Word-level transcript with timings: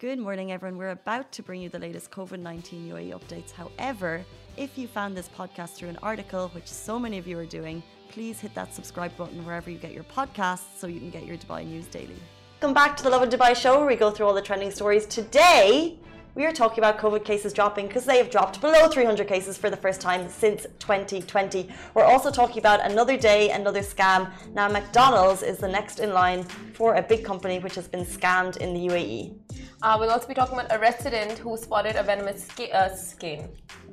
Good 0.00 0.18
morning, 0.18 0.50
everyone. 0.50 0.78
We're 0.78 0.92
about 0.92 1.30
to 1.32 1.42
bring 1.42 1.60
you 1.60 1.68
the 1.68 1.78
latest 1.78 2.10
COVID 2.10 2.40
19 2.40 2.88
UAE 2.88 3.10
updates. 3.12 3.50
However, 3.52 4.24
if 4.56 4.78
you 4.78 4.88
found 4.88 5.14
this 5.14 5.28
podcast 5.28 5.74
through 5.74 5.90
an 5.90 5.98
article, 6.02 6.48
which 6.54 6.68
so 6.68 6.98
many 6.98 7.18
of 7.18 7.26
you 7.26 7.38
are 7.38 7.44
doing, 7.44 7.82
please 8.08 8.40
hit 8.40 8.54
that 8.54 8.72
subscribe 8.74 9.14
button 9.18 9.44
wherever 9.44 9.68
you 9.68 9.76
get 9.76 9.92
your 9.92 10.04
podcasts 10.04 10.78
so 10.78 10.86
you 10.86 11.00
can 11.00 11.10
get 11.10 11.26
your 11.26 11.36
Dubai 11.36 11.66
news 11.66 11.84
daily. 11.84 12.16
Welcome 12.62 12.72
back 12.72 12.96
to 12.96 13.02
the 13.02 13.10
Lovin 13.10 13.28
Dubai 13.28 13.54
show 13.54 13.76
where 13.76 13.86
we 13.86 13.94
go 13.94 14.10
through 14.10 14.24
all 14.24 14.32
the 14.32 14.40
trending 14.40 14.70
stories. 14.70 15.04
Today, 15.04 15.98
we 16.34 16.46
are 16.46 16.52
talking 16.52 16.78
about 16.78 16.96
COVID 16.96 17.22
cases 17.22 17.52
dropping 17.52 17.86
because 17.86 18.06
they 18.06 18.16
have 18.16 18.30
dropped 18.30 18.62
below 18.62 18.88
300 18.88 19.28
cases 19.28 19.58
for 19.58 19.68
the 19.68 19.76
first 19.76 20.00
time 20.00 20.30
since 20.30 20.62
2020. 20.78 21.68
We're 21.92 22.04
also 22.04 22.30
talking 22.30 22.58
about 22.58 22.80
another 22.90 23.18
day, 23.18 23.50
another 23.50 23.80
scam. 23.80 24.32
Now, 24.54 24.66
McDonald's 24.68 25.42
is 25.42 25.58
the 25.58 25.68
next 25.68 26.00
in 26.00 26.14
line 26.14 26.44
for 26.72 26.94
a 26.94 27.02
big 27.02 27.22
company 27.22 27.58
which 27.58 27.74
has 27.74 27.86
been 27.86 28.06
scammed 28.06 28.56
in 28.56 28.72
the 28.72 28.86
UAE. 28.88 29.34
Uh, 29.82 29.96
we'll 29.98 30.10
also 30.10 30.28
be 30.28 30.34
talking 30.34 30.58
about 30.58 30.70
a 30.70 30.78
resident 30.78 31.38
who 31.38 31.56
spotted 31.56 31.96
a 31.96 32.02
venomous 32.02 32.46
uh, 32.60 32.94
skin 32.94 33.48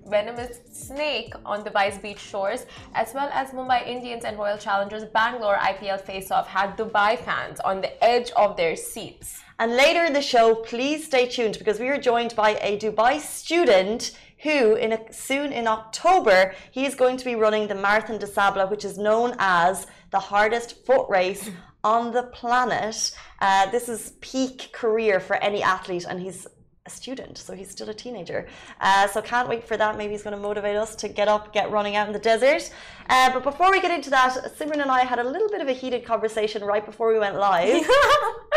venomous 0.08 0.60
snake 0.72 1.34
on 1.46 1.64
the 1.64 1.70
Dubai's 1.70 1.98
beach 1.98 2.20
shores, 2.20 2.66
as 2.94 3.14
well 3.14 3.30
as 3.34 3.52
Mumbai 3.52 3.86
Indians 3.86 4.24
and 4.24 4.38
Royal 4.38 4.58
Challengers 4.58 5.04
Bangalore 5.06 5.58
IPL 5.58 6.00
face-off 6.00 6.48
had 6.48 6.78
Dubai 6.78 7.18
fans 7.20 7.60
on 7.60 7.82
the 7.82 8.04
edge 8.04 8.32
of 8.32 8.56
their 8.56 8.76
seats. 8.76 9.42
And 9.60 9.76
later 9.76 10.06
in 10.06 10.14
the 10.14 10.22
show, 10.22 10.56
please 10.56 11.06
stay 11.06 11.28
tuned 11.28 11.58
because 11.58 11.80
we 11.80 11.90
are 11.90 11.98
joined 12.00 12.36
by 12.36 12.52
a 12.62 12.78
Dubai 12.78 13.20
student 13.20 14.18
who, 14.44 14.76
in 14.76 14.94
a, 14.94 15.00
soon 15.12 15.52
in 15.52 15.68
October, 15.68 16.54
he 16.72 16.86
is 16.86 16.96
going 16.96 17.18
to 17.18 17.26
be 17.26 17.36
running 17.36 17.68
the 17.68 17.76
Marathon 17.76 18.18
des 18.18 18.28
Sables, 18.28 18.70
which 18.70 18.86
is 18.86 18.98
known 18.98 19.36
as 19.40 19.88
the 20.12 20.20
hardest 20.20 20.86
foot 20.86 21.10
race 21.10 21.50
on 21.84 22.12
the 22.12 22.24
planet. 22.24 23.12
Uh, 23.40 23.70
this 23.72 23.88
is 23.90 24.14
peak 24.22 24.70
career 24.72 25.20
for 25.20 25.36
any 25.38 25.62
athlete, 25.62 26.06
and 26.10 26.20
he's 26.20 26.48
a 26.88 26.90
student, 26.90 27.38
so 27.38 27.54
he's 27.54 27.70
still 27.70 27.90
a 27.90 27.94
teenager. 27.94 28.48
Uh, 28.82 29.08
so 29.08 29.22
can't 29.22 29.48
wait 29.48 29.64
for 29.64 29.78
that. 29.78 29.98
Maybe 29.98 30.14
he's 30.14 30.24
going 30.24 30.36
to 30.36 30.42
motivate 30.42 30.76
us 30.76 30.96
to 30.96 31.08
get 31.08 31.28
up, 31.28 31.54
get 31.54 31.70
running 31.70 31.96
out 31.96 32.08
in 32.08 32.14
the 32.14 32.20
desert. 32.20 32.64
Uh, 33.10 33.32
but 33.34 33.44
before 33.44 33.70
we 33.70 33.80
get 33.82 33.92
into 33.92 34.10
that, 34.10 34.32
Simran 34.58 34.82
and 34.82 34.90
I 34.90 35.02
had 35.02 35.20
a 35.20 35.24
little 35.24 35.50
bit 35.50 35.62
of 35.62 35.68
a 35.68 35.74
heated 35.74 36.06
conversation 36.06 36.64
right 36.64 36.86
before 36.86 37.12
we 37.14 37.20
went 37.20 37.36
live. 37.36 37.68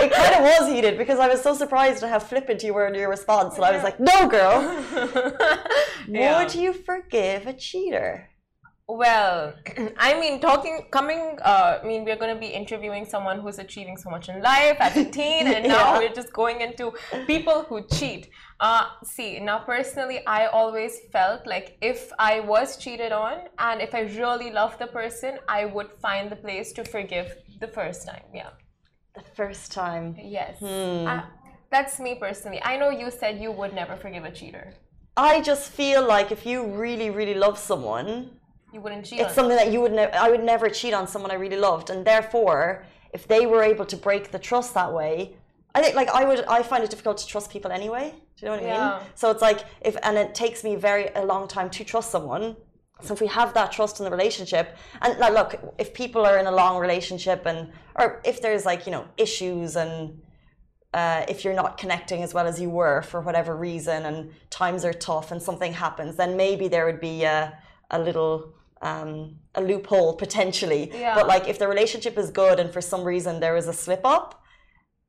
it 0.01 0.13
kind 0.13 0.35
of 0.37 0.43
was 0.43 0.73
heated 0.73 0.97
because 0.97 1.19
I 1.19 1.29
was 1.29 1.43
so 1.43 1.55
surprised 1.55 2.03
at 2.03 2.11
how 2.11 2.21
flippant 2.21 2.63
you 2.63 2.73
were 2.73 2.87
in 2.87 2.95
your 2.95 3.11
response, 3.11 3.57
and 3.57 3.65
I 3.65 3.73
was 3.73 3.83
like, 3.83 3.99
"No, 4.01 4.29
girl, 4.29 4.55
yeah. 6.09 6.43
would 6.43 6.55
you 6.55 6.73
forgive 6.73 7.47
a 7.47 7.53
cheater?" 7.53 8.31
Well, 8.93 9.55
I 9.99 10.19
mean, 10.19 10.41
talking, 10.41 10.89
coming, 10.91 11.39
uh, 11.43 11.79
I 11.83 11.87
mean, 11.87 12.05
we're 12.05 12.17
going 12.17 12.35
to 12.35 12.41
be 12.41 12.49
interviewing 12.49 13.05
someone 13.05 13.39
who's 13.41 13.59
achieving 13.61 13.97
so 13.97 14.11
much 14.11 14.29
in 14.29 14.43
life 14.43 14.79
as 14.81 14.97
a 14.97 15.05
teen, 15.05 15.47
and 15.47 15.69
now 15.69 15.93
yeah. 15.93 15.99
we're 15.99 16.13
just 16.13 16.33
going 16.33 16.61
into 16.61 16.93
people 17.27 17.63
who 17.69 17.87
cheat. 17.87 18.31
Uh, 18.59 18.87
see, 19.05 19.39
now 19.39 19.61
personally, 19.61 20.27
I 20.27 20.47
always 20.47 20.99
felt 21.13 21.47
like 21.47 21.79
if 21.81 22.11
I 22.19 22.41
was 22.41 22.77
cheated 22.77 23.13
on 23.13 23.37
and 23.59 23.81
if 23.81 23.95
I 23.95 24.01
really 24.01 24.51
loved 24.51 24.81
the 24.81 24.89
person, 24.89 25.39
I 25.49 25.67
would 25.67 25.93
find 25.93 26.29
the 26.31 26.37
place 26.37 26.73
to 26.73 26.85
forgive 26.85 27.37
the 27.61 27.69
first 27.69 28.07
time. 28.07 28.25
Yeah. 28.35 28.51
The 29.15 29.23
first 29.37 29.71
time. 29.73 30.17
Yes. 30.21 30.59
Hmm. 30.59 31.07
Uh, 31.07 31.23
that's 31.71 32.01
me 32.01 32.17
personally. 32.17 32.61
I 32.63 32.77
know 32.77 32.91
you 32.91 33.11
said 33.11 33.41
you 33.41 33.53
would 33.53 33.73
never 33.73 33.97
forgive 33.97 34.25
a 34.25 34.33
cheater. 34.33 34.75
I 35.17 35.41
just 35.41 35.71
feel 35.71 36.07
like 36.07 36.33
if 36.33 36.45
you 36.45 36.67
really, 36.67 37.11
really 37.11 37.35
love 37.35 37.59
someone, 37.59 38.40
you 38.73 38.81
wouldn't 38.81 39.05
cheat. 39.07 39.21
It's 39.21 39.35
something 39.35 39.57
that 39.57 39.73
you 39.73 39.81
would. 39.81 39.93
Ne- 39.93 40.13
I 40.13 40.31
would 40.31 40.45
never 40.45 40.69
cheat 40.69 40.95
on 40.95 41.07
someone 41.07 41.31
I 41.31 41.35
really 41.35 41.57
loved, 41.57 41.91
and 41.91 42.05
therefore, 42.05 42.85
if 43.13 43.27
they 43.27 43.47
were 43.47 43.63
able 43.63 43.85
to 43.87 43.97
break 43.97 44.31
the 44.31 44.39
trust 44.39 44.75
that 44.75 44.93
way, 44.93 45.37
I 45.75 45.83
think 45.83 45.95
like 45.97 46.09
I 46.11 46.25
would. 46.25 46.45
I 46.47 46.63
find 46.63 46.83
it 46.85 46.91
difficult 46.91 47.19
to 47.19 47.27
trust 47.27 47.51
people 47.51 47.71
anyway. 47.73 48.15
Do 48.37 48.47
you 48.47 48.47
know 48.47 48.57
what 48.57 48.65
I 48.65 48.67
mean? 48.99 49.09
So 49.15 49.31
it's 49.31 49.43
like 49.43 49.61
if 49.83 49.97
and 50.03 50.17
it 50.17 50.35
takes 50.35 50.65
me 50.65 50.77
very 50.77 51.09
a 51.15 51.25
long 51.25 51.49
time 51.49 51.71
to 51.71 51.85
trust 51.85 52.11
someone. 52.11 52.57
So 53.03 53.15
if 53.15 53.21
we 53.21 53.29
have 53.29 53.55
that 53.55 53.73
trust 53.73 53.99
in 53.99 54.05
the 54.05 54.11
relationship, 54.11 54.77
and 55.01 55.19
like, 55.19 55.33
look, 55.33 55.75
if 55.79 55.95
people 55.95 56.27
are 56.27 56.39
in 56.39 56.47
a 56.47 56.53
long 56.53 56.79
relationship 56.79 57.47
and 57.47 57.73
or 57.97 58.21
if 58.25 58.43
there's 58.43 58.67
like 58.67 58.87
you 58.87 58.93
know 58.93 59.07
issues 59.17 59.77
and 59.77 60.21
uh, 60.93 61.25
if 61.29 61.45
you're 61.45 61.55
not 61.55 61.79
connecting 61.79 62.23
as 62.23 62.35
well 62.35 62.47
as 62.47 62.61
you 62.61 62.69
were 62.69 63.03
for 63.03 63.21
whatever 63.21 63.57
reason 63.57 64.05
and 64.07 64.31
times 64.51 64.85
are 64.85 64.93
tough 64.93 65.31
and 65.31 65.41
something 65.43 65.73
happens, 65.73 66.17
then 66.17 66.37
maybe 66.37 66.69
there 66.69 66.85
would 66.85 67.01
be 67.01 67.23
a, 67.23 67.57
a 67.91 67.99
little 67.99 68.53
um, 68.81 69.37
a 69.55 69.61
loophole 69.61 70.15
potentially. 70.15 70.91
Yeah. 70.93 71.15
But 71.15 71.27
like 71.27 71.49
if 71.49 71.59
the 71.59 71.69
relationship 71.69 72.19
is 72.19 72.31
good 72.31 72.61
and 72.61 72.73
for 72.73 72.81
some 72.81 73.05
reason 73.05 73.41
there 73.41 73.57
is 73.57 73.69
a 73.69 73.73
slip 73.73 74.05
up, 74.05 74.43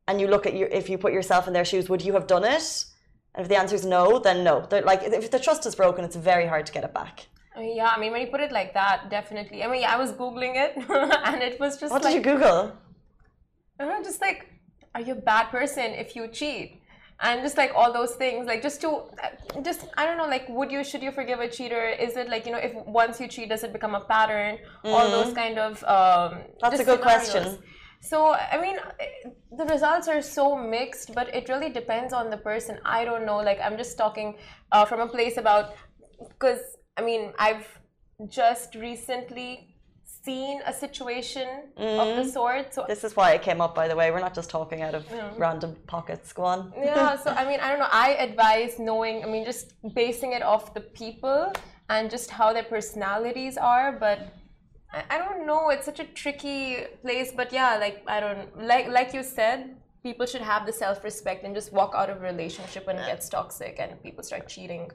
and 0.08 0.20
you 0.20 0.28
look 0.28 0.46
at 0.46 0.56
your 0.56 0.68
if 0.70 0.90
you 0.90 0.98
put 0.98 1.14
yourself 1.14 1.48
in 1.48 1.54
their 1.54 1.66
shoes, 1.66 1.90
would 1.90 2.02
you 2.02 2.14
have 2.14 2.28
done 2.28 2.44
it? 2.44 2.86
And 3.34 3.44
if 3.44 3.50
the 3.50 3.58
answer 3.58 3.76
is 3.76 3.86
no, 3.86 4.20
then 4.20 4.44
no. 4.44 4.66
They're 4.70 4.82
like 4.82 5.04
if 5.04 5.32
the 5.32 5.40
trust 5.40 5.66
is 5.66 5.76
broken, 5.76 6.04
it's 6.04 6.16
very 6.16 6.48
hard 6.48 6.66
to 6.66 6.74
get 6.74 6.84
it 6.84 6.94
back. 6.94 7.28
Yeah, 7.58 7.92
I 7.96 8.00
mean 8.00 8.12
when 8.12 8.22
you 8.22 8.28
put 8.28 8.42
it 8.42 8.52
like 8.52 8.74
that, 8.74 9.10
definitely. 9.10 9.64
I 9.64 9.68
mean, 9.68 9.84
I 9.84 9.98
was 9.98 10.12
googling 10.14 10.56
it, 10.56 10.72
and 11.26 11.42
it 11.42 11.60
was 11.60 11.78
just. 11.78 11.92
What 11.92 12.04
like, 12.04 12.14
did 12.14 12.26
you 12.26 12.32
Google? 12.32 12.74
I 13.80 13.86
don't 13.86 13.94
know, 13.94 14.04
just 14.04 14.22
like, 14.22 14.48
are 14.96 15.02
you 15.02 15.14
a 15.14 15.22
bad 15.32 15.46
person 15.50 15.92
if 15.92 16.16
you 16.16 16.28
cheat? 16.28 16.81
And 17.22 17.42
just 17.42 17.58
like 17.58 17.72
all 17.76 17.94
those 17.94 18.16
things 18.16 18.48
like 18.48 18.62
just 18.62 18.82
to 18.82 19.04
just 19.64 19.86
i 19.98 20.06
don't 20.06 20.18
know 20.18 20.28
like 20.28 20.48
would 20.50 20.72
you 20.72 20.84
should 20.84 21.04
you 21.04 21.12
forgive 21.12 21.40
a 21.40 21.48
cheater 21.48 21.90
is 21.90 22.18
it 22.18 22.30
like 22.30 22.46
you 22.46 22.52
know 22.52 22.58
if 22.58 22.74
once 22.86 23.20
you 23.20 23.28
cheat 23.28 23.50
does 23.50 23.64
it 23.64 23.72
become 23.72 23.96
a 23.96 24.02
pattern 24.02 24.58
mm-hmm. 24.58 24.90
all 24.90 25.10
those 25.10 25.34
kind 25.34 25.58
of 25.60 25.84
um 25.84 26.42
that's 26.62 26.80
a 26.80 26.84
good 26.84 27.00
scenarios. 27.00 27.04
question 27.04 27.58
so 28.02 28.34
i 28.34 28.60
mean 28.60 28.78
the 29.58 29.66
results 29.66 30.08
are 30.08 30.22
so 30.22 30.56
mixed 30.56 31.14
but 31.14 31.34
it 31.34 31.48
really 31.50 31.70
depends 31.70 32.14
on 32.14 32.30
the 32.30 32.38
person 32.38 32.80
i 32.86 33.06
don't 33.06 33.26
know 33.26 33.38
like 33.38 33.60
i'm 33.64 33.78
just 33.78 33.98
talking 33.98 34.36
uh, 34.72 34.86
from 34.86 35.00
a 35.00 35.08
place 35.08 35.38
about 35.38 35.76
because 36.30 36.62
i 36.98 37.02
mean 37.02 37.32
i've 37.38 37.68
just 38.28 38.76
recently 38.76 39.71
seen 40.24 40.62
a 40.66 40.74
situation 40.74 41.48
mm. 41.78 42.00
of 42.00 42.16
the 42.18 42.30
mm. 42.30 42.34
sort. 42.34 42.74
So 42.74 42.86
this 42.88 43.04
is 43.04 43.16
why 43.16 43.32
it 43.32 43.42
came 43.42 43.62
up, 43.62 43.74
by 43.76 43.88
the 43.88 43.96
way. 43.96 44.12
We're 44.12 44.20
not 44.20 44.36
just 44.36 44.50
talking 44.50 44.82
out 44.82 44.96
of 44.96 45.06
yeah. 45.10 45.32
random 45.38 45.76
pockets. 45.88 46.32
Go 46.34 46.44
on. 46.44 46.74
Yeah. 46.78 47.18
so 47.18 47.32
I 47.32 47.46
mean, 47.46 47.60
I 47.60 47.70
don't 47.70 47.80
know. 47.80 47.88
I 47.92 48.10
advise 48.28 48.80
knowing. 48.80 49.24
I 49.24 49.28
mean, 49.28 49.46
just 49.46 49.74
basing 49.96 50.34
it 50.34 50.44
off 50.44 50.74
the 50.74 50.82
people 50.82 51.52
and 51.90 52.10
just 52.10 52.30
how 52.30 52.54
their 52.54 52.64
personalities 52.64 53.58
are, 53.58 53.92
but. 53.92 54.20
I 55.10 55.18
don't 55.18 55.48
know. 55.48 55.70
It's 55.70 55.86
such 55.86 56.02
a 56.02 56.04
tricky 56.04 56.84
place, 57.02 57.32
but 57.34 57.54
yeah, 57.54 57.78
like 57.78 58.04
I 58.08 58.20
don't 58.20 58.62
like 58.62 58.90
like 58.90 59.14
you 59.14 59.24
said, 59.24 59.78
people 60.04 60.26
should 60.26 60.42
have 60.42 60.66
the 60.66 60.74
self-respect 60.74 61.46
and 61.46 61.56
just 61.56 61.72
walk 61.72 61.94
out 61.96 62.10
of 62.10 62.18
a 62.18 62.20
relationship 62.20 62.88
when 62.88 62.98
it 62.98 63.06
gets 63.06 63.30
toxic 63.30 63.78
and 63.80 64.02
people 64.04 64.24
start 64.24 64.50
cheating. 64.50 64.92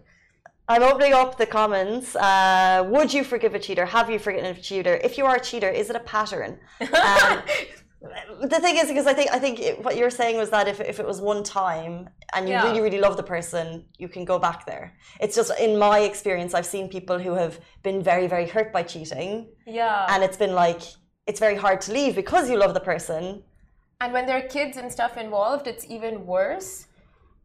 I'm 0.68 0.82
opening 0.82 1.12
up 1.12 1.38
the 1.38 1.46
comments. 1.46 2.16
Uh, 2.16 2.84
would 2.88 3.12
you 3.12 3.22
forgive 3.22 3.54
a 3.54 3.58
cheater? 3.58 3.86
Have 3.86 4.10
you 4.10 4.18
forgiven 4.18 4.46
a 4.46 4.60
cheater? 4.60 4.96
If 4.96 5.16
you 5.16 5.24
are 5.24 5.36
a 5.36 5.40
cheater, 5.40 5.68
is 5.68 5.90
it 5.90 5.96
a 5.96 6.00
pattern? 6.00 6.58
Um, 6.80 7.42
the 8.48 8.58
thing 8.60 8.76
is, 8.76 8.88
because 8.88 9.06
I 9.06 9.14
think 9.14 9.30
I 9.30 9.38
think 9.38 9.60
it, 9.60 9.82
what 9.84 9.96
you're 9.96 10.10
saying 10.10 10.36
was 10.36 10.50
that 10.50 10.66
if, 10.66 10.80
if 10.80 10.98
it 10.98 11.06
was 11.06 11.20
one 11.20 11.44
time 11.44 12.08
and 12.34 12.48
you 12.48 12.54
yeah. 12.54 12.64
really 12.64 12.80
really 12.80 12.98
love 12.98 13.16
the 13.16 13.22
person, 13.22 13.84
you 13.98 14.08
can 14.08 14.24
go 14.24 14.38
back 14.38 14.66
there. 14.66 14.92
It's 15.20 15.36
just 15.36 15.52
in 15.60 15.78
my 15.78 16.00
experience, 16.00 16.52
I've 16.52 16.66
seen 16.66 16.88
people 16.88 17.18
who 17.18 17.34
have 17.34 17.60
been 17.82 18.02
very 18.02 18.26
very 18.26 18.48
hurt 18.48 18.72
by 18.72 18.82
cheating. 18.82 19.48
Yeah, 19.66 20.06
and 20.08 20.24
it's 20.24 20.36
been 20.36 20.54
like 20.54 20.82
it's 21.26 21.40
very 21.40 21.56
hard 21.56 21.80
to 21.82 21.92
leave 21.92 22.16
because 22.16 22.50
you 22.50 22.56
love 22.56 22.74
the 22.74 22.80
person. 22.80 23.42
And 24.00 24.12
when 24.12 24.26
there 24.26 24.36
are 24.36 24.48
kids 24.48 24.76
and 24.76 24.92
stuff 24.92 25.16
involved, 25.16 25.66
it's 25.66 25.86
even 25.88 26.26
worse. 26.26 26.86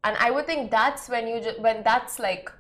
And 0.04 0.18
I 0.20 0.31
would 0.31 0.48
think 0.48 0.72
that's 0.72 1.08
when 1.08 1.28
you 1.28 1.40
just, 1.40 1.60
when 1.60 1.84
that's 1.84 2.20
like 2.20 2.52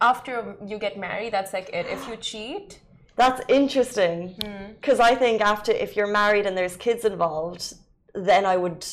after 0.00 0.56
you 0.64 0.78
get 0.78 0.98
married, 0.98 1.32
that's 1.32 1.52
like 1.52 1.70
it. 1.72 1.86
If 1.86 2.06
you 2.08 2.16
cheat, 2.16 2.80
that's 3.16 3.42
interesting 3.48 4.34
because 4.80 4.98
hmm. 4.98 5.04
mm. 5.04 5.12
I 5.12 5.14
think 5.14 5.40
after 5.40 5.72
if 5.72 5.96
you're 5.96 6.06
married 6.06 6.46
and 6.46 6.56
there's 6.56 6.76
kids 6.76 7.04
involved, 7.04 7.74
then 8.14 8.46
I 8.46 8.56
would 8.56 8.86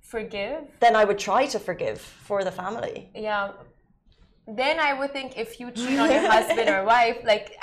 forgive. 0.00 0.64
Then 0.80 0.94
I 0.96 1.04
would 1.04 1.18
try 1.18 1.46
to 1.46 1.58
forgive 1.58 2.00
for 2.00 2.44
the 2.44 2.52
family. 2.52 3.10
Yeah, 3.14 3.52
then 4.48 4.78
I 4.78 4.92
would 4.92 5.12
think 5.12 5.36
if 5.36 5.58
you 5.58 5.72
cheat 5.72 5.98
on 5.98 6.08
your 6.08 6.30
husband 6.30 6.68
or 6.68 6.84
wife, 6.84 7.18
like, 7.24 7.56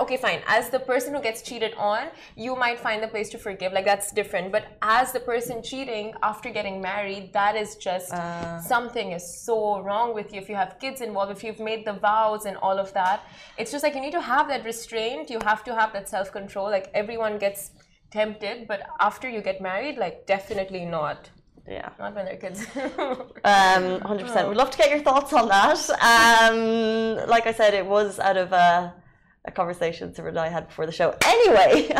okay, 0.00 0.16
fine. 0.16 0.40
As 0.46 0.70
the 0.70 0.78
person 0.78 1.14
who 1.14 1.20
gets 1.20 1.42
cheated 1.42 1.74
on, 1.74 2.08
you 2.34 2.56
might 2.56 2.78
find 2.78 3.02
the 3.02 3.08
place 3.08 3.28
to 3.30 3.38
forgive. 3.38 3.74
Like, 3.74 3.84
that's 3.84 4.10
different. 4.10 4.50
But 4.50 4.64
as 4.80 5.12
the 5.12 5.20
person 5.20 5.62
cheating 5.62 6.14
after 6.22 6.48
getting 6.48 6.80
married, 6.80 7.34
that 7.34 7.56
is 7.56 7.76
just 7.76 8.12
uh. 8.12 8.58
something 8.62 9.12
is 9.12 9.44
so 9.44 9.80
wrong 9.82 10.14
with 10.14 10.32
you. 10.32 10.40
If 10.40 10.48
you 10.48 10.54
have 10.54 10.78
kids 10.80 11.02
involved, 11.02 11.32
if 11.32 11.44
you've 11.44 11.60
made 11.60 11.84
the 11.84 11.92
vows 11.92 12.46
and 12.46 12.56
all 12.56 12.78
of 12.78 12.92
that, 12.94 13.22
it's 13.58 13.70
just 13.70 13.84
like 13.84 13.94
you 13.94 14.00
need 14.00 14.12
to 14.12 14.22
have 14.22 14.48
that 14.48 14.64
restraint. 14.64 15.28
You 15.28 15.40
have 15.44 15.62
to 15.64 15.74
have 15.74 15.92
that 15.92 16.08
self 16.08 16.32
control. 16.32 16.70
Like, 16.70 16.90
everyone 16.94 17.36
gets 17.36 17.72
tempted, 18.10 18.66
but 18.66 18.80
after 18.98 19.28
you 19.28 19.42
get 19.42 19.60
married, 19.60 19.98
like, 19.98 20.26
definitely 20.26 20.86
not. 20.86 21.28
Yeah. 21.70 21.90
Not 22.00 22.16
when 22.16 22.24
they're 22.24 22.36
kids. 22.36 22.66
um, 22.76 24.00
100%. 24.00 24.48
We'd 24.48 24.56
love 24.56 24.70
to 24.72 24.78
get 24.78 24.90
your 24.90 24.98
thoughts 25.00 25.32
on 25.32 25.46
that. 25.48 25.78
Um, 26.00 27.28
like 27.28 27.46
I 27.46 27.52
said, 27.52 27.74
it 27.74 27.86
was 27.86 28.18
out 28.18 28.36
of 28.36 28.52
a, 28.52 28.92
a 29.46 29.50
conversation 29.50 30.10
Simran 30.12 30.28
and 30.28 30.38
I 30.38 30.48
had 30.48 30.68
before 30.68 30.84
the 30.84 30.92
show. 30.92 31.16
Anyway, 31.24 31.90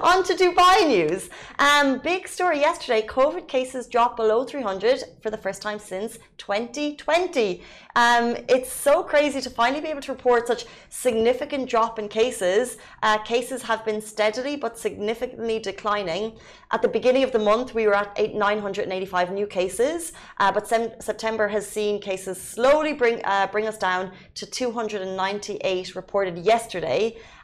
on 0.00 0.22
to 0.22 0.34
Dubai 0.34 0.86
news. 0.86 1.28
Um, 1.58 1.98
big 1.98 2.28
story 2.28 2.60
yesterday 2.60 3.04
COVID 3.04 3.48
cases 3.48 3.88
dropped 3.88 4.16
below 4.16 4.44
300 4.44 5.02
for 5.20 5.30
the 5.30 5.36
first 5.36 5.62
time 5.62 5.80
since 5.80 6.18
2020. 6.38 7.60
Um, 7.96 8.36
it's 8.48 8.70
so 8.70 9.02
crazy 9.02 9.40
to 9.40 9.50
finally 9.50 9.80
be 9.80 9.88
able 9.88 10.02
to 10.02 10.12
report 10.12 10.46
such 10.46 10.66
significant 10.88 11.68
drop 11.68 11.98
in 11.98 12.08
cases. 12.08 12.76
Uh, 13.02 13.18
cases 13.18 13.62
have 13.62 13.84
been 13.84 14.00
steadily 14.00 14.54
but 14.54 14.78
significantly 14.78 15.58
declining. 15.58 16.38
At 16.70 16.82
the 16.82 16.88
beginning 16.88 17.24
of 17.24 17.32
the 17.32 17.38
month, 17.38 17.74
we 17.74 17.86
were 17.86 17.94
at 17.94 18.12
eight, 18.16 18.34
985 18.34 19.32
new 19.32 19.46
cases, 19.46 20.12
uh, 20.38 20.52
but 20.52 20.68
September 20.68 21.48
has 21.48 21.66
seen 21.66 22.00
cases 22.00 22.40
slowly 22.40 22.92
bring 22.92 23.20
uh, 23.24 23.46
bring 23.48 23.66
us 23.66 23.78
down 23.78 24.12
to 24.34 24.46
298 24.46 25.96
reported 25.96 26.38
yesterday. 26.38 26.75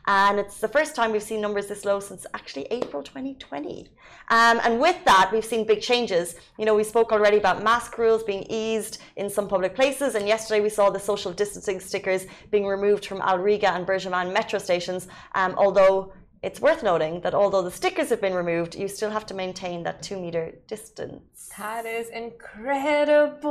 And 0.06 0.40
it's 0.40 0.58
the 0.58 0.68
first 0.68 0.96
time 0.96 1.12
we've 1.12 1.22
seen 1.22 1.40
numbers 1.40 1.68
this 1.68 1.84
low 1.84 2.00
since 2.00 2.26
actually 2.34 2.66
April 2.70 3.02
2020. 3.02 3.88
Um, 4.28 4.60
and 4.64 4.80
with 4.80 4.96
that, 5.04 5.30
we've 5.32 5.44
seen 5.44 5.64
big 5.66 5.80
changes. 5.80 6.34
You 6.58 6.64
know, 6.64 6.74
we 6.74 6.82
spoke 6.82 7.12
already 7.12 7.36
about 7.36 7.62
mask 7.62 7.98
rules 7.98 8.22
being 8.24 8.44
eased 8.50 8.98
in 9.16 9.30
some 9.30 9.46
public 9.46 9.74
places. 9.74 10.16
And 10.16 10.26
yesterday 10.26 10.60
we 10.60 10.68
saw 10.68 10.90
the 10.90 10.98
social 10.98 11.32
distancing 11.32 11.78
stickers 11.78 12.26
being 12.50 12.66
removed 12.66 13.06
from 13.06 13.20
Al 13.20 13.38
Rigga 13.38 13.74
and 13.76 13.86
BurJuman 13.86 14.32
metro 14.32 14.58
stations. 14.58 15.06
Um, 15.34 15.54
although 15.56 16.12
it's 16.42 16.60
worth 16.60 16.82
noting 16.82 17.20
that 17.20 17.34
although 17.34 17.62
the 17.62 17.70
stickers 17.70 18.08
have 18.10 18.20
been 18.20 18.34
removed, 18.34 18.74
you 18.74 18.88
still 18.88 19.10
have 19.10 19.24
to 19.26 19.34
maintain 19.34 19.84
that 19.84 20.02
two 20.02 20.20
meter 20.20 20.52
distance. 20.66 21.50
That 21.56 21.86
is 21.86 22.08
incredible. 22.08 23.42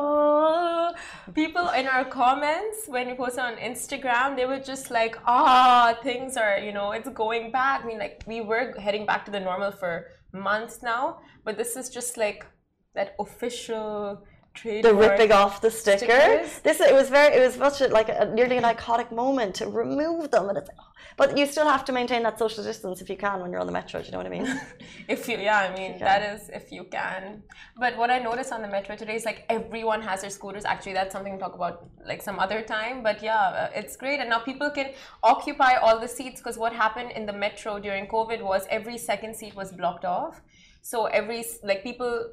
People 1.34 1.70
in 1.70 1.88
our 1.88 2.04
comments, 2.04 2.88
when 2.88 3.08
we 3.08 3.14
posted 3.14 3.40
on 3.40 3.56
Instagram, 3.56 4.36
they 4.36 4.46
were 4.46 4.60
just 4.60 4.92
like, 4.92 5.18
ah, 5.26 5.98
things 6.04 6.36
are, 6.36 6.58
you 6.58 6.74
know, 6.74 6.92
it's 6.92 7.08
going 7.10 7.52
back. 7.52 7.86
I 7.86 7.88
mean, 7.88 8.00
like, 8.00 8.24
we 8.28 8.42
were 8.42 8.74
heading 8.78 9.06
back 9.06 9.24
to 9.26 9.32
the 9.32 9.40
normal 9.40 9.72
for 9.72 10.08
months 10.34 10.84
now, 10.84 11.20
but 11.46 11.58
this 11.58 11.78
is 11.78 11.90
just 11.90 12.18
like 12.18 12.46
that 12.94 13.16
official 13.20 14.26
Trade 14.54 14.84
the 14.84 14.94
ripping 14.94 15.32
off 15.32 15.62
the 15.62 15.72
sticker. 15.72 15.98
Stickers. 15.98 16.60
This 16.60 16.82
it 16.82 16.94
was 16.94 17.10
very 17.10 17.36
it 17.36 17.40
was 17.40 17.58
much 17.58 17.80
like 17.82 18.10
a, 18.10 18.26
nearly 18.34 18.58
an 18.58 18.64
iconic 18.64 19.12
moment 19.12 19.56
to 19.56 19.68
remove 19.68 20.30
them, 20.32 20.50
and 20.50 20.58
it's 20.58 20.70
but 21.18 21.38
you 21.38 21.46
still 21.46 21.68
have 21.68 21.86
to 21.86 21.92
maintain 21.92 22.24
that 22.24 22.40
social 22.40 22.64
distance 22.64 23.02
if 23.02 23.10
you 23.10 23.18
can 23.18 23.42
when 23.42 23.52
you're 23.52 23.60
on 23.60 23.68
the 23.68 23.72
metro. 23.72 24.00
Do 24.02 24.06
you 24.06 24.12
know 24.12 24.18
what 24.18 24.28
I 24.28 24.30
mean? 24.30 24.62
if 25.08 25.28
you, 25.28 25.38
yeah, 25.38 25.60
I 25.60 25.76
mean 25.78 26.00
that 26.00 26.22
is 26.34 26.50
if 26.50 26.72
you 26.72 26.84
can. 26.86 27.44
But 27.78 27.98
what 27.98 28.10
I 28.10 28.20
noticed 28.20 28.52
on 28.52 28.62
the 28.62 28.68
metro 28.68 28.96
today 28.96 29.16
is 29.16 29.26
like 29.26 29.46
everyone 29.50 30.02
has 30.02 30.22
their 30.22 30.30
scooters. 30.30 30.66
Actually, 30.66 30.94
that's 30.94 31.14
something 31.14 31.34
to 31.34 31.40
talk 31.40 31.56
about 31.56 31.86
like 32.06 32.22
some 32.22 32.40
other 32.40 32.62
time. 32.62 33.04
But 33.04 33.22
yeah, 33.22 33.36
uh, 33.36 33.70
it's 33.76 33.96
great, 33.96 34.20
and 34.20 34.30
now 34.30 34.40
people 34.40 34.70
can 34.70 34.92
occupy 35.24 35.76
all 35.76 36.00
the 36.00 36.08
seats 36.08 36.40
because 36.42 36.58
what 36.58 36.74
happened 36.74 37.12
in 37.12 37.26
the 37.26 37.34
metro 37.34 37.80
during 37.80 38.08
COVID 38.08 38.42
was 38.42 38.66
every 38.70 38.98
second 38.98 39.36
seat 39.36 39.56
was 39.56 39.72
blocked 39.72 40.06
off. 40.06 40.42
So 40.82 41.06
every 41.06 41.46
like 41.64 41.84
people 41.84 42.32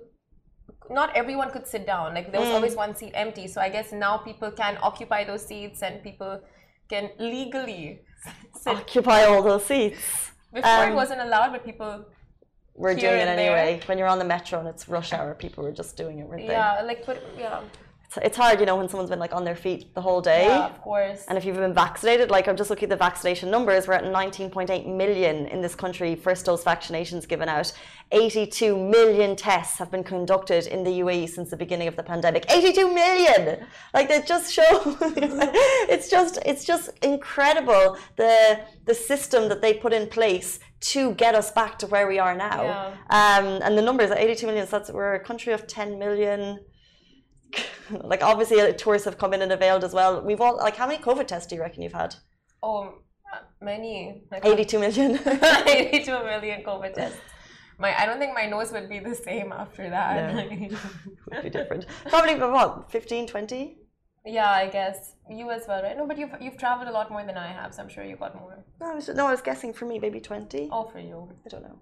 not 0.90 1.14
everyone 1.16 1.50
could 1.50 1.66
sit 1.66 1.86
down. 1.86 2.14
Like 2.14 2.32
there 2.32 2.40
was 2.40 2.50
mm. 2.50 2.54
always 2.54 2.74
one 2.74 2.94
seat 2.94 3.12
empty. 3.14 3.46
So 3.46 3.60
I 3.60 3.68
guess 3.68 3.92
now 3.92 4.18
people 4.18 4.50
can 4.50 4.78
occupy 4.82 5.24
those 5.24 5.44
seats 5.44 5.82
and 5.82 6.02
people 6.02 6.40
can 6.88 7.10
legally 7.18 8.00
occupy 8.66 9.24
all 9.24 9.42
those 9.42 9.64
seats. 9.64 10.32
Before 10.52 10.70
um, 10.70 10.92
it 10.92 10.94
wasn't 10.94 11.20
allowed, 11.20 11.52
but 11.52 11.64
people 11.64 12.04
were 12.74 12.94
doing 12.94 13.20
it 13.20 13.28
anyway. 13.28 13.76
There. 13.78 13.86
When 13.86 13.98
you're 13.98 14.08
on 14.08 14.18
the 14.18 14.24
metro 14.24 14.60
and 14.60 14.68
it's 14.68 14.88
rush 14.88 15.12
hour, 15.12 15.34
people 15.34 15.64
were 15.64 15.72
just 15.72 15.96
doing 15.96 16.20
it, 16.20 16.26
weren't 16.26 16.46
they? 16.46 16.52
Yeah, 16.52 16.80
like 16.82 17.04
but 17.04 17.22
yeah 17.38 17.60
it's 18.16 18.38
hard, 18.38 18.58
you 18.58 18.64
know, 18.64 18.76
when 18.76 18.88
someone's 18.88 19.10
been 19.10 19.18
like 19.18 19.34
on 19.34 19.44
their 19.44 19.54
feet 19.54 19.94
the 19.94 20.00
whole 20.00 20.22
day. 20.22 20.46
Yeah, 20.46 20.66
of 20.66 20.80
course. 20.80 21.26
And 21.28 21.36
if 21.36 21.44
you've 21.44 21.56
been 21.56 21.74
vaccinated, 21.74 22.30
like 22.30 22.48
I'm 22.48 22.56
just 22.56 22.70
looking 22.70 22.86
at 22.86 22.90
the 22.90 23.04
vaccination 23.04 23.50
numbers, 23.50 23.86
we're 23.86 23.94
at 23.94 24.04
19.8 24.04 24.86
million 24.86 25.46
in 25.46 25.60
this 25.60 25.74
country, 25.74 26.14
first 26.14 26.46
dose 26.46 26.64
vaccinations 26.64 27.28
given 27.28 27.50
out. 27.50 27.70
82 28.10 28.76
million 28.76 29.36
tests 29.36 29.78
have 29.78 29.90
been 29.90 30.02
conducted 30.02 30.66
in 30.68 30.84
the 30.84 31.00
UAE 31.00 31.28
since 31.28 31.50
the 31.50 31.56
beginning 31.56 31.86
of 31.86 31.96
the 31.96 32.02
pandemic. 32.02 32.50
82 32.50 32.94
million! 32.94 33.66
Like 33.92 34.08
that 34.08 34.26
just 34.26 34.54
shows, 34.54 34.96
it's 35.00 36.08
just, 36.08 36.38
it's 36.46 36.64
just 36.64 36.88
incredible 37.02 37.98
the, 38.16 38.60
the 38.86 38.94
system 38.94 39.50
that 39.50 39.60
they 39.60 39.74
put 39.74 39.92
in 39.92 40.08
place 40.08 40.60
to 40.80 41.12
get 41.14 41.34
us 41.34 41.50
back 41.50 41.78
to 41.80 41.86
where 41.88 42.08
we 42.08 42.18
are 42.18 42.34
now. 42.34 42.62
Yeah. 42.62 42.86
Um, 43.10 43.60
and 43.62 43.76
the 43.76 43.82
numbers 43.82 44.10
at 44.10 44.18
82 44.18 44.46
million, 44.46 44.66
so 44.66 44.78
that's, 44.78 44.90
we're 44.90 45.14
a 45.14 45.20
country 45.20 45.52
of 45.52 45.66
10 45.66 45.98
million 45.98 46.60
like 47.90 48.22
obviously 48.22 48.60
uh, 48.60 48.72
tourists 48.72 49.04
have 49.04 49.18
come 49.18 49.34
in 49.34 49.42
and 49.42 49.52
availed 49.52 49.84
as 49.84 49.94
well. 49.94 50.22
We've 50.22 50.40
all 50.40 50.56
like 50.56 50.76
how 50.76 50.86
many 50.86 51.02
COVID 51.02 51.26
tests 51.26 51.48
do 51.48 51.56
you 51.56 51.62
reckon 51.62 51.82
you've 51.82 51.92
had? 51.92 52.14
Oh, 52.62 52.94
many. 53.60 54.22
Like, 54.30 54.44
82 54.44 54.78
million. 54.78 55.18
82 55.66 56.10
million 56.24 56.62
COVID 56.62 56.94
tests. 56.94 57.18
My, 57.78 57.96
I 57.96 58.06
don't 58.06 58.18
think 58.18 58.34
my 58.34 58.46
nose 58.46 58.72
would 58.72 58.88
be 58.88 58.98
the 58.98 59.14
same 59.14 59.52
after 59.52 59.88
that. 59.88 60.34
No, 60.34 60.42
would 61.32 61.42
be 61.44 61.50
different. 61.50 61.86
Probably 62.08 62.34
what 62.34 62.90
15, 62.90 63.28
20? 63.28 63.78
Yeah, 64.26 64.50
I 64.50 64.66
guess 64.68 65.14
you 65.30 65.50
as 65.50 65.62
well, 65.68 65.82
right? 65.82 65.96
No, 65.96 66.06
but 66.06 66.18
you've 66.18 66.34
you've 66.40 66.58
traveled 66.58 66.88
a 66.88 66.92
lot 66.92 67.10
more 67.10 67.24
than 67.24 67.38
I 67.38 67.46
have, 67.46 67.72
so 67.72 67.82
I'm 67.82 67.88
sure 67.88 68.04
you've 68.04 68.18
got 68.18 68.34
more. 68.34 68.62
No, 68.80 68.90
I 68.90 68.94
was, 68.94 69.08
no, 69.08 69.26
I 69.26 69.30
was 69.30 69.40
guessing 69.40 69.72
for 69.72 69.86
me, 69.86 69.98
maybe 69.98 70.20
twenty. 70.20 70.68
Oh, 70.70 70.84
for 70.84 70.98
you, 70.98 71.30
I 71.46 71.48
don't 71.48 71.62
know. 71.62 71.78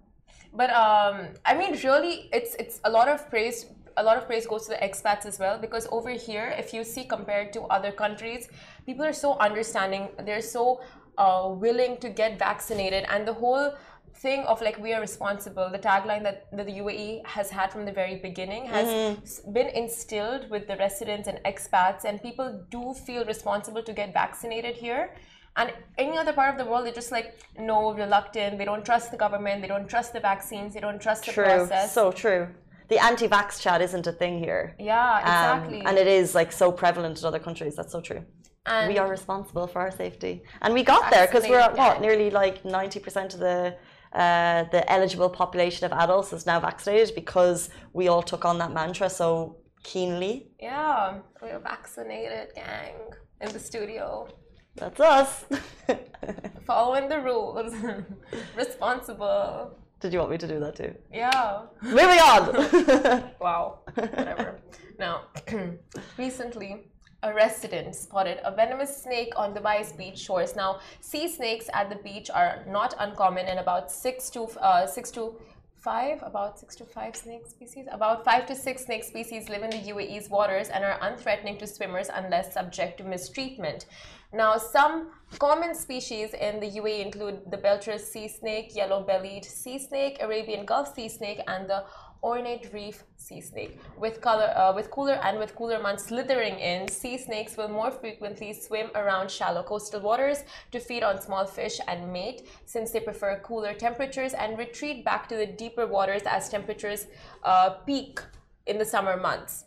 But 0.53 0.69
um, 0.69 1.29
I 1.45 1.57
mean, 1.57 1.77
really, 1.83 2.29
it's 2.31 2.55
it's 2.55 2.79
a 2.85 2.89
lot 2.89 3.09
of 3.09 3.29
praise 3.29 3.65
a 3.97 4.03
lot 4.03 4.17
of 4.17 4.25
praise 4.27 4.45
goes 4.45 4.63
to 4.67 4.69
the 4.69 4.77
expats 4.77 5.25
as 5.25 5.39
well 5.39 5.57
because 5.57 5.87
over 5.91 6.11
here, 6.11 6.53
if 6.57 6.73
you 6.73 6.83
see 6.83 7.03
compared 7.03 7.51
to 7.53 7.61
other 7.63 7.91
countries, 7.91 8.47
people 8.85 9.03
are 9.03 9.13
so 9.13 9.37
understanding. 9.39 10.09
They're 10.23 10.41
so 10.41 10.81
uh, 11.17 11.49
willing 11.49 11.97
to 11.97 12.09
get 12.09 12.37
vaccinated, 12.39 13.05
and 13.09 13.27
the 13.27 13.33
whole 13.33 13.73
thing 14.19 14.43
of 14.45 14.61
like 14.61 14.77
we 14.79 14.93
are 14.93 15.01
responsible 15.01 15.69
the 15.71 15.79
tagline 15.79 16.23
that, 16.23 16.47
that 16.51 16.65
the 16.65 16.79
uae 16.79 17.25
has 17.25 17.49
had 17.49 17.71
from 17.71 17.85
the 17.85 17.91
very 17.91 18.15
beginning 18.15 18.65
has 18.65 18.87
mm-hmm. 18.87 19.53
been 19.53 19.67
instilled 19.67 20.49
with 20.49 20.67
the 20.67 20.75
residents 20.77 21.27
and 21.27 21.39
expats 21.45 22.03
and 22.03 22.21
people 22.21 22.65
do 22.71 22.93
feel 22.93 23.23
responsible 23.25 23.83
to 23.83 23.93
get 23.93 24.13
vaccinated 24.13 24.75
here 24.75 25.13
and 25.55 25.71
any 25.97 26.17
other 26.17 26.33
part 26.33 26.51
of 26.51 26.57
the 26.57 26.65
world 26.65 26.85
they're 26.85 26.93
just 26.93 27.11
like 27.11 27.39
no 27.59 27.93
reluctant 27.93 28.57
they 28.57 28.65
don't 28.65 28.85
trust 28.85 29.11
the 29.11 29.17
government 29.17 29.61
they 29.61 29.67
don't 29.67 29.87
trust 29.87 30.13
the 30.13 30.19
vaccines 30.19 30.73
they 30.73 30.79
don't 30.79 31.01
trust 31.01 31.25
the 31.25 31.31
true. 31.31 31.43
process 31.43 31.93
so 31.93 32.11
true 32.11 32.47
the 32.89 32.97
anti-vax 33.03 33.61
chat 33.61 33.81
isn't 33.81 34.07
a 34.07 34.11
thing 34.11 34.39
here. 34.39 34.75
Yeah, 34.79 35.19
exactly. 35.19 35.81
Um, 35.81 35.87
and 35.87 35.97
it 35.97 36.07
is 36.07 36.35
like 36.35 36.51
so 36.51 36.71
prevalent 36.71 37.19
in 37.19 37.25
other 37.25 37.39
countries. 37.39 37.75
That's 37.75 37.91
so 37.91 38.01
true. 38.01 38.23
And 38.65 38.91
we 38.91 38.97
are 38.99 39.09
responsible 39.09 39.67
for 39.67 39.79
our 39.79 39.91
safety, 39.91 40.43
and 40.61 40.73
we 40.73 40.83
got 40.83 41.09
there 41.09 41.25
because 41.25 41.47
we're 41.47 41.59
at 41.59 41.77
what 41.77 42.01
nearly 42.01 42.29
like 42.29 42.65
ninety 42.65 42.99
percent 42.99 43.33
of 43.33 43.39
the 43.39 43.77
uh, 44.13 44.63
the 44.71 44.89
eligible 44.91 45.29
population 45.29 45.85
of 45.85 45.93
adults 45.93 46.33
is 46.33 46.45
now 46.45 46.59
vaccinated 46.59 47.15
because 47.15 47.69
we 47.93 48.07
all 48.07 48.21
took 48.21 48.43
on 48.43 48.57
that 48.57 48.73
mantra 48.73 49.09
so 49.09 49.57
keenly. 49.83 50.51
Yeah, 50.59 51.19
we're 51.41 51.55
a 51.55 51.59
vaccinated, 51.59 52.49
gang, 52.55 52.95
in 53.41 53.51
the 53.53 53.59
studio. 53.59 54.27
That's 54.75 54.99
us. 54.99 55.45
Following 56.65 57.09
the 57.09 57.19
rules, 57.19 57.73
responsible. 58.57 59.77
Did 59.99 60.13
you 60.13 60.19
want 60.19 60.31
me 60.31 60.37
to 60.37 60.47
do 60.47 60.59
that 60.59 60.75
too? 60.75 60.93
Yeah. 61.11 61.63
Moving 61.81 62.19
on. 62.19 63.31
wow. 63.39 63.79
Whatever. 63.95 64.59
Now, 64.99 65.23
recently, 66.17 66.83
a 67.23 67.33
resident 67.33 67.95
spotted 67.95 68.39
a 68.43 68.55
venomous 68.55 69.03
snake 69.03 69.33
on 69.35 69.55
Dubai's 69.55 69.91
beach 69.93 70.19
shores. 70.19 70.55
Now, 70.55 70.79
sea 71.01 71.27
snakes 71.27 71.67
at 71.73 71.89
the 71.89 71.95
beach 71.95 72.29
are 72.29 72.63
not 72.67 72.93
uncommon, 72.99 73.47
and 73.47 73.59
about 73.59 73.91
six 73.91 74.29
to 74.31 74.43
uh, 74.59 74.85
six 74.85 75.09
to 75.11 75.35
five, 75.77 76.21
about 76.21 76.59
six 76.59 76.75
to 76.75 76.85
five 76.85 77.15
snake 77.15 77.47
species, 77.47 77.87
about 77.91 78.23
five 78.23 78.45
to 78.45 78.55
six 78.55 78.85
snake 78.85 79.03
species 79.03 79.49
live 79.49 79.63
in 79.63 79.69
the 79.71 79.83
UAE's 79.93 80.29
waters 80.29 80.69
and 80.69 80.83
are 80.83 80.99
unthreatening 80.99 81.57
to 81.59 81.65
swimmers 81.65 82.09
unless 82.13 82.53
subject 82.53 82.97
to 82.99 83.03
mistreatment. 83.03 83.85
Now, 84.33 84.57
some 84.57 85.11
common 85.39 85.73
species 85.73 86.33
in 86.33 86.59
the 86.59 86.69
UAE 86.69 87.05
include 87.05 87.49
the 87.49 87.57
Belcher's 87.57 88.03
sea 88.03 88.27
snake, 88.27 88.75
yellow-bellied 88.75 89.45
sea 89.45 89.79
snake, 89.79 90.17
Arabian 90.19 90.65
Gulf 90.65 90.93
sea 90.93 91.07
snake, 91.07 91.39
and 91.47 91.69
the 91.69 91.85
ornate 92.21 92.73
reef 92.73 93.03
sea 93.15 93.39
snake. 93.39 93.79
With 93.97 94.19
color, 94.19 94.51
uh, 94.55 94.73
with 94.73 94.91
cooler 94.91 95.19
and 95.23 95.39
with 95.39 95.55
cooler 95.55 95.79
months 95.81 96.05
slithering 96.05 96.59
in, 96.59 96.89
sea 96.89 97.17
snakes 97.17 97.55
will 97.55 97.69
more 97.69 97.91
frequently 97.91 98.51
swim 98.53 98.89
around 98.95 99.31
shallow 99.31 99.63
coastal 99.63 100.01
waters 100.01 100.43
to 100.71 100.79
feed 100.79 101.03
on 101.03 101.21
small 101.21 101.45
fish 101.45 101.79
and 101.87 102.11
mate, 102.11 102.47
since 102.65 102.91
they 102.91 102.99
prefer 102.99 103.39
cooler 103.45 103.73
temperatures 103.73 104.33
and 104.33 104.57
retreat 104.57 105.05
back 105.05 105.29
to 105.29 105.35
the 105.35 105.45
deeper 105.45 105.87
waters 105.87 106.23
as 106.25 106.49
temperatures 106.49 107.07
uh, 107.43 107.69
peak 107.85 108.19
in 108.65 108.77
the 108.77 108.85
summer 108.85 109.15
months. 109.15 109.63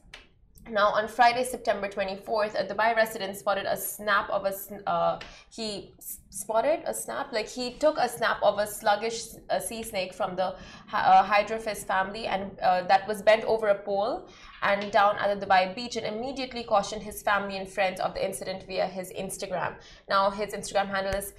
Now, 0.71 0.89
on 0.91 1.09
Friday, 1.09 1.43
September 1.43 1.89
24th, 1.89 2.55
a 2.55 2.65
Dubai 2.65 2.95
resident 2.95 3.37
spotted 3.37 3.67
a 3.67 3.77
snap 3.77 4.31
of 4.31 4.47
a. 4.47 4.55
Uh, 4.89 5.19
he 5.50 5.93
spotted 6.31 6.83
a 6.87 6.95
snap, 6.95 7.33
like 7.33 7.49
he 7.49 7.73
took 7.73 7.97
a 7.99 8.09
snap 8.09 8.39
of 8.43 8.59
a 8.59 8.67
sluggish 8.67 9.25
sea 9.67 9.83
snake 9.83 10.15
from 10.15 10.37
the 10.37 10.55
uh, 10.93 11.25
Hydrophis 11.25 11.85
family, 11.85 12.27
and 12.27 12.57
uh, 12.61 12.83
that 12.83 13.09
was 13.09 13.21
bent 13.21 13.45
over 13.45 13.69
a 13.69 13.75
pole 13.75 14.29
and 14.62 14.93
down 14.93 15.17
at 15.19 15.29
the 15.41 15.45
Dubai 15.45 15.75
beach, 15.75 15.97
and 15.97 16.07
immediately 16.07 16.62
cautioned 16.62 17.03
his 17.03 17.21
family 17.21 17.57
and 17.57 17.69
friends 17.69 17.99
of 17.99 18.15
the 18.15 18.25
incident 18.25 18.65
via 18.69 18.87
his 18.87 19.12
Instagram. 19.12 19.75
Now, 20.09 20.31
his 20.31 20.55
Instagram 20.55 20.87
handle 20.87 21.15
is 21.15 21.33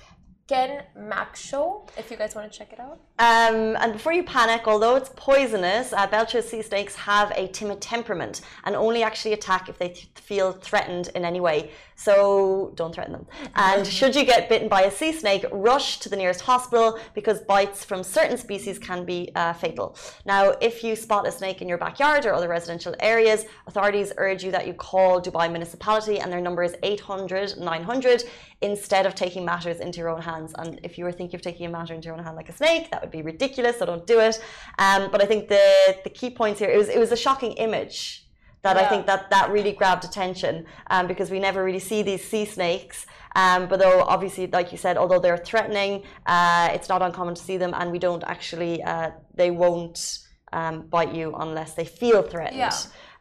Ken 0.51 0.83
Mac 0.97 1.37
Show, 1.37 1.85
if 1.97 2.11
you 2.11 2.17
guys 2.17 2.35
want 2.35 2.51
to 2.51 2.57
check 2.59 2.73
it 2.73 2.79
out. 2.81 2.99
Um, 3.19 3.77
and 3.79 3.93
before 3.93 4.11
you 4.11 4.21
panic, 4.21 4.67
although 4.67 4.97
it's 4.97 5.09
poisonous, 5.15 5.93
uh, 5.93 6.05
Belcher's 6.07 6.49
sea 6.49 6.61
snakes 6.61 6.93
have 6.93 7.31
a 7.37 7.47
timid 7.47 7.79
temperament 7.79 8.41
and 8.65 8.75
only 8.75 9.01
actually 9.01 9.31
attack 9.31 9.69
if 9.69 9.77
they 9.77 9.87
th 9.87 10.09
feel 10.15 10.51
threatened 10.51 11.09
in 11.15 11.23
any 11.23 11.39
way. 11.39 11.71
So 12.05 12.73
don't 12.75 12.93
threaten 12.95 13.13
them. 13.13 13.27
And 13.53 13.85
should 13.97 14.15
you 14.15 14.25
get 14.25 14.49
bitten 14.49 14.67
by 14.67 14.81
a 14.83 14.91
sea 14.91 15.11
snake, 15.11 15.45
rush 15.51 15.99
to 15.99 16.09
the 16.09 16.15
nearest 16.15 16.41
hospital 16.41 16.97
because 17.13 17.41
bites 17.41 17.85
from 17.85 18.03
certain 18.03 18.37
species 18.37 18.79
can 18.79 19.05
be 19.05 19.29
uh, 19.35 19.53
fatal. 19.53 19.95
Now, 20.25 20.43
if 20.61 20.83
you 20.83 20.95
spot 20.95 21.27
a 21.27 21.31
snake 21.31 21.61
in 21.61 21.69
your 21.69 21.77
backyard 21.77 22.25
or 22.25 22.33
other 22.33 22.49
residential 22.49 22.95
areas, 22.99 23.45
authorities 23.67 24.11
urge 24.17 24.43
you 24.43 24.51
that 24.51 24.65
you 24.65 24.73
call 24.73 25.21
Dubai 25.21 25.51
Municipality 25.51 26.19
and 26.19 26.31
their 26.31 26.41
number 26.41 26.63
is 26.63 26.75
800 26.81 27.59
900 27.59 28.23
instead 28.61 29.05
of 29.05 29.13
taking 29.13 29.45
matters 29.45 29.79
into 29.79 29.99
your 29.99 30.09
own 30.09 30.21
hands. 30.21 30.53
And 30.57 30.79
if 30.83 30.97
you 30.97 31.03
were 31.03 31.11
thinking 31.11 31.35
of 31.35 31.43
taking 31.43 31.67
a 31.67 31.69
matter 31.69 31.93
into 31.93 32.07
your 32.07 32.15
own 32.17 32.23
hand 32.23 32.35
like 32.35 32.49
a 32.49 32.53
snake, 32.53 32.89
that 32.89 33.01
would 33.01 33.11
be 33.11 33.21
ridiculous. 33.21 33.77
So 33.77 33.85
don't 33.85 34.07
do 34.07 34.19
it. 34.19 34.41
Um, 34.79 35.11
but 35.11 35.21
I 35.21 35.25
think 35.25 35.49
the 35.49 35.65
the 36.03 36.09
key 36.09 36.31
points 36.31 36.59
here 36.59 36.69
it 36.69 36.77
was 36.77 36.89
it 36.89 36.99
was 36.99 37.11
a 37.11 37.21
shocking 37.25 37.53
image 37.67 38.25
that 38.63 38.75
yeah. 38.75 38.83
I 38.83 38.87
think 38.87 39.05
that 39.07 39.29
that 39.29 39.49
really 39.49 39.71
grabbed 39.71 40.03
attention 40.05 40.65
um, 40.89 41.07
because 41.07 41.31
we 41.31 41.39
never 41.39 41.63
really 41.63 41.79
see 41.79 42.03
these 42.03 42.23
sea 42.23 42.45
snakes. 42.45 43.05
Um, 43.35 43.67
but 43.67 43.79
though 43.79 44.01
obviously, 44.01 44.47
like 44.47 44.71
you 44.71 44.77
said, 44.77 44.97
although 44.97 45.19
they're 45.19 45.37
threatening, 45.37 46.03
uh, 46.25 46.69
it's 46.73 46.89
not 46.89 47.01
uncommon 47.01 47.35
to 47.35 47.41
see 47.41 47.57
them, 47.57 47.73
and 47.73 47.91
we 47.91 47.99
don't 47.99 48.23
actually 48.25 48.83
uh, 48.83 49.11
they 49.33 49.51
won't 49.51 50.19
um, 50.53 50.87
bite 50.87 51.13
you 51.13 51.33
unless 51.35 51.73
they 51.73 51.85
feel 51.85 52.21
threatened. 52.21 52.57
Yeah. 52.57 52.73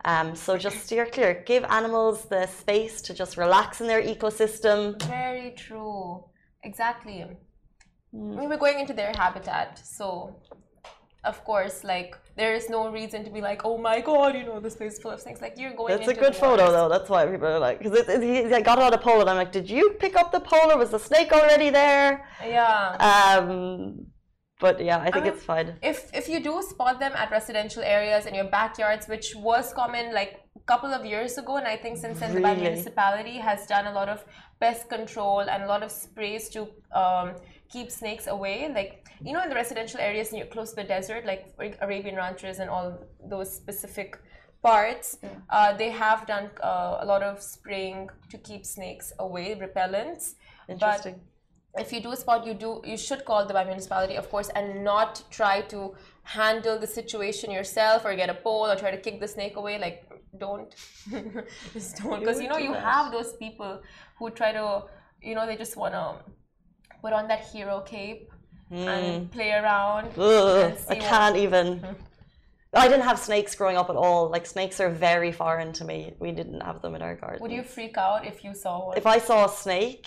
Um, 0.04 0.35
so 0.35 0.56
just 0.56 0.85
steer 0.85 1.06
clear. 1.06 1.42
Give 1.47 1.64
animals 1.64 2.25
the 2.25 2.47
space 2.47 3.02
to 3.02 3.14
just 3.14 3.37
relax 3.37 3.80
in 3.80 3.87
their 3.87 4.02
ecosystem. 4.02 5.00
Very 5.02 5.52
true. 5.52 6.25
Exactly. 6.64 7.26
Mm. 8.14 8.40
We 8.40 8.47
were 8.47 8.56
going 8.56 8.80
into 8.80 8.92
their 8.92 9.12
habitat, 9.14 9.78
so 9.85 10.40
of 11.25 11.45
course, 11.45 11.85
like 11.85 12.17
there 12.37 12.55
is 12.55 12.71
no 12.71 12.91
reason 12.91 13.25
to 13.25 13.31
be 13.31 13.41
like, 13.41 13.62
oh 13.65 13.77
my 13.77 14.00
god, 14.00 14.35
you 14.35 14.45
know, 14.45 14.61
this 14.61 14.77
place 14.77 14.95
is 14.95 14.99
full 15.00 15.11
of 15.11 15.21
snakes. 15.21 15.41
Like 15.41 15.55
you're 15.59 15.75
going. 15.75 15.97
That's 15.97 16.09
a 16.09 16.15
good 16.15 16.35
photo, 16.35 16.71
though. 16.71 16.89
That's 16.89 17.09
why 17.11 17.27
people 17.27 17.47
are 17.47 17.59
like, 17.59 17.79
because 17.79 17.99
it, 17.99 18.09
it, 18.09 18.53
it, 18.53 18.65
got 18.65 18.79
out 18.79 18.95
of 18.95 19.00
pole, 19.03 19.21
and 19.21 19.29
I'm 19.29 19.37
like, 19.37 19.53
did 19.53 19.69
you 19.69 19.91
pick 20.00 20.17
up 20.17 20.33
the 20.33 20.41
pole, 20.41 20.73
or 20.73 20.79
was 20.79 20.91
the 20.91 20.99
snake 20.99 21.33
already 21.33 21.71
there? 21.71 22.27
Yeah. 22.43 22.97
Um, 23.11 24.07
but 24.61 24.83
yeah, 24.83 24.99
I 24.99 25.05
think 25.05 25.17
I 25.17 25.21
mean, 25.21 25.33
it's 25.33 25.45
fine. 25.45 25.77
If 25.83 26.11
if 26.15 26.29
you 26.29 26.41
do 26.41 26.62
spot 26.62 27.00
them 27.00 27.12
at 27.15 27.31
residential 27.31 27.83
areas 27.83 28.27
in 28.27 28.35
your 28.35 28.49
backyards, 28.59 29.07
which 29.07 29.35
was 29.35 29.73
common 29.73 30.15
like 30.15 30.41
a 30.57 30.61
couple 30.61 30.93
of 30.93 31.05
years 31.05 31.39
ago, 31.39 31.57
and 31.57 31.67
I 31.67 31.77
think 31.77 31.99
since 31.99 32.21
then 32.21 32.35
really? 32.35 32.55
the 32.55 32.61
municipality 32.62 33.39
has 33.39 33.67
done 33.67 33.87
a 33.87 33.93
lot 33.93 34.09
of 34.09 34.25
pest 34.61 34.89
control 34.89 35.41
and 35.41 35.62
a 35.62 35.67
lot 35.67 35.83
of 35.83 35.91
sprays 35.91 36.50
to 36.50 36.69
um, 36.95 37.37
keep 37.71 37.91
snakes 37.91 38.27
away. 38.27 38.71
Like 38.75 39.00
you 39.23 39.33
know, 39.33 39.43
in 39.43 39.49
the 39.49 39.55
residential 39.55 40.00
areas 40.00 40.33
near 40.33 40.47
close 40.47 40.71
to 40.71 40.77
the 40.77 40.85
desert, 40.85 41.27
like 41.27 41.55
Arabian 41.81 42.17
ranches 42.17 42.59
and 42.59 42.71
all 42.71 42.99
those 43.29 43.53
specific 43.53 44.19
parts, 44.62 45.19
yeah. 45.23 45.29
uh, 45.50 45.77
they 45.77 45.91
have 45.91 46.27
done 46.27 46.50
uh, 46.62 46.99
a 47.00 47.07
lot 47.07 47.23
of 47.23 47.43
spraying 47.43 48.09
to 48.31 48.39
keep 48.39 48.65
snakes 48.67 49.12
away, 49.19 49.55
repellents. 49.55 50.35
Interesting. 50.69 51.15
But 51.15 51.31
if 51.79 51.93
you 51.93 52.00
do 52.00 52.15
spot 52.17 52.45
you 52.45 52.55
do 52.55 52.83
you 52.85 52.97
should 52.97 53.25
call 53.25 53.47
the 53.47 53.55
municipality 53.55 54.17
of 54.17 54.29
course 54.29 54.49
and 54.57 54.83
not 54.83 55.23
try 55.31 55.61
to 55.61 55.95
handle 56.25 56.79
the 56.79 56.87
situation 56.87 57.50
yourself 57.50 58.05
or 58.05 58.15
get 58.17 58.29
a 58.29 58.35
pole 58.35 58.67
or 58.67 58.75
try 58.75 58.91
to 58.91 58.97
kick 58.97 59.21
the 59.21 59.29
snake 59.29 59.57
away 59.57 59.79
like 59.79 60.05
don't 60.39 60.75
just 61.73 61.97
don't 61.99 62.21
because 62.21 62.41
you 62.41 62.49
know 62.49 62.57
you 62.57 62.73
have 62.73 63.12
those 63.12 63.35
people 63.35 63.81
who 64.19 64.31
try 64.31 64.53
to 64.53 64.83
you 65.23 65.35
know 65.35 65.47
they 65.47 65.57
just 65.57 65.77
want 65.77 65.95
to 65.95 66.17
put 67.00 67.12
on 67.12 67.29
that 67.29 67.41
hero 67.41 67.81
cape 67.81 68.29
mm. 68.71 68.87
and 68.87 69.31
play 69.31 69.53
around 69.53 70.11
Ugh, 70.19 70.77
i 70.89 70.95
can't 70.95 71.35
what... 71.35 71.43
even 71.43 71.85
I 72.73 72.87
didn't 72.87 73.05
have 73.05 73.19
snakes 73.19 73.55
growing 73.57 73.77
up 73.77 73.91
at 73.91 73.97
all. 73.97 74.29
Like 74.29 74.47
snakes 74.47 74.79
are 74.81 74.91
very 74.91 75.33
foreign 75.33 75.73
to 75.73 75.85
me. 75.85 76.15
We 76.21 76.31
didn't 76.31 76.61
have 76.61 76.81
them 76.83 76.95
in 76.95 77.03
our 77.03 77.17
garden. 77.17 77.43
Would 77.43 77.50
you 77.50 77.65
freak 77.65 77.99
out 77.99 78.25
if 78.25 78.45
you 78.45 78.55
saw 78.55 78.87
one? 78.87 78.97
If 78.97 79.07
I 79.07 79.19
saw 79.19 79.47
a 79.47 79.49
snake, 79.49 80.07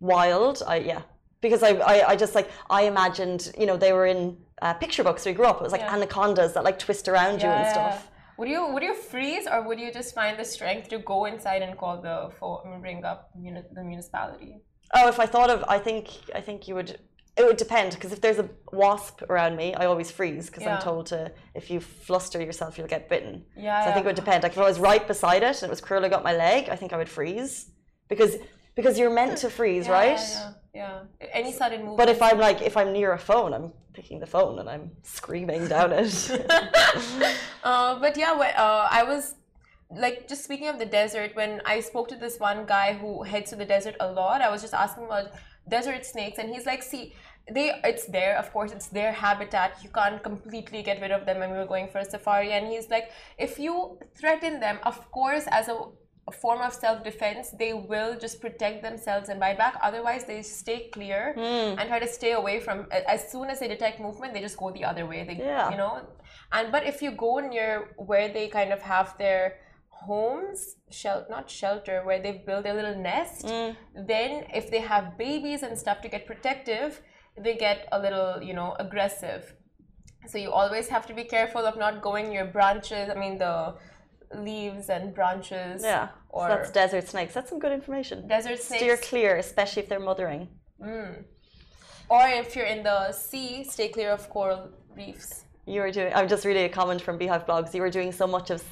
wild. 0.00 0.62
I 0.66 0.76
yeah, 0.76 1.02
because 1.42 1.62
I, 1.62 1.70
I, 1.70 2.08
I 2.10 2.16
just 2.16 2.34
like 2.34 2.50
I 2.70 2.82
imagined 2.84 3.52
you 3.58 3.66
know 3.66 3.76
they 3.76 3.92
were 3.92 4.06
in 4.06 4.38
uh, 4.62 4.72
picture 4.74 5.04
books. 5.04 5.26
We 5.26 5.32
grew 5.32 5.44
up. 5.44 5.56
It 5.60 5.64
was 5.64 5.72
like 5.72 5.82
yeah. 5.82 5.94
anacondas 5.94 6.54
that 6.54 6.64
like 6.64 6.78
twist 6.78 7.08
around 7.08 7.40
yeah, 7.40 7.46
you 7.46 7.64
and 7.64 7.70
stuff. 7.70 8.08
Would 8.38 8.48
you 8.48 8.72
would 8.72 8.82
you 8.82 8.94
freeze 8.94 9.46
or 9.46 9.60
would 9.66 9.78
you 9.78 9.92
just 9.92 10.14
find 10.14 10.38
the 10.38 10.44
strength 10.44 10.88
to 10.88 10.98
go 10.98 11.26
inside 11.26 11.60
and 11.60 11.76
call 11.76 12.00
the 12.00 12.30
phone, 12.40 12.80
ring 12.80 13.04
up 13.04 13.30
the 13.34 13.84
municipality? 13.84 14.62
Oh, 14.94 15.08
if 15.08 15.20
I 15.20 15.26
thought 15.26 15.50
of, 15.50 15.62
I 15.68 15.78
think 15.78 16.08
I 16.34 16.40
think 16.40 16.68
you 16.68 16.74
would. 16.74 16.98
It 17.36 17.46
would 17.46 17.56
depend 17.56 17.92
because 17.92 18.12
if 18.12 18.20
there's 18.20 18.38
a 18.38 18.48
wasp 18.72 19.22
around 19.30 19.56
me, 19.56 19.74
I 19.74 19.86
always 19.86 20.10
freeze 20.10 20.46
because 20.46 20.64
yeah. 20.64 20.76
I'm 20.76 20.82
told 20.82 21.06
to 21.06 21.32
if 21.54 21.70
you 21.70 21.80
fluster 21.80 22.40
yourself, 22.42 22.76
you'll 22.76 22.88
get 22.88 23.08
bitten. 23.08 23.44
Yeah. 23.56 23.84
So 23.84 23.90
I 23.90 23.94
think 23.94 24.04
it 24.04 24.08
would 24.08 24.16
depend. 24.16 24.42
Like 24.42 24.52
if 24.52 24.58
I 24.58 24.68
was 24.68 24.78
right 24.78 25.06
beside 25.06 25.42
it 25.42 25.62
and 25.62 25.64
it 25.64 25.70
was 25.70 25.80
curling 25.80 26.12
up 26.12 26.22
my 26.22 26.34
leg, 26.34 26.68
I 26.68 26.76
think 26.76 26.92
I 26.92 26.98
would 26.98 27.08
freeze 27.08 27.70
because 28.08 28.36
because 28.74 28.98
you're 28.98 29.10
meant 29.10 29.38
to 29.38 29.50
freeze, 29.50 29.86
yeah, 29.86 29.92
right? 29.92 30.20
Yeah, 30.74 31.00
yeah. 31.20 31.28
Any 31.32 31.52
sudden 31.52 31.80
movement. 31.80 31.98
But 31.98 32.08
if 32.08 32.20
I'm 32.20 32.38
like, 32.38 32.60
if 32.62 32.76
I'm 32.76 32.92
near 32.92 33.12
a 33.12 33.18
phone, 33.18 33.52
I'm 33.54 33.72
picking 33.92 34.18
the 34.20 34.26
phone 34.26 34.58
and 34.58 34.68
I'm 34.68 34.90
screaming 35.02 35.68
down 35.68 35.92
it. 35.92 36.30
uh, 37.64 37.98
but 37.98 38.16
yeah, 38.16 38.32
uh, 38.32 38.88
I 38.90 39.02
was 39.04 39.34
like 39.90 40.28
just 40.28 40.44
speaking 40.44 40.68
of 40.68 40.78
the 40.78 40.86
desert. 40.86 41.34
When 41.34 41.60
I 41.64 41.80
spoke 41.80 42.08
to 42.08 42.16
this 42.16 42.38
one 42.38 42.64
guy 42.66 42.94
who 42.94 43.22
heads 43.22 43.50
to 43.50 43.56
the 43.56 43.64
desert 43.64 43.96
a 44.00 44.10
lot, 44.10 44.40
I 44.40 44.50
was 44.50 44.62
just 44.62 44.74
asking 44.74 45.04
about 45.04 45.32
desert 45.68 46.04
snakes, 46.06 46.38
and 46.38 46.48
he's 46.50 46.66
like, 46.66 46.82
see. 46.82 47.14
They, 47.52 47.72
it's 47.82 48.06
there, 48.06 48.38
of 48.38 48.52
course, 48.52 48.70
it's 48.70 48.86
their 48.86 49.10
habitat. 49.10 49.78
You 49.82 49.90
can't 49.90 50.22
completely 50.22 50.80
get 50.84 51.00
rid 51.00 51.10
of 51.10 51.26
them 51.26 51.42
and 51.42 51.50
we 51.50 51.58
were 51.58 51.66
going 51.66 51.88
for 51.88 51.98
a 51.98 52.04
safari. 52.04 52.52
And 52.52 52.68
he's 52.68 52.88
like, 52.88 53.10
if 53.36 53.58
you 53.58 53.98
threaten 54.14 54.60
them, 54.60 54.78
of 54.84 55.10
course, 55.10 55.48
as 55.50 55.66
a 55.66 55.76
a 56.28 56.32
form 56.32 56.60
of 56.60 56.72
self-defense 56.72 57.50
they 57.58 57.72
will 57.72 58.16
just 58.16 58.40
protect 58.40 58.82
themselves 58.82 59.28
and 59.28 59.40
bite 59.40 59.58
back 59.58 59.76
otherwise 59.82 60.24
they 60.24 60.40
stay 60.40 60.88
clear 60.92 61.34
mm. 61.36 61.76
and 61.78 61.88
try 61.88 61.98
to 61.98 62.06
stay 62.06 62.32
away 62.32 62.60
from 62.60 62.86
as 63.08 63.30
soon 63.30 63.50
as 63.50 63.58
they 63.58 63.66
detect 63.66 63.98
movement 63.98 64.32
they 64.32 64.40
just 64.40 64.56
go 64.56 64.70
the 64.70 64.84
other 64.84 65.04
way 65.04 65.24
they 65.24 65.34
yeah. 65.34 65.70
you 65.70 65.76
know 65.76 66.00
and 66.52 66.70
but 66.70 66.84
if 66.84 67.02
you 67.02 67.10
go 67.10 67.40
near 67.40 67.88
where 67.96 68.28
they 68.32 68.46
kind 68.46 68.72
of 68.72 68.80
have 68.80 69.16
their 69.18 69.58
homes 70.06 70.76
shel- 70.90 71.26
not 71.30 71.48
shelter 71.50 72.02
where 72.04 72.20
they've 72.22 72.44
built 72.44 72.66
a 72.66 72.74
little 72.78 72.96
nest 72.96 73.46
mm. 73.46 73.76
then 73.94 74.44
if 74.54 74.70
they 74.70 74.80
have 74.80 75.16
babies 75.16 75.62
and 75.62 75.78
stuff 75.78 76.00
to 76.00 76.08
get 76.08 76.26
protective 76.26 77.00
they 77.44 77.54
get 77.56 77.88
a 77.92 77.98
little 77.98 78.42
you 78.42 78.54
know 78.54 78.74
aggressive 78.78 79.54
so 80.26 80.38
you 80.38 80.50
always 80.50 80.88
have 80.88 81.04
to 81.06 81.14
be 81.14 81.24
careful 81.24 81.62
of 81.70 81.76
not 81.76 82.02
going 82.02 82.32
your 82.32 82.44
branches 82.44 83.08
i 83.14 83.14
mean 83.14 83.38
the 83.38 83.74
leaves 84.34 84.88
and 84.88 85.14
branches. 85.14 85.82
Yeah. 85.82 86.08
Or 86.28 86.48
so 86.48 86.56
that's 86.56 86.70
desert 86.70 87.08
snakes. 87.08 87.34
That's 87.34 87.50
some 87.50 87.58
good 87.58 87.72
information. 87.72 88.26
Desert 88.26 88.60
snakes. 88.60 88.82
Steer 88.82 88.96
clear, 88.96 89.36
especially 89.36 89.82
if 89.82 89.88
they're 89.88 90.00
mothering. 90.00 90.48
Mm. 90.80 91.24
Or 92.08 92.22
if 92.26 92.56
you're 92.56 92.66
in 92.66 92.82
the 92.82 93.12
sea, 93.12 93.64
stay 93.64 93.88
clear 93.88 94.10
of 94.10 94.28
coral 94.30 94.70
reefs. 94.96 95.44
You 95.66 95.80
were 95.80 95.90
doing. 95.90 96.12
I'm 96.14 96.28
just 96.28 96.44
reading 96.44 96.64
a 96.64 96.68
comment 96.68 97.00
from 97.00 97.18
Beehive 97.18 97.46
Blogs. 97.46 97.72
You 97.74 97.82
were 97.82 97.90
doing 97.90 98.12
so 98.12 98.26
much 98.26 98.50
of. 98.50 98.62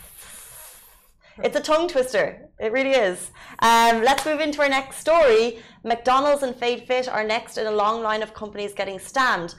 It's 1.39 1.57
a 1.57 1.61
tongue 1.61 1.89
twister. 1.89 2.49
It 2.59 2.73
really 2.73 2.91
is. 2.91 3.31
Um, 3.61 4.03
let's 4.03 4.27
move 4.27 4.41
into 4.41 4.61
our 4.61 4.69
next 4.69 4.99
story. 4.99 5.61
McDonald's 5.85 6.43
and 6.43 6.55
Fade 6.55 6.87
Fit 6.87 7.09
are 7.09 7.25
next 7.25 7.57
in 7.57 7.67
a 7.67 7.71
long 7.71 8.03
line 8.03 8.23
of 8.23 8.35
companies 8.35 8.75
getting 8.75 8.99
stamped 8.99 9.55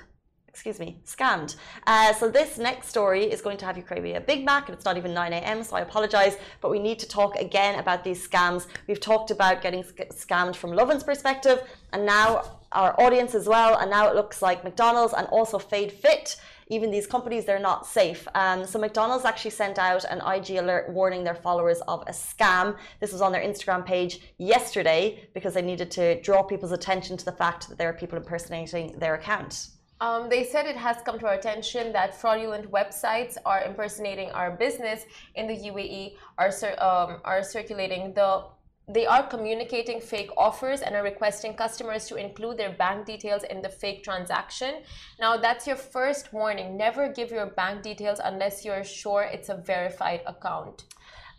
excuse 0.52 0.80
me, 0.80 1.00
scammed. 1.06 1.56
Uh, 1.88 2.14
so 2.14 2.30
this 2.30 2.58
next 2.58 2.90
story 2.90 3.24
is 3.24 3.42
going 3.42 3.56
to 3.58 3.66
have 3.66 3.78
you 3.78 3.84
craving 3.84 4.18
a 4.18 4.22
Big 4.22 4.44
Mac, 4.44 4.68
and 4.68 4.76
it's 4.76 4.84
not 4.84 4.98
even 4.98 5.14
9 5.14 5.32
a.m., 5.32 5.64
so 5.64 5.78
I 5.78 5.82
apologize. 5.82 6.38
But 6.60 6.72
we 6.72 6.78
need 6.78 7.00
to 7.00 7.08
talk 7.08 7.38
again 7.38 7.80
about 7.80 8.04
these 8.04 8.28
scams. 8.28 8.68
We've 8.86 9.00
talked 9.00 9.32
about 9.32 9.62
getting 9.62 9.82
sc 9.84 10.00
scammed 10.12 10.58
from 10.58 10.74
Lovin's 10.74 11.04
perspective, 11.04 11.64
and 11.94 12.06
now 12.06 12.60
our 12.74 13.00
audience 13.00 13.34
as 13.34 13.48
well. 13.48 13.78
And 13.78 13.90
now 13.90 14.10
it 14.10 14.16
looks 14.16 14.42
like 14.42 14.64
McDonald's 14.64 15.14
and 15.14 15.26
also 15.28 15.58
Fade 15.58 15.94
Fit. 15.94 16.36
Even 16.72 16.90
these 16.90 17.06
companies, 17.06 17.44
they're 17.44 17.60
not 17.60 17.86
safe. 17.86 18.26
Um, 18.34 18.66
so 18.66 18.80
McDonald's 18.80 19.26
actually 19.26 19.52
sent 19.52 19.78
out 19.78 20.06
an 20.06 20.22
IG 20.26 20.56
alert 20.56 20.90
warning 20.90 21.22
their 21.26 21.36
followers 21.36 21.82
of 21.82 22.02
a 22.08 22.12
scam. 22.12 22.78
This 23.02 23.12
was 23.12 23.22
on 23.22 23.34
their 23.34 23.44
Instagram 23.44 23.86
page 23.86 24.22
yesterday 24.38 25.28
because 25.34 25.54
they 25.54 25.62
needed 25.62 25.92
to 25.92 26.22
draw 26.22 26.42
people's 26.42 26.72
attention 26.72 27.18
to 27.18 27.26
the 27.26 27.34
fact 27.34 27.68
that 27.68 27.78
there 27.78 27.90
are 27.90 27.94
people 27.94 28.18
impersonating 28.18 28.98
their 29.00 29.16
account. 29.16 29.68
Um, 30.00 30.30
they 30.30 30.46
said 30.46 30.66
it 30.66 30.78
has 30.78 30.98
come 31.06 31.20
to 31.20 31.28
our 31.28 31.34
attention 31.34 31.92
that 31.92 32.20
fraudulent 32.20 32.72
websites 32.72 33.36
are 33.46 33.64
impersonating 33.66 34.32
our 34.32 34.52
business 34.52 35.06
in 35.36 35.48
the 35.48 35.58
UAE, 35.70 36.16
are, 36.38 36.52
um, 36.80 37.20
are 37.26 37.44
circulating 37.44 38.14
the 38.14 38.46
they 38.88 39.06
are 39.06 39.24
communicating 39.24 40.02
fake 40.02 40.32
offers 40.36 40.82
and 40.82 40.96
are 40.96 41.04
requesting 41.04 41.54
customers 41.54 42.08
to 42.08 42.16
include 42.16 42.58
their 42.58 42.72
bank 42.74 43.06
details 43.06 43.44
in 43.44 43.62
the 43.62 43.70
fake 43.70 44.04
transaction. 44.04 44.82
Now, 45.20 45.38
that's 45.38 45.68
your 45.68 45.76
first 45.76 46.34
warning. 46.34 46.78
Never 46.78 47.08
give 47.08 47.32
your 47.32 47.46
bank 47.46 47.84
details 47.84 48.20
unless 48.24 48.66
you're 48.66 48.84
sure 48.84 49.24
it's 49.24 49.50
a 49.50 49.56
verified 49.56 50.22
account. 50.26 50.84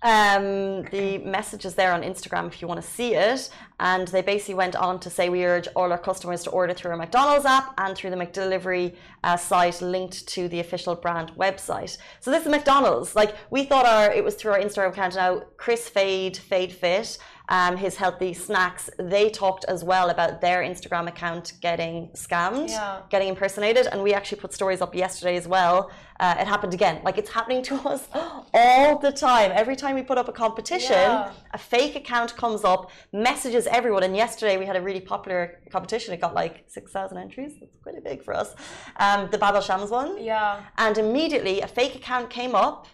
Um, 0.05 0.83
the 0.91 1.19
message 1.19 1.65
is 1.65 1.77
there 1.77 1.93
on 1.93 2.03
Instagram 2.03 2.49
if 2.49 2.61
you 2.61 2.67
want 2.67 2.83
to 2.83 2.87
see 2.87 3.15
it. 3.15 3.51
And 3.79 4.09
they 4.09 4.23
basically 4.23 4.55
went 4.55 4.75
on 4.75 4.99
to 5.01 5.11
say 5.11 5.29
we 5.29 5.45
urge 5.45 5.69
all 5.77 5.93
our 5.93 5.99
customers 5.99 6.43
to 6.45 6.51
order 6.51 6.75
through 6.75 6.91
our 6.91 6.97
McDonald's 6.97 7.47
app 7.47 7.75
and 7.79 7.97
through 7.97 8.11
the 8.11 8.17
McDelivery 8.17 8.97
uh, 9.23 9.37
site 9.37 9.81
linked 9.81 10.27
to 10.29 10.49
the 10.49 10.59
official 10.59 10.97
brand 10.97 11.33
website. 11.37 11.99
So 12.21 12.31
this 12.33 12.45
is 12.45 12.49
McDonald's. 12.49 13.15
Like 13.15 13.37
we 13.51 13.65
thought 13.65 13.87
our 13.87 14.13
it 14.13 14.25
was 14.25 14.35
through 14.35 14.53
our 14.53 14.61
Instagram 14.61 14.89
account. 14.91 15.15
Now 15.15 15.43
Chris 15.57 15.89
Fade 15.89 16.37
Fade 16.37 16.73
Fit 16.73 17.19
um, 17.53 17.77
his 17.77 17.97
healthy 17.97 18.33
snacks, 18.33 18.89
they 18.99 19.29
talked 19.29 19.67
as 19.67 19.85
well 19.85 20.09
about 20.09 20.41
their 20.41 20.63
Instagram 20.63 21.07
account 21.07 21.53
getting 21.61 22.09
scammed, 22.15 22.71
yeah. 22.71 23.01
getting 23.11 23.29
impersonated. 23.29 23.87
And 23.93 24.03
we 24.03 24.15
actually 24.15 24.41
put 24.41 24.55
stories 24.55 24.81
up 24.81 24.95
yesterday 24.95 25.37
as 25.37 25.47
well. 25.47 25.91
Uh, 26.19 26.35
it 26.41 26.47
happened 26.47 26.73
again. 26.73 27.03
Like 27.05 27.19
it's 27.19 27.29
happening 27.29 27.63
to 27.65 27.75
us 27.91 28.09
all 28.55 28.99
the 28.99 29.13
time. 29.13 29.53
Every 29.55 29.77
time 29.77 29.97
we 29.97 30.03
put 30.03 30.17
up 30.17 30.29
a 30.29 30.33
competition, 30.33 30.93
yeah. 30.93 31.31
a 31.51 31.59
fake 31.59 31.95
account 31.95 32.35
comes 32.39 32.65
up, 32.65 32.91
messages 33.13 33.67
everyone. 33.67 34.03
And 34.03 34.17
yesterday 34.17 34.57
we 34.57 34.65
had 34.65 34.77
a 34.77 34.81
really 34.81 35.03
popular 35.03 35.61
competition. 35.71 36.15
It 36.15 36.23
got 36.23 36.33
like 36.33 36.65
6,000 36.69 37.19
entries. 37.19 37.53
That's 37.61 37.77
pretty 37.77 38.01
big 38.01 38.25
for 38.25 38.33
us. 38.33 38.55
Um, 38.97 39.29
the 39.31 39.37
Bab 39.37 39.55
el 39.57 39.61
Shams 39.61 39.91
one. 39.91 40.25
Yeah. 40.25 40.63
And 40.79 40.97
immediately 40.97 41.61
a 41.61 41.69
fake 41.69 41.97
account 41.97 42.31
came 42.31 42.55
up, 42.55 42.87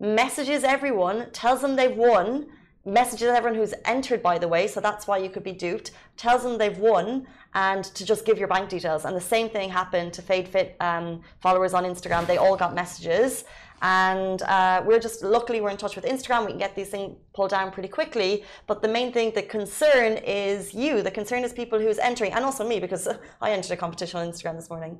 messages 0.00 0.64
everyone, 0.64 1.30
tells 1.32 1.60
them 1.60 1.76
they've 1.76 1.94
won 1.94 2.46
messages 2.88 3.28
everyone 3.28 3.58
who's 3.58 3.74
entered, 3.84 4.22
by 4.22 4.38
the 4.38 4.48
way, 4.48 4.66
so 4.66 4.80
that's 4.80 5.06
why 5.06 5.18
you 5.18 5.28
could 5.28 5.44
be 5.44 5.52
duped, 5.52 5.92
tells 6.16 6.42
them 6.42 6.58
they've 6.58 6.78
won 6.78 7.26
and 7.54 7.84
to 7.84 8.04
just 8.04 8.24
give 8.24 8.38
your 8.38 8.48
bank 8.48 8.68
details. 8.68 9.04
And 9.04 9.16
the 9.16 9.20
same 9.20 9.48
thing 9.48 9.70
happened 9.70 10.12
to 10.14 10.22
FadeFit 10.22 10.80
um, 10.80 11.22
followers 11.40 11.74
on 11.74 11.84
Instagram. 11.84 12.26
They 12.26 12.36
all 12.36 12.56
got 12.56 12.74
messages. 12.74 13.44
And 13.80 14.42
uh, 14.42 14.82
we're 14.84 14.98
just, 14.98 15.22
luckily, 15.22 15.60
we're 15.60 15.70
in 15.70 15.76
touch 15.76 15.94
with 15.94 16.04
Instagram. 16.04 16.44
We 16.44 16.52
can 16.52 16.58
get 16.58 16.74
these 16.74 16.88
things 16.88 17.16
pulled 17.32 17.50
down 17.50 17.70
pretty 17.70 17.88
quickly. 17.88 18.44
But 18.66 18.82
the 18.82 18.88
main 18.88 19.12
thing, 19.12 19.32
the 19.34 19.42
concern 19.42 20.18
is 20.18 20.74
you. 20.74 21.02
The 21.02 21.10
concern 21.10 21.44
is 21.44 21.52
people 21.52 21.78
who's 21.78 21.98
entering, 21.98 22.32
and 22.32 22.44
also 22.44 22.66
me, 22.66 22.80
because 22.80 23.08
I 23.40 23.52
entered 23.52 23.72
a 23.72 23.76
competition 23.76 24.20
on 24.20 24.28
Instagram 24.28 24.56
this 24.56 24.68
morning. 24.68 24.98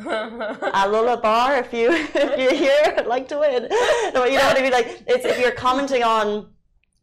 a 0.00 1.20
bar 1.22 1.58
if 1.58 1.74
you 1.74 1.90
if 1.92 2.14
you're 2.38 2.54
here 2.54 2.94
I'd 2.96 3.06
like 3.06 3.28
to 3.28 3.36
win 3.36 3.68
no, 4.14 4.24
you 4.24 4.38
know 4.38 4.46
what 4.46 4.56
I 4.56 4.62
mean 4.62 4.72
like 4.72 5.02
it's 5.06 5.26
if 5.26 5.38
you're 5.38 5.50
commenting 5.50 6.02
on 6.02 6.46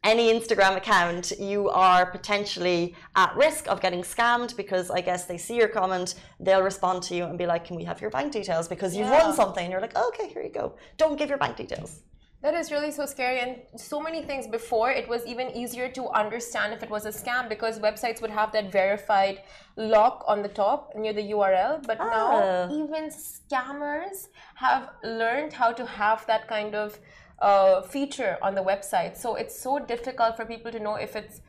any 0.04 0.32
Instagram 0.32 0.76
account, 0.76 1.32
you 1.38 1.68
are 1.70 2.06
potentially 2.06 2.94
at 3.16 3.34
risk 3.36 3.66
of 3.68 3.80
getting 3.80 4.02
scammed 4.02 4.56
because 4.56 4.90
I 4.90 5.00
guess 5.00 5.24
they 5.26 5.38
see 5.38 5.56
your 5.56 5.68
comment, 5.68 6.14
they'll 6.38 6.62
respond 6.62 7.02
to 7.04 7.16
you 7.16 7.24
and 7.24 7.36
be 7.36 7.46
like, 7.46 7.64
Can 7.64 7.76
we 7.76 7.84
have 7.84 8.00
your 8.00 8.10
bank 8.10 8.32
details? 8.32 8.68
Because 8.68 8.96
you've 8.96 9.08
yeah. 9.08 9.24
won 9.24 9.34
something. 9.34 9.64
And 9.64 9.72
you're 9.72 9.80
like, 9.80 9.92
oh, 9.96 10.08
Okay, 10.08 10.28
here 10.28 10.42
you 10.42 10.50
go. 10.50 10.74
Don't 10.96 11.16
give 11.18 11.28
your 11.28 11.38
bank 11.38 11.56
details. 11.56 12.02
That 12.40 12.54
is 12.54 12.70
really 12.70 12.92
so 12.92 13.04
scary. 13.04 13.40
And 13.40 13.56
so 13.76 14.00
many 14.00 14.22
things 14.22 14.46
before, 14.46 14.92
it 14.92 15.08
was 15.08 15.26
even 15.26 15.50
easier 15.50 15.88
to 15.88 16.08
understand 16.10 16.72
if 16.72 16.84
it 16.84 16.90
was 16.90 17.04
a 17.04 17.10
scam 17.10 17.48
because 17.48 17.80
websites 17.80 18.22
would 18.22 18.30
have 18.30 18.52
that 18.52 18.70
verified 18.70 19.42
lock 19.74 20.22
on 20.28 20.42
the 20.42 20.48
top 20.48 20.92
near 20.94 21.12
the 21.12 21.32
URL. 21.32 21.84
But 21.84 21.98
ah. 22.00 22.08
now, 22.08 22.68
even 22.72 23.10
scammers 23.10 24.28
have 24.54 24.90
learned 25.02 25.52
how 25.52 25.72
to 25.72 25.84
have 25.84 26.24
that 26.26 26.46
kind 26.46 26.76
of 26.76 26.96
uh, 27.40 27.82
feature 27.82 28.38
on 28.42 28.54
the 28.54 28.62
website. 28.62 29.16
So 29.16 29.36
it's 29.36 29.58
so 29.60 29.78
difficult 29.78 30.36
for 30.36 30.44
people 30.44 30.72
to 30.72 30.80
know 30.80 30.94
if 30.94 31.16
it's 31.16 31.40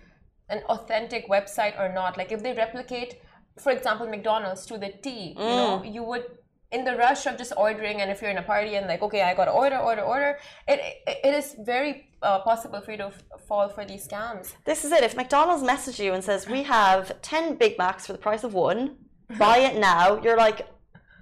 an 0.49 0.61
authentic 0.69 1.29
website 1.29 1.79
or 1.79 1.91
not. 1.91 2.17
Like 2.17 2.31
if 2.31 2.43
they 2.43 2.53
replicate, 2.53 3.21
for 3.59 3.71
example, 3.71 4.07
McDonald's 4.07 4.65
to 4.67 4.77
the 4.77 4.89
T, 4.89 5.35
mm. 5.37 5.39
you 5.39 5.45
know, 5.45 5.83
you 5.83 6.03
would 6.03 6.25
in 6.71 6.85
the 6.85 6.95
rush 6.95 7.25
of 7.25 7.37
just 7.37 7.51
ordering 7.57 8.01
and 8.01 8.11
if 8.11 8.21
you're 8.21 8.29
in 8.29 8.37
a 8.37 8.43
party 8.43 8.75
and 8.75 8.85
like 8.87 9.01
okay 9.01 9.23
i 9.23 9.33
gotta 9.33 9.49
order 9.49 9.77
order 9.77 10.01
order 10.01 10.37
it 10.67 10.79
it, 11.07 11.17
it 11.23 11.33
is 11.33 11.55
very 11.61 12.09
uh, 12.21 12.39
possible 12.39 12.79
for 12.79 12.91
you 12.91 12.97
to 12.97 13.11
fall 13.47 13.69
for 13.69 13.85
these 13.85 14.07
scams 14.07 14.53
this 14.65 14.85
is 14.85 14.91
it 14.91 15.03
if 15.03 15.15
mcdonald's 15.15 15.63
messages 15.63 15.99
you 15.99 16.13
and 16.13 16.23
says 16.23 16.47
we 16.47 16.61
have 16.61 17.19
10 17.23 17.55
big 17.55 17.75
macs 17.79 18.05
for 18.05 18.13
the 18.13 18.19
price 18.19 18.43
of 18.43 18.53
one 18.53 18.97
buy 19.39 19.57
it 19.57 19.79
now 19.79 20.21
you're 20.21 20.37
like 20.37 20.67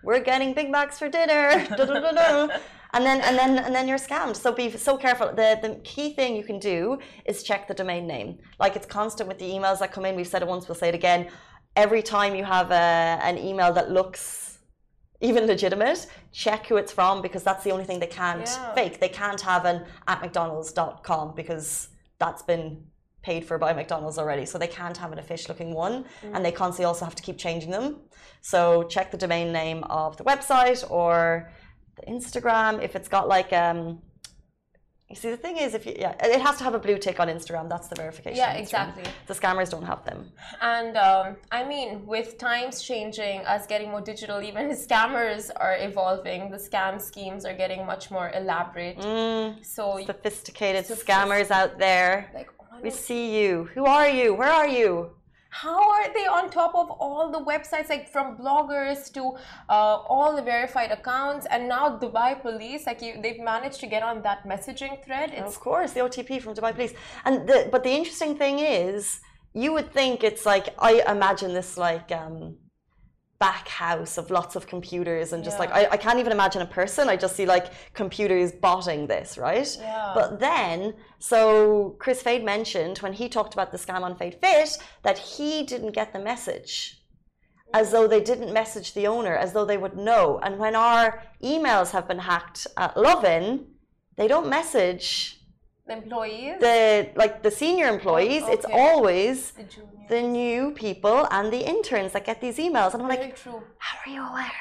we're 0.03 0.19
getting 0.19 0.53
big 0.53 0.69
macs 0.69 0.99
for 0.99 1.07
dinner 1.07 1.65
and 2.93 3.05
then 3.05 3.21
and 3.21 3.37
then 3.37 3.57
and 3.59 3.73
then 3.75 3.87
you're 3.87 3.97
scammed. 3.97 4.35
So 4.35 4.51
be 4.51 4.69
so 4.71 4.97
careful. 4.97 5.27
The 5.27 5.59
the 5.61 5.75
key 5.83 6.13
thing 6.13 6.35
you 6.35 6.43
can 6.43 6.59
do 6.59 6.99
is 7.25 7.43
check 7.43 7.67
the 7.67 7.73
domain 7.73 8.07
name. 8.07 8.39
Like 8.59 8.75
it's 8.75 8.85
constant 8.85 9.27
with 9.27 9.39
the 9.39 9.49
emails 9.49 9.79
that 9.79 9.91
come 9.91 10.05
in. 10.05 10.15
We've 10.15 10.27
said 10.27 10.41
it 10.41 10.47
once. 10.47 10.67
We'll 10.67 10.75
say 10.75 10.89
it 10.89 10.95
again. 10.95 11.29
Every 11.75 12.01
time 12.01 12.35
you 12.35 12.43
have 12.43 12.71
a, 12.71 13.19
an 13.23 13.37
email 13.37 13.71
that 13.73 13.91
looks 13.91 14.57
even 15.21 15.45
legitimate, 15.45 16.07
check 16.31 16.67
who 16.67 16.77
it's 16.77 16.91
from 16.91 17.21
because 17.21 17.43
that's 17.43 17.63
the 17.63 17.71
only 17.71 17.85
thing 17.85 17.99
they 17.99 18.07
can't 18.07 18.41
yeah. 18.41 18.73
fake. 18.73 18.99
They 18.99 19.09
can't 19.09 19.41
have 19.41 19.65
an 19.65 19.85
at 20.07 20.21
McDonald's.com 20.21 21.33
because 21.35 21.89
that's 22.19 22.41
been 22.43 22.83
paid 23.23 23.43
for 23.45 23.57
by 23.57 23.73
McDonald's 23.73 24.17
already. 24.17 24.45
So 24.45 24.57
they 24.57 24.67
can't 24.67 24.95
have 24.97 25.11
an 25.11 25.19
official 25.19 25.53
looking 25.53 25.73
one 25.73 26.03
mm. 26.03 26.31
and 26.33 26.45
they 26.45 26.51
constantly 26.51 26.85
also 26.85 27.03
have 27.05 27.15
to 27.15 27.23
keep 27.23 27.37
changing 27.37 27.71
them. 27.71 27.97
So 28.41 28.83
check 28.83 29.11
the 29.11 29.17
domain 29.17 29.51
name 29.51 29.83
of 29.85 30.17
the 30.17 30.23
website 30.23 30.89
or 30.89 31.51
the 31.99 32.05
Instagram, 32.11 32.83
if 32.83 32.95
it's 32.95 33.07
got 33.07 33.27
like 33.27 33.51
um, 33.53 34.01
you 35.09 35.15
see, 35.15 35.29
the 35.29 35.37
thing 35.37 35.55
is, 35.55 35.73
if 35.73 35.85
you, 35.85 35.95
yeah, 35.97 36.15
it 36.21 36.41
has 36.41 36.57
to 36.57 36.65
have 36.65 36.73
a 36.73 36.79
blue 36.79 36.97
tick 36.97 37.21
on 37.21 37.29
Instagram. 37.29 37.69
That's 37.69 37.87
the 37.87 37.95
verification. 37.95 38.35
Yeah, 38.35 38.53
exactly. 38.53 39.03
The 39.27 39.33
scammers 39.33 39.69
don't 39.69 39.85
have 39.85 40.03
them. 40.03 40.29
And 40.61 40.97
um, 40.97 41.37
I 41.49 41.63
mean, 41.63 42.05
with 42.05 42.37
times 42.37 42.81
changing, 42.81 43.39
us 43.45 43.65
getting 43.67 43.89
more 43.89 44.01
digital, 44.01 44.41
even 44.43 44.69
scammers 44.87 45.49
are 45.55 45.77
evolving. 45.79 46.51
The 46.51 46.57
scam 46.57 47.01
schemes 47.01 47.45
are 47.45 47.53
getting 47.53 47.85
much 47.85 48.11
more 48.11 48.31
elaborate. 48.35 48.97
Mm, 48.97 49.65
so 49.65 50.03
sophisticated 50.05 50.83
scammers 50.85 51.51
out 51.51 51.79
there. 51.79 52.29
Like, 52.33 52.49
we 52.83 52.89
see 52.89 53.41
you. 53.41 53.69
Who 53.75 53.85
are 53.85 54.09
you? 54.09 54.33
Where 54.33 54.51
are 54.51 54.67
you? 54.67 55.11
How 55.61 55.81
are 55.95 56.07
they 56.17 56.27
on 56.37 56.49
top 56.49 56.73
of 56.75 56.87
all 57.05 57.25
the 57.37 57.43
websites 57.51 57.89
like 57.93 58.05
from 58.15 58.27
bloggers 58.41 58.99
to 59.15 59.23
uh, 59.75 60.13
all 60.13 60.35
the 60.39 60.45
verified 60.53 60.91
accounts 60.97 61.45
and 61.53 61.61
now 61.75 61.85
dubai 62.03 62.31
police 62.47 62.81
like 62.89 63.01
you, 63.05 63.13
they've 63.23 63.43
managed 63.53 63.79
to 63.83 63.87
get 63.95 64.03
on 64.09 64.21
that 64.27 64.39
messaging 64.51 64.95
thread? 65.05 65.29
It's... 65.31 65.49
of 65.51 65.59
course 65.59 65.89
the 65.95 66.01
otp 66.07 66.41
from 66.43 66.53
dubai 66.57 66.73
police. 66.77 66.93
And 67.25 67.35
the, 67.49 67.57
but 67.73 67.81
the 67.83 67.93
interesting 67.99 68.33
thing 68.37 68.59
is 68.59 69.21
you 69.63 69.69
would 69.73 69.91
think 69.99 70.23
it's 70.29 70.45
like 70.45 70.67
i 70.89 70.93
imagine 71.15 71.51
this 71.59 71.71
like 71.89 72.11
um 72.11 72.37
back 73.39 73.67
house 73.67 74.17
of 74.17 74.31
lots 74.31 74.55
of 74.55 74.65
computers 74.65 75.31
and 75.31 75.43
just 75.43 75.55
yeah. 75.55 75.59
like 75.59 75.71
I, 75.71 75.91
I 75.91 75.97
can't 75.97 76.17
even 76.17 76.31
imagine 76.31 76.63
a 76.63 76.65
person 76.65 77.07
i 77.07 77.15
just 77.15 77.35
see 77.35 77.45
like 77.45 77.71
computers 77.93 78.51
botting 78.51 79.05
this 79.05 79.37
right 79.37 79.77
yeah. 79.79 80.11
but 80.15 80.39
then 80.39 80.95
so 81.19 81.95
chris 81.99 82.21
fade 82.23 82.43
mentioned 82.43 82.97
when 82.99 83.13
he 83.13 83.29
talked 83.29 83.53
about 83.53 83.71
the 83.71 83.77
scam 83.77 84.01
on 84.01 84.15
fade 84.15 84.37
fit 84.41 84.77
that 85.03 85.19
he 85.19 85.63
didn't 85.63 85.91
get 85.91 86.13
the 86.13 86.19
message 86.19 86.99
as 87.73 87.91
though 87.91 88.07
they 88.07 88.21
didn't 88.21 88.51
message 88.51 88.93
the 88.93 89.05
owner 89.05 89.35
as 89.35 89.53
though 89.53 89.65
they 89.65 89.77
would 89.77 89.95
know 89.95 90.39
and 90.41 90.57
when 90.57 90.75
our 90.75 91.21
emails 91.43 91.91
have 91.91 92.07
been 92.07 92.19
hacked 92.19 92.65
at 92.75 92.97
lovin 92.97 93.67
they 94.15 94.27
don't 94.27 94.49
message 94.49 95.36
the 95.87 95.93
employees 95.93 96.55
the 96.59 97.09
like 97.15 97.43
the 97.43 97.51
senior 97.61 97.87
employees 97.87 98.43
oh, 98.43 98.47
okay. 98.47 98.53
it's 98.55 98.65
always 98.83 99.51
the 99.51 99.65
the 100.07 100.21
new 100.21 100.71
people 100.71 101.27
and 101.31 101.51
the 101.51 101.67
interns 101.67 102.13
that 102.13 102.25
get 102.25 102.41
these 102.41 102.57
emails. 102.57 102.93
And 102.93 103.03
I'm 103.03 103.09
Very 103.09 103.27
like, 103.27 103.35
true. 103.35 103.61
how 103.77 103.97
are 104.05 104.13
you 104.13 104.21
aware? 104.21 104.51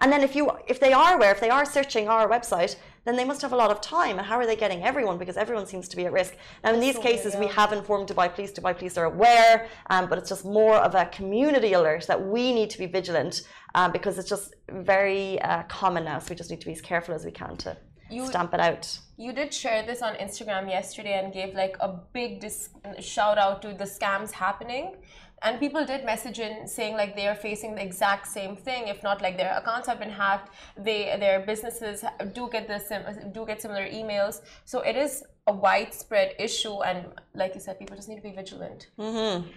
And 0.00 0.12
then 0.12 0.22
if 0.22 0.36
you 0.36 0.50
if 0.66 0.80
they 0.80 0.92
are 0.92 1.14
aware, 1.16 1.32
if 1.32 1.40
they 1.40 1.50
are 1.50 1.64
searching 1.64 2.08
our 2.08 2.28
website, 2.28 2.76
then 3.04 3.16
they 3.16 3.24
must 3.24 3.40
have 3.40 3.52
a 3.52 3.56
lot 3.56 3.70
of 3.70 3.80
time. 3.80 4.18
And 4.18 4.26
how 4.26 4.36
are 4.36 4.46
they 4.46 4.56
getting 4.56 4.84
everyone? 4.84 5.16
Because 5.18 5.36
everyone 5.36 5.66
seems 5.66 5.88
to 5.88 5.96
be 5.96 6.04
at 6.04 6.12
risk. 6.12 6.34
Now 6.62 6.74
in 6.74 6.80
these 6.80 6.96
so 6.96 7.02
cases, 7.02 7.34
yeah. 7.34 7.40
we 7.40 7.46
have 7.46 7.72
informed 7.72 8.08
Dubai 8.08 8.32
Police. 8.34 8.52
Dubai 8.52 8.76
Police 8.76 8.98
are 8.98 9.06
aware, 9.06 9.68
um, 9.88 10.08
but 10.08 10.18
it's 10.18 10.28
just 10.28 10.44
more 10.44 10.76
of 10.76 10.94
a 10.94 11.06
community 11.06 11.72
alert 11.72 12.06
that 12.06 12.20
we 12.34 12.52
need 12.52 12.70
to 12.70 12.78
be 12.78 12.86
vigilant 12.86 13.42
um, 13.74 13.92
because 13.92 14.18
it's 14.18 14.28
just 14.28 14.54
very 14.70 15.40
uh, 15.40 15.62
common 15.64 16.04
now. 16.04 16.18
So 16.18 16.30
we 16.30 16.36
just 16.36 16.50
need 16.50 16.60
to 16.60 16.66
be 16.66 16.72
as 16.72 16.82
careful 16.82 17.14
as 17.14 17.24
we 17.24 17.30
can 17.30 17.56
to 17.58 17.76
you, 18.10 18.26
stamp 18.26 18.54
it 18.54 18.60
out. 18.60 18.98
You 19.16 19.32
did 19.32 19.52
share 19.52 19.84
this 19.84 20.02
on 20.02 20.14
Instagram 20.14 20.68
yesterday 20.68 21.18
and 21.22 21.32
gave 21.32 21.54
like 21.54 21.76
a 21.80 21.88
big 22.12 22.44
shout 23.00 23.38
out 23.38 23.62
to 23.62 23.74
the 23.74 23.84
scams 23.84 24.30
happening. 24.30 24.96
And 25.42 25.60
people 25.60 25.84
did 25.84 26.04
message 26.04 26.40
in 26.40 26.66
saying 26.66 26.94
like 26.94 27.14
they 27.14 27.28
are 27.28 27.34
facing 27.34 27.76
the 27.76 27.82
exact 27.82 28.26
same 28.26 28.56
thing. 28.56 28.88
If 28.88 29.02
not, 29.04 29.22
like 29.22 29.36
their 29.36 29.56
accounts 29.56 29.86
have 29.86 30.00
been 30.00 30.10
hacked, 30.10 30.54
they 30.76 31.16
their 31.20 31.40
businesses 31.40 32.04
do 32.32 32.48
get 32.50 32.66
this 32.66 32.90
do 33.32 33.46
get 33.46 33.62
similar 33.62 33.86
emails. 33.88 34.40
So 34.64 34.80
it 34.80 34.96
is 34.96 35.22
a 35.46 35.52
widespread 35.52 36.34
issue, 36.38 36.82
and 36.82 37.06
like 37.34 37.54
you 37.54 37.60
said, 37.60 37.78
people 37.78 37.96
just 37.96 38.08
need 38.08 38.16
to 38.16 38.22
be 38.22 38.32
vigilant. 38.32 38.88
Mm-hmm. 38.98 39.48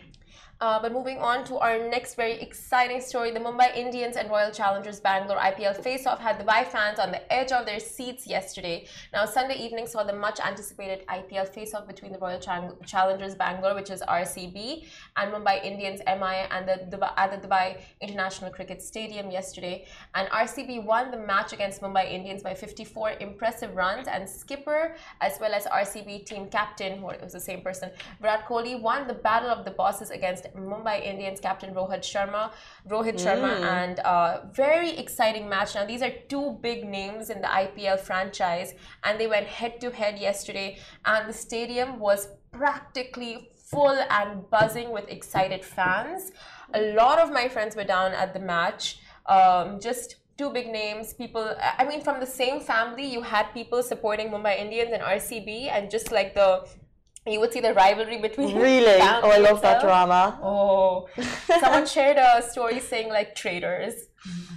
Uh, 0.62 0.80
but 0.80 0.94
moving 0.94 1.18
on 1.18 1.44
to 1.44 1.58
our 1.58 1.80
next 1.90 2.14
very 2.14 2.34
exciting 2.34 3.02
story, 3.02 3.32
the 3.32 3.40
Mumbai 3.40 3.76
Indians 3.76 4.16
and 4.16 4.30
Royal 4.30 4.52
Challengers 4.52 5.00
Bangalore 5.00 5.40
IPL 5.40 5.76
face-off 5.82 6.20
had 6.20 6.40
the 6.40 6.44
Dubai 6.44 6.68
fans 6.68 7.00
on 7.00 7.10
the 7.10 7.34
edge 7.34 7.52
of 7.52 7.66
their 7.66 7.80
seats 7.80 8.28
yesterday. 8.28 8.86
Now, 9.12 9.26
Sunday 9.26 9.56
evening 9.56 9.88
saw 9.88 10.04
the 10.04 10.14
much-anticipated 10.14 11.08
IPL 11.08 11.50
face-off 11.50 11.88
between 11.88 12.12
the 12.12 12.20
Royal 12.20 12.40
Challengers 12.40 13.34
Bangalore, 13.34 13.74
which 13.74 13.90
is 13.90 14.04
RCB, 14.08 14.86
and 15.18 15.34
Mumbai 15.34 15.66
Indians 15.66 16.00
MI 16.06 16.46
and 16.52 16.70
the 16.70 16.96
Dubai, 16.96 17.12
at 17.18 17.32
the 17.32 17.48
Dubai 17.48 17.82
International 18.00 18.52
Cricket 18.52 18.84
Stadium 18.84 19.32
yesterday. 19.32 19.88
And 20.14 20.28
RCB 20.30 20.86
won 20.86 21.10
the 21.10 21.18
match 21.18 21.54
against 21.54 21.82
Mumbai 21.82 22.12
Indians 22.12 22.44
by 22.44 22.54
54 22.54 23.14
impressive 23.20 23.76
runs, 23.76 24.08
and 24.08 24.30
skipper 24.30 24.96
as 25.22 25.40
well 25.42 25.56
as 25.56 25.66
RCB 25.66 26.28
team 26.28 26.50
captain, 26.50 27.00
who 27.00 27.08
was 27.08 27.34
the 27.34 27.40
same 27.40 27.62
person, 27.62 27.90
Virat 28.22 28.46
Kohli, 28.46 28.80
won 28.80 29.08
the 29.08 29.16
battle 29.16 29.50
of 29.50 29.66
the 29.66 29.72
bosses 29.72 30.12
against 30.12 30.46
Mumbai 30.56 31.04
Indians 31.06 31.40
captain 31.40 31.74
Rohit 31.74 32.02
Sharma. 32.02 32.52
Rohit 32.88 33.16
mm. 33.16 33.26
Sharma, 33.26 33.62
and 33.62 34.00
uh, 34.00 34.42
very 34.52 34.92
exciting 34.98 35.48
match. 35.50 35.76
Now, 35.76 35.86
these 35.86 36.02
are 36.02 36.12
two 36.30 36.60
big 36.62 36.86
names 36.86 37.30
in 37.30 37.42
the 37.42 37.48
IPL 37.48 38.00
franchise, 38.00 38.74
and 39.04 39.20
they 39.20 39.28
went 39.28 39.48
head 39.48 39.80
to 39.82 39.92
head 39.92 40.20
yesterday, 40.20 40.80
and 41.06 41.30
the 41.30 41.34
stadium 41.34 42.00
was 42.00 42.28
practically 42.52 43.50
full 43.72 43.98
and 44.10 44.50
buzzing 44.50 44.92
with 44.92 45.08
excited 45.10 45.64
fans. 45.64 46.32
A 46.74 46.94
lot 46.94 47.20
of 47.20 47.32
my 47.32 47.48
friends 47.48 47.76
were 47.76 47.84
down 47.84 48.12
at 48.14 48.34
the 48.34 48.40
match. 48.40 49.00
Um, 49.26 49.80
just 49.80 50.18
two 50.38 50.50
big 50.50 50.68
names. 50.68 51.14
People, 51.14 51.56
I 51.78 51.86
mean, 51.86 52.02
from 52.02 52.20
the 52.20 52.26
same 52.26 52.60
family, 52.60 53.06
you 53.06 53.22
had 53.22 53.46
people 53.54 53.84
supporting 53.84 54.30
Mumbai 54.30 54.60
Indians 54.60 54.92
and 54.94 55.04
RCB, 55.04 55.70
and 55.72 55.90
just 55.90 56.12
like 56.12 56.34
the 56.34 56.68
you 57.28 57.40
would 57.40 57.54
see 57.54 57.60
the 57.60 57.74
rivalry 57.74 58.20
between 58.20 58.58
really? 58.70 59.00
Oh 59.02 59.30
i 59.30 59.38
love 59.38 59.62
that 59.62 59.82
drama. 59.82 60.40
Oh. 60.42 61.08
Someone 61.60 61.86
shared 61.86 62.18
a 62.18 62.42
story 62.42 62.80
saying 62.80 63.10
like 63.10 63.36
traitors 63.36 63.94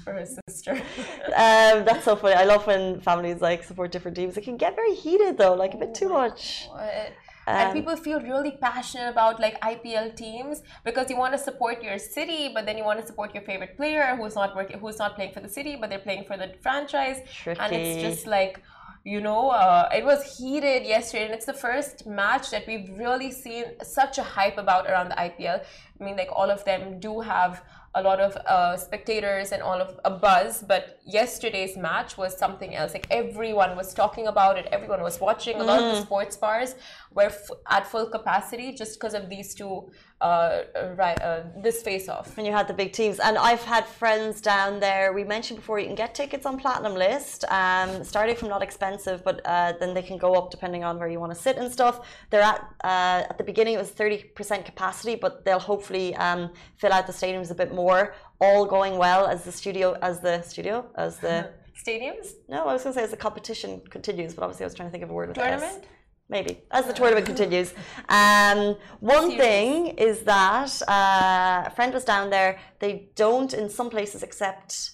for 0.05 0.15
his 0.15 0.39
sister. 0.49 0.81
Um, 1.27 1.85
that's 1.85 2.05
so 2.05 2.15
funny. 2.15 2.35
I 2.35 2.45
love 2.45 2.67
when 2.67 3.01
families 3.01 3.41
like 3.41 3.65
support 3.65 3.91
different 3.91 4.17
teams. 4.17 4.37
It 4.37 4.45
can 4.45 4.57
get 4.57 4.77
very 4.77 4.95
heated 4.95 5.37
though 5.37 5.55
like 5.55 5.75
a 5.75 5.77
bit 5.77 5.95
too 5.95 6.09
much. 6.09 6.69
What? 6.71 7.13
Um, 7.47 7.57
and 7.57 7.73
people 7.75 7.97
feel 7.97 8.21
really 8.21 8.53
passionate 8.53 9.11
about 9.11 9.39
like 9.41 9.61
IPL 9.61 10.17
teams 10.17 10.63
because 10.85 11.11
you 11.11 11.17
want 11.17 11.33
to 11.35 11.39
support 11.39 11.83
your 11.83 11.99
city, 11.99 12.51
but 12.55 12.65
then 12.65 12.79
you 12.79 12.85
want 12.85 13.01
to 13.01 13.07
support 13.07 13.35
your 13.35 13.43
favorite 13.43 13.77
player 13.77 14.17
who's 14.17 14.35
not 14.35 14.57
working, 14.57 14.79
who's 14.79 14.99
not 14.99 15.15
playing 15.15 15.33
for 15.33 15.41
the 15.41 15.49
city, 15.49 15.77
but 15.79 15.91
they're 15.91 15.99
playing 15.99 16.25
for 16.25 16.39
the 16.39 16.55
franchise, 16.63 17.19
Tricky. 17.43 17.61
and 17.61 17.75
it's 17.75 18.01
just 18.01 18.27
like 18.27 18.63
you 19.05 19.21
know, 19.21 19.51
uh, 19.51 19.91
it 19.95 20.03
was 20.03 20.39
heated 20.39 20.87
yesterday, 20.87 21.27
and 21.27 21.35
it's 21.35 21.45
the 21.45 21.53
first 21.53 22.07
match 22.07 22.51
that 22.51 22.67
we've 22.67 22.89
really 22.99 23.31
seen 23.31 23.65
such 23.83 24.17
a 24.17 24.23
hype 24.23 24.57
about 24.57 24.87
around 24.87 25.11
the 25.11 25.15
IPL. 25.15 25.63
I 26.01 26.05
mean, 26.05 26.17
like 26.17 26.31
all 26.33 26.51
of 26.51 26.65
them 26.65 27.01
do 27.01 27.21
have 27.21 27.63
a 27.95 28.03
lot 28.03 28.21
of 28.21 28.37
uh, 28.37 28.77
spectators 28.77 29.53
and 29.53 29.63
all 29.63 29.81
of 29.81 29.99
a 30.05 30.11
buzz. 30.11 30.63
But 30.63 31.01
yesterday's 31.05 31.77
match 31.77 32.17
was 32.17 32.37
something 32.37 32.75
else. 32.75 32.93
Like 32.93 33.07
everyone 33.11 33.77
was 33.77 33.95
talking 33.95 34.27
about 34.27 34.59
it, 34.59 34.67
everyone 34.73 35.03
was 35.03 35.21
watching. 35.21 35.61
A 35.61 35.65
lot 35.65 35.83
of 35.83 35.95
the 35.95 36.01
mm. 36.01 36.05
sports 36.05 36.37
bars 36.37 36.75
were 37.13 37.33
at 37.69 37.87
full 37.87 38.07
capacity 38.07 38.73
just 38.73 38.99
because 38.99 39.15
of 39.15 39.31
these 39.31 39.55
two 39.55 39.91
uh, 40.25 40.63
right, 40.97 41.21
uh, 41.21 41.43
this 41.63 41.83
face 41.83 42.09
off. 42.09 42.39
And 42.39 42.47
you 42.47 42.53
had 42.53 42.67
the 42.67 42.73
big 42.73 42.93
teams. 42.93 43.19
And 43.19 43.37
I've 43.37 43.63
had 43.63 43.85
friends 43.85 44.41
down 44.41 44.81
there. 44.81 45.13
We 45.13 45.23
mentioned 45.23 45.59
before 45.59 45.79
you 45.79 45.87
can 45.87 45.95
get 45.95 46.15
tickets 46.15 46.47
on 46.47 46.57
Platinum 46.59 46.95
List, 46.95 47.45
um, 47.51 48.03
starting 48.03 48.35
from 48.35 48.49
not 48.49 48.63
expensive, 48.63 49.23
but 49.23 49.43
uh, 49.45 49.75
then 49.81 49.93
they 49.93 50.01
can 50.01 50.17
go 50.17 50.33
up 50.35 50.51
depending 50.51 50.83
on 50.83 50.99
where 50.99 51.09
you 51.09 51.21
want 51.21 51.35
to 51.35 51.39
sit 51.39 51.59
and 51.59 51.71
stuff. 51.71 52.09
They're 52.31 52.41
at, 52.41 52.61
uh, 52.83 53.29
at 53.31 53.37
the 53.37 53.45
beginning, 53.45 53.75
it 53.75 53.79
was 53.79 53.91
30% 53.91 54.65
capacity, 54.65 55.15
but 55.15 55.45
they'll 55.45 55.59
hopefully 55.59 56.17
um, 56.17 56.51
fill 56.79 56.93
out 56.93 57.07
the 57.07 57.13
stadiums 57.13 57.51
a 57.51 57.55
bit 57.55 57.75
more, 57.75 57.84
all 58.41 58.67
going 58.67 58.97
well 58.99 59.27
as 59.27 59.45
the 59.45 59.53
studio, 59.53 59.97
as 60.03 60.21
the 60.21 60.43
studio, 60.43 60.87
as 60.97 61.19
the. 61.19 61.51
Stadiums? 61.87 62.29
No, 62.49 62.67
I 62.67 62.73
was 62.73 62.83
going 62.83 62.95
to 62.95 63.01
say 63.01 63.05
as 63.05 63.11
the 63.11 63.17
competition 63.17 63.83
continues, 63.91 64.35
but 64.35 64.43
obviously 64.45 64.65
I 64.65 64.67
was 64.67 64.75
trying 64.75 64.89
to 64.89 64.93
think 64.93 65.05
of 65.05 65.11
a 65.11 65.13
word 65.13 65.29
with 65.29 65.37
Tournament? 65.37 65.83
S 65.83 65.89
maybe 66.29 66.61
as 66.71 66.87
the 66.87 66.93
tournament 66.93 67.27
continues. 67.27 67.75
Um, 68.09 68.77
one 69.01 69.31
Serious. 69.31 69.45
thing 69.45 69.87
is 70.09 70.21
that 70.23 70.71
uh, 70.89 71.65
a 71.67 71.73
friend 71.75 71.93
was 71.93 72.05
down 72.05 72.31
there. 72.31 72.59
They 72.79 73.11
don't, 73.15 73.53
in 73.55 73.69
some 73.69 73.89
places, 73.91 74.23
accept 74.23 74.93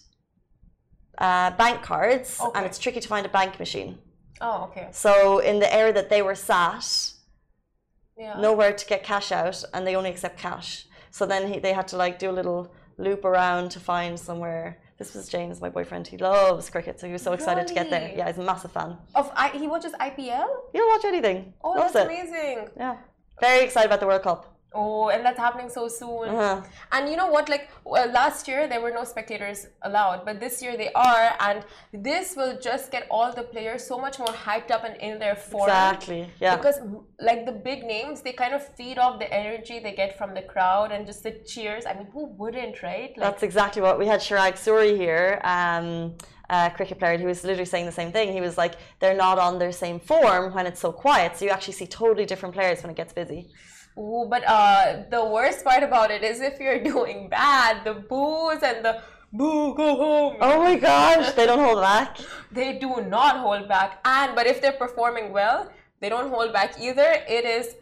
uh, 1.19 1.51
bank 1.63 1.83
cards, 1.83 2.39
okay. 2.41 2.57
and 2.57 2.67
it's 2.67 2.79
tricky 2.79 3.01
to 3.01 3.09
find 3.09 3.27
a 3.27 3.29
bank 3.29 3.59
machine. 3.59 3.99
Oh, 4.41 4.65
okay. 4.69 4.89
So 4.93 5.41
in 5.41 5.59
the 5.59 5.73
area 5.75 5.93
that 5.93 6.09
they 6.09 6.23
were 6.23 6.35
sat, 6.35 6.87
yeah. 8.17 8.39
nowhere 8.41 8.73
to 8.73 8.87
get 8.87 9.03
cash 9.03 9.33
out, 9.33 9.63
and 9.75 9.87
they 9.87 9.97
only 9.97 10.11
accept 10.11 10.39
cash. 10.39 10.87
So 11.11 11.27
then 11.27 11.53
he, 11.53 11.59
they 11.59 11.73
had 11.73 11.89
to 11.89 11.97
like 11.97 12.19
do 12.19 12.31
a 12.31 12.33
little 12.33 12.73
loop 12.99 13.25
around 13.25 13.71
to 13.73 13.81
find 13.81 14.19
somewhere 14.19 14.79
this 15.01 15.15
was 15.15 15.31
James, 15.31 15.63
my 15.63 15.71
boyfriend. 15.71 16.07
He 16.07 16.19
loves 16.19 16.69
cricket, 16.69 17.01
so 17.01 17.07
he 17.07 17.15
was 17.15 17.23
so 17.23 17.33
excited 17.33 17.63
really? 17.63 17.69
to 17.69 17.75
get 17.75 17.89
there. 17.89 18.13
Yeah, 18.15 18.27
he's 18.27 18.37
a 18.37 18.43
massive 18.43 18.71
fan. 18.71 18.99
Of 19.15 19.33
I, 19.35 19.49
he 19.49 19.67
watches 19.67 19.93
IPL. 19.93 20.47
He'll 20.75 20.87
watch 20.89 21.07
anything. 21.07 21.55
Oh, 21.65 21.71
loves 21.71 21.95
that's 21.95 22.05
it. 22.05 22.15
amazing. 22.15 22.69
Yeah, 22.77 22.99
very 23.41 23.65
excited 23.65 23.87
about 23.87 24.01
the 24.01 24.07
World 24.07 24.23
Cup. 24.23 24.60
Oh, 24.73 25.09
and 25.09 25.25
that's 25.25 25.39
happening 25.39 25.69
so 25.69 25.89
soon. 25.89 26.29
Uh-huh. 26.29 26.63
And 26.93 27.11
you 27.11 27.17
know 27.17 27.27
what? 27.27 27.49
Like 27.49 27.71
well, 27.85 28.09
last 28.11 28.47
year, 28.47 28.69
there 28.69 28.81
were 28.81 28.93
no 28.93 29.05
spectators 29.05 29.67
allowed, 29.83 30.25
but 30.25 30.39
this 30.39 30.63
year 30.63 30.77
they 30.77 30.93
are, 30.93 31.35
and 31.41 31.65
this 31.93 32.37
will 32.37 32.57
just 32.59 32.93
get 32.93 33.09
all 33.11 33.33
the 33.33 33.43
players 33.43 33.85
so 33.85 33.99
much 33.99 34.19
more 34.21 34.29
hyped 34.29 34.71
up 34.71 34.85
and 34.85 34.97
in 34.97 35.19
their 35.19 35.35
form. 35.35 35.69
Exactly. 35.69 36.31
Yeah. 36.41 36.57
Because 36.57 36.79
like 37.19 37.47
the 37.47 37.53
big 37.53 37.85
names, 37.85 38.21
they 38.21 38.33
kind 38.33 38.55
of 38.55 38.65
feed 38.77 38.97
off 38.99 39.19
the 39.19 39.33
energy 39.33 39.81
they 39.81 39.93
get 39.93 40.17
from 40.17 40.35
the 40.35 40.43
crowd 40.43 40.93
and 40.93 41.05
just 41.05 41.25
the 41.25 41.33
cheers. 41.33 41.85
I 41.85 41.95
mean, 41.95 42.07
who 42.13 42.27
wouldn't, 42.27 42.83
right? 42.83 43.11
Like, 43.17 43.29
that's 43.29 43.43
exactly 43.43 43.83
what 43.83 43.99
we 43.99 44.07
had. 44.07 44.21
Chirag 44.21 44.55
Suri 44.55 44.97
here. 44.97 45.41
Um, 45.43 46.15
a 46.51 46.71
cricket 46.71 46.99
player 46.99 47.17
who 47.17 47.27
was 47.27 47.45
literally 47.45 47.65
saying 47.65 47.87
the 47.87 47.93
same 47.93 48.11
thing. 48.11 48.33
He 48.33 48.41
was 48.41 48.59
like, 48.59 48.75
they're 48.99 49.17
not 49.17 49.39
on 49.39 49.59
their 49.59 49.73
same 49.73 50.01
form 50.01 50.53
when 50.53 50.67
it's 50.67 50.81
so 50.81 50.91
quiet. 50.93 51.37
So 51.37 51.45
you 51.45 51.51
actually 51.53 51.75
see 51.75 51.87
totally 51.87 52.27
different 52.27 52.55
players 52.55 52.83
when 52.83 52.91
it 52.91 52.97
gets 52.97 53.13
busy. 53.13 53.49
Ooh, 53.99 54.27
but 54.29 54.43
uh, 54.47 55.03
the 55.11 55.25
worst 55.25 55.65
part 55.65 55.83
about 55.83 56.11
it 56.11 56.23
is 56.23 56.41
if 56.41 56.59
you're 56.61 56.83
doing 56.93 57.29
bad, 57.29 57.85
the 57.85 57.95
boos 57.95 58.63
and 58.63 58.85
the 58.85 59.03
boo, 59.33 59.75
go 59.75 59.97
home. 59.97 60.37
Oh 60.41 60.63
my 60.63 60.77
gosh, 60.77 61.33
they 61.33 61.47
don't 61.47 61.59
hold 61.59 61.81
back. 61.81 62.19
they 62.53 62.79
do 62.79 63.01
not 63.03 63.39
hold 63.39 63.69
back. 63.69 64.01
And 64.05 64.35
but 64.35 64.47
if 64.47 64.61
they're 64.61 64.73
performing 64.73 65.33
well, 65.33 65.71
they 66.01 66.09
don't 66.09 66.31
hold 66.31 66.53
back 66.53 66.81
either. 66.81 67.23
It 67.29 67.45
is 67.45 67.75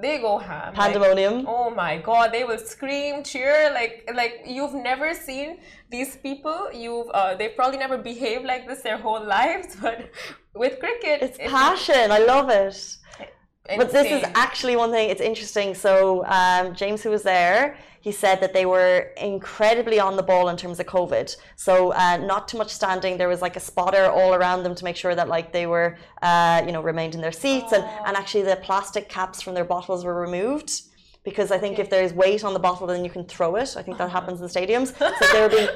they 0.00 0.18
go 0.20 0.38
ham. 0.38 0.72
Pandemonium. 0.72 1.38
Like, 1.38 1.44
oh 1.48 1.70
my 1.70 1.98
god, 1.98 2.32
they 2.32 2.44
will 2.44 2.58
scream, 2.58 3.22
cheer 3.22 3.70
like 3.74 4.08
like 4.14 4.42
you've 4.46 4.74
never 4.74 5.14
seen 5.14 5.58
these 5.90 6.16
people. 6.16 6.70
You've 6.72 7.08
uh, 7.10 7.34
they've 7.34 7.54
probably 7.54 7.78
never 7.78 7.98
behaved 7.98 8.44
like 8.44 8.66
this 8.66 8.80
their 8.82 8.96
whole 8.96 9.24
lives, 9.36 9.76
but 9.80 10.10
with 10.54 10.78
cricket, 10.80 11.22
it's, 11.22 11.38
it's 11.38 11.52
passion. 11.52 12.10
I 12.10 12.18
love 12.18 12.48
it. 12.48 12.96
But 13.64 13.92
this 13.92 14.10
is 14.10 14.28
actually 14.34 14.76
one 14.76 14.90
thing. 14.90 15.08
It's 15.08 15.20
interesting. 15.20 15.74
So 15.74 16.24
um, 16.26 16.74
James, 16.74 17.02
who 17.02 17.10
was 17.10 17.22
there, 17.22 17.76
he 18.00 18.10
said 18.10 18.40
that 18.40 18.52
they 18.52 18.66
were 18.66 19.12
incredibly 19.16 20.00
on 20.00 20.16
the 20.16 20.22
ball 20.24 20.48
in 20.48 20.56
terms 20.56 20.80
of 20.80 20.86
COVID. 20.86 21.36
So 21.54 21.92
uh, 21.92 22.16
not 22.16 22.48
too 22.48 22.58
much 22.58 22.70
standing. 22.70 23.16
There 23.16 23.28
was 23.28 23.40
like 23.40 23.54
a 23.54 23.60
spotter 23.60 24.06
all 24.10 24.34
around 24.34 24.64
them 24.64 24.74
to 24.74 24.84
make 24.84 24.96
sure 24.96 25.14
that 25.14 25.28
like 25.28 25.52
they 25.52 25.66
were, 25.66 25.96
uh, 26.20 26.62
you 26.66 26.72
know, 26.72 26.82
remained 26.82 27.14
in 27.14 27.20
their 27.20 27.32
seats, 27.32 27.72
and 27.72 27.84
and 28.06 28.16
actually 28.16 28.42
the 28.42 28.56
plastic 28.56 29.08
caps 29.08 29.40
from 29.40 29.54
their 29.54 29.64
bottles 29.64 30.04
were 30.04 30.20
removed 30.20 30.82
because 31.22 31.52
I 31.52 31.58
think 31.58 31.74
okay. 31.74 31.82
if 31.82 31.90
there's 31.90 32.12
weight 32.12 32.42
on 32.42 32.52
the 32.52 32.58
bottle, 32.58 32.88
then 32.88 33.04
you 33.04 33.10
can 33.10 33.24
throw 33.24 33.54
it. 33.54 33.76
I 33.76 33.82
think 33.82 33.98
that 33.98 34.10
happens 34.10 34.40
in 34.40 34.48
stadiums. 34.48 34.88
So 34.98 35.32
they 35.32 35.40
were 35.40 35.48
being. 35.48 35.68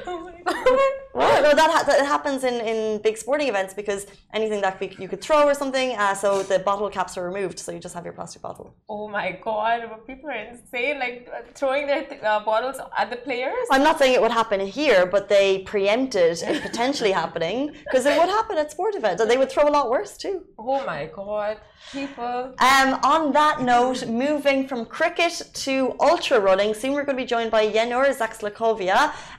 oh 1.17 1.19
well, 1.19 1.41
no, 1.43 1.55
that, 1.55 1.71
ha- 1.71 1.83
that 1.87 2.05
happens 2.05 2.43
in, 2.43 2.55
in 2.71 3.01
big 3.01 3.17
sporting 3.17 3.47
events 3.47 3.73
because 3.73 4.07
anything 4.33 4.61
that 4.61 4.81
you 4.99 5.07
could 5.07 5.21
throw 5.21 5.43
or 5.47 5.53
something, 5.53 5.95
uh, 5.97 6.13
so 6.13 6.43
the 6.43 6.59
bottle 6.59 6.89
caps 6.89 7.17
are 7.17 7.25
removed, 7.31 7.59
so 7.59 7.71
you 7.71 7.79
just 7.79 7.95
have 7.95 8.05
your 8.05 8.13
plastic 8.13 8.41
bottle. 8.41 8.75
Oh 8.89 9.07
my 9.07 9.39
god, 9.43 9.79
people 10.05 10.29
are 10.29 10.33
insane, 10.33 10.99
like 10.99 11.29
uh, 11.33 11.41
throwing 11.53 11.87
their 11.87 12.03
th- 12.05 12.21
uh, 12.23 12.39
bottles 12.41 12.77
at 12.97 13.09
the 13.09 13.17
players. 13.17 13.65
I'm 13.71 13.83
not 13.83 13.97
saying 13.99 14.13
it 14.13 14.21
would 14.21 14.31
happen 14.31 14.59
here, 14.59 15.05
but 15.05 15.29
they 15.29 15.59
preempted 15.59 16.41
it 16.41 16.61
potentially 16.61 17.11
happening 17.11 17.73
because 17.85 18.05
it 18.05 18.17
would 18.19 18.29
happen 18.29 18.57
at 18.57 18.71
sport 18.71 18.95
events, 18.95 19.21
and 19.21 19.29
they 19.29 19.37
would 19.37 19.49
throw 19.49 19.67
a 19.67 19.73
lot 19.77 19.89
worse 19.89 20.17
too. 20.17 20.43
Oh 20.57 20.85
my 20.85 21.09
god, 21.13 21.57
people. 21.91 22.53
Um, 22.59 22.99
on 23.03 23.31
that 23.33 23.61
note, 23.61 24.07
moving 24.07 24.67
from 24.67 24.85
cricket 24.85 25.41
to 25.65 25.95
ultra 25.99 26.39
running, 26.39 26.73
soon 26.73 26.93
we're 26.93 27.03
going 27.03 27.17
to 27.17 27.23
be 27.23 27.27
joined 27.27 27.51
by 27.51 27.67
Yernur 27.67 28.07
Zhaxylykov, 28.15 28.77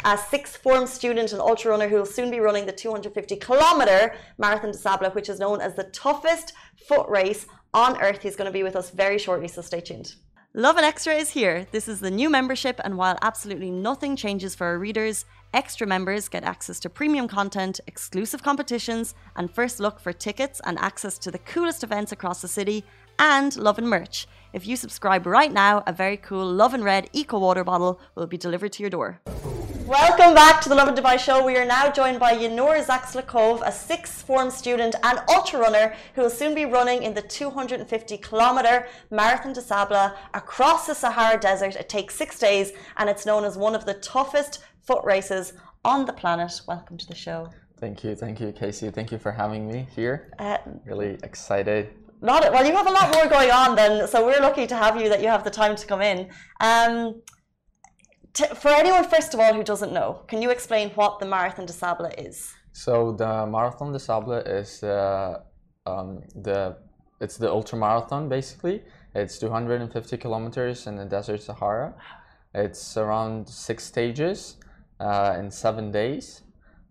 a 0.05 0.19
sixth 0.19 0.57
form 0.59 0.87
student 0.87 1.33
and 1.33 1.41
ultra 1.41 1.68
runner 1.69 1.89
who 1.89 1.97
will 1.97 2.07
soon 2.07 2.31
be 2.31 2.41
running 2.41 2.67
the 2.67 2.73
250 2.73 3.37
kilometer 3.37 4.15
Marathon 4.39 4.73
des 4.73 4.79
Sables, 4.79 5.15
which 5.15 5.29
is 5.29 5.39
known 5.39 5.61
as 5.61 5.75
the 5.75 5.85
toughest 5.85 6.53
foot 6.87 7.09
race 7.09 7.47
on 7.75 8.01
earth. 8.01 8.23
He's 8.23 8.37
going 8.37 8.47
to 8.47 8.53
be 8.53 8.63
with 8.63 8.77
us 8.77 8.91
very 8.91 9.19
shortly, 9.19 9.49
so 9.49 9.63
stay 9.63 9.81
tuned. 9.81 10.15
Lovin 10.55 10.83
Extra 10.83 11.15
is 11.15 11.31
here. 11.31 11.67
This 11.73 11.89
is 11.89 12.01
the 12.01 12.11
new 12.11 12.31
membership, 12.31 12.81
and 12.83 12.97
while 12.97 13.19
absolutely 13.21 13.71
nothing 13.71 14.17
changes 14.17 14.55
for 14.55 14.67
our 14.67 14.79
readers, 14.79 15.27
extra 15.53 15.87
members 15.87 16.29
get 16.29 16.43
access 16.43 16.81
to 16.81 16.91
premium 16.91 17.29
content, 17.29 17.81
exclusive 17.87 18.43
competitions, 18.43 19.15
and 19.37 19.55
first 19.55 19.79
look 19.79 20.01
for 20.01 20.13
tickets 20.13 20.61
and 20.65 20.79
access 20.79 21.19
to 21.19 21.31
the 21.31 21.39
coolest 21.39 21.85
events 21.85 22.13
across 22.13 22.41
the 22.41 22.49
city, 22.49 22.83
and 23.19 23.57
love 23.57 23.79
and 23.79 23.89
merch. 23.89 24.27
If 24.53 24.67
you 24.67 24.77
subscribe 24.77 25.27
right 25.27 25.53
now, 25.53 25.83
a 25.87 25.93
very 25.93 26.17
cool 26.17 26.51
Love 26.51 26.73
and 26.73 26.83
Red 26.83 27.11
Eco 27.13 27.39
Water 27.39 27.63
bottle 27.63 28.01
will 28.15 28.27
be 28.27 28.39
delivered 28.39 28.73
to 28.73 28.83
your 28.83 28.91
door. 28.91 29.21
Welcome 29.89 30.35
back 30.35 30.61
to 30.61 30.69
the 30.69 30.75
Lovin 30.75 30.95
Dubai 30.95 31.19
show. 31.19 31.43
We 31.43 31.57
are 31.57 31.65
now 31.65 31.91
joined 31.91 32.21
by 32.21 32.37
Yernur 32.37 32.85
Zhaxylykov, 32.85 33.67
a 33.67 33.73
sixth 33.73 34.21
form 34.27 34.51
student 34.51 34.95
and 35.03 35.19
ultra 35.31 35.59
runner 35.59 35.95
who 36.15 36.21
will 36.21 36.29
soon 36.29 36.55
be 36.55 36.67
running 36.67 37.05
in 37.05 37.15
the 37.15 37.23
250 37.23 38.19
kilometer 38.19 38.87
Marathon 39.11 39.55
des 39.55 39.63
Sables 39.63 40.11
across 40.35 40.87
the 40.87 40.95
Sahara 40.95 41.41
Desert. 41.41 41.75
It 41.75 41.89
takes 41.89 42.15
six 42.17 42.39
days 42.39 42.73
and 42.99 43.09
it's 43.09 43.25
known 43.25 43.45
as 43.47 43.57
one 43.57 43.75
of 43.75 43.87
the 43.87 43.95
toughest 43.95 44.59
foot 44.83 45.03
races 45.07 45.55
on 45.87 46.05
the 46.05 46.13
planet. 46.13 46.61
Welcome 46.69 46.99
to 46.99 47.07
the 47.07 47.15
show. 47.15 47.49
Thank 47.81 48.05
you, 48.05 48.15
thank 48.15 48.41
you, 48.41 48.53
Casey. 48.53 48.91
Thank 48.91 49.11
you 49.11 49.17
for 49.17 49.33
having 49.33 49.67
me 49.67 49.89
here. 49.97 50.35
Uh, 50.39 50.59
really 50.85 51.17
excited 51.23 51.95
Not 52.21 52.53
well. 52.53 52.67
You 52.67 52.77
have 52.77 52.89
a 52.89 52.91
lot 52.91 53.15
more 53.15 53.27
going 53.27 53.51
on 53.51 53.75
then, 53.75 54.07
so 54.07 54.27
we're 54.27 54.41
lucky 54.41 54.67
to 54.67 54.77
have 54.77 55.01
you 55.01 55.09
that 55.09 55.23
you 55.23 55.29
have 55.29 55.45
the 55.45 55.51
time 55.51 55.77
to 55.77 55.87
come 55.87 56.03
in. 56.03 56.29
Um, 56.61 57.23
for 58.47 58.69
anyone, 58.69 59.05
first 59.05 59.35
of 59.35 59.41
all, 59.41 59.55
who 59.55 59.63
doesn't 59.63 59.93
know, 59.93 60.23
can 60.29 60.43
you 60.43 60.51
explain 60.51 60.91
what 60.91 61.19
the 61.19 61.27
Marathon 61.27 61.67
des 61.67 61.73
Sables 61.73 62.13
is? 62.19 62.53
So 62.73 63.13
the 63.13 63.47
Marathon 63.47 63.93
des 63.93 63.99
Sables 63.99 64.47
is 64.47 64.83
uh, 64.83 65.41
um, 65.87 66.23
the 66.35 66.77
it's 67.21 67.37
the 67.37 67.51
ultra 67.51 67.77
marathon 67.77 68.29
basically. 68.29 68.83
It's 69.15 69.39
250 69.39 70.17
kilometers 70.19 70.87
in 70.87 70.97
the 70.97 71.05
desert 71.05 71.43
Sahara. 71.43 71.95
It's 72.55 72.97
around 72.97 73.49
six 73.49 73.85
stages 73.85 74.57
uh, 75.01 75.37
in 75.39 75.51
seven 75.51 75.91
days. 75.91 76.43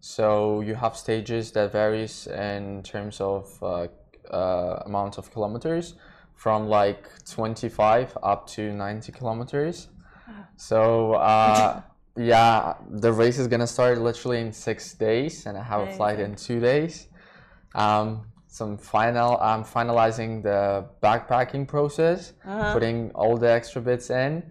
So 0.02 0.62
you 0.62 0.76
have 0.76 0.98
stages 0.98 1.52
that 1.54 1.72
varies 1.72 2.28
in 2.28 2.84
terms 2.84 3.22
of 3.22 3.58
uh, 3.64 3.88
uh, 4.30 4.84
amount 4.86 5.18
of 5.18 5.32
kilometers 5.32 5.96
from 6.36 6.68
like 6.68 7.10
25 7.26 8.18
up 8.22 8.48
to 8.48 8.74
90 8.74 9.12
kilometers. 9.12 9.88
So 10.56 11.14
uh, 11.14 11.82
yeah, 12.16 12.76
the 12.90 13.12
race 13.12 13.38
is 13.38 13.48
gonna 13.48 13.68
start 13.68 14.00
literally 14.00 14.42
in 14.42 14.52
six 14.52 14.94
days, 14.94 15.46
and 15.46 15.58
I 15.58 15.64
have 15.64 15.88
a 15.88 15.92
flight 15.94 16.20
in 16.20 16.36
two 16.36 16.60
days. 16.60 17.08
Um, 17.76 18.26
some 18.48 18.78
final, 18.78 19.38
I'm 19.40 19.64
finalizing 19.64 20.42
the 20.42 20.88
backpacking 21.04 21.68
process, 21.68 22.34
uh-huh. 22.44 22.74
putting 22.74 23.12
all 23.12 23.38
the 23.38 23.52
extra 23.52 23.82
bits 23.82 24.10
in, 24.10 24.44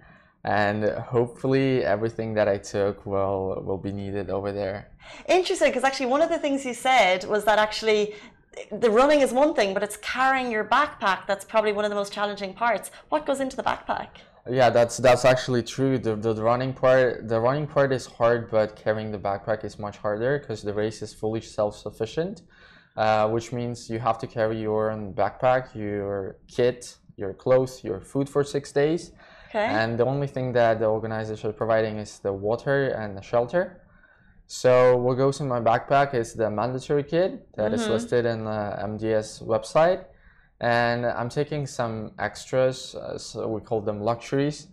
and 0.44 0.84
hopefully 0.84 1.84
everything 1.84 2.34
that 2.34 2.46
I 2.46 2.58
took 2.58 3.04
will 3.04 3.62
will 3.66 3.78
be 3.78 3.92
needed 3.92 4.30
over 4.30 4.52
there. 4.52 4.90
Interesting, 5.28 5.70
because 5.70 5.82
actually 5.82 6.06
one 6.06 6.22
of 6.22 6.28
the 6.28 6.38
things 6.38 6.64
you 6.64 6.74
said 6.74 7.24
was 7.24 7.44
that 7.44 7.58
actually 7.58 8.14
the 8.70 8.90
running 8.90 9.20
is 9.20 9.32
one 9.32 9.54
thing, 9.54 9.74
but 9.74 9.82
it's 9.82 9.96
carrying 9.98 10.50
your 10.50 10.64
backpack 10.64 11.26
that's 11.26 11.44
probably 11.44 11.72
one 11.72 11.84
of 11.84 11.90
the 11.90 11.96
most 11.96 12.12
challenging 12.12 12.54
parts. 12.54 12.90
What 13.08 13.26
goes 13.26 13.40
into 13.40 13.56
the 13.56 13.62
backpack? 13.62 14.08
Yeah, 14.48 14.70
that's 14.70 14.96
that's 14.98 15.24
actually 15.24 15.62
true. 15.62 15.98
The, 15.98 16.14
the, 16.16 16.32
the 16.32 16.42
running 16.42 16.72
part 16.72 17.28
the 17.28 17.40
running 17.40 17.66
part 17.66 17.92
is 17.92 18.06
hard, 18.06 18.50
but 18.50 18.76
carrying 18.76 19.11
the 19.11 19.18
backpack 19.18 19.64
is 19.64 19.78
much 19.78 19.96
harder 19.98 20.38
because 20.38 20.62
the 20.62 20.72
race 20.72 21.02
is 21.02 21.12
fully 21.12 21.40
self 21.40 21.76
sufficient, 21.76 22.42
uh, 22.96 23.28
which 23.28 23.52
means 23.52 23.90
you 23.90 23.98
have 23.98 24.18
to 24.18 24.26
carry 24.26 24.61
your 24.61 24.90
own 24.90 25.14
backpack, 25.14 25.74
your 25.74 26.37
kit, 26.48 26.96
your 27.16 27.35
clothes, 27.35 27.82
your 27.82 28.00
food 28.00 28.28
for 28.28 28.44
six 28.44 28.72
days. 28.72 29.12
Okay. 29.48 29.64
And 29.64 29.98
the 29.98 30.04
only 30.04 30.26
thing 30.26 30.52
that 30.52 30.80
the 30.80 30.87
organization 30.87 31.50
is 31.50 31.56
providing 31.56 31.98
is 31.98 32.18
the 32.18 32.32
water 32.32 32.88
and 32.88 33.16
the 33.16 33.22
shelter. 33.22 33.82
So 34.46 34.96
what 34.96 35.14
goes 35.14 35.40
in 35.40 35.48
my 35.48 35.61
backpack 35.61 36.14
is 36.14 36.35
the 36.35 36.50
mandatory 36.50 37.02
kit 37.02 37.52
that 37.56 37.72
mm-hmm. 37.72 37.80
is 37.80 37.88
listed 37.88 38.26
in 38.26 38.44
the 38.44 38.78
MDS 38.80 39.42
website 39.42 40.04
and 40.61 41.07
I'm 41.07 41.29
taking 41.29 41.66
some 41.66 42.12
extras. 42.19 42.95
Uh, 42.95 43.19
so 43.19 43.49
we 43.49 43.61
call 43.61 43.81
them 43.81 44.01
luxuries. 44.01 44.69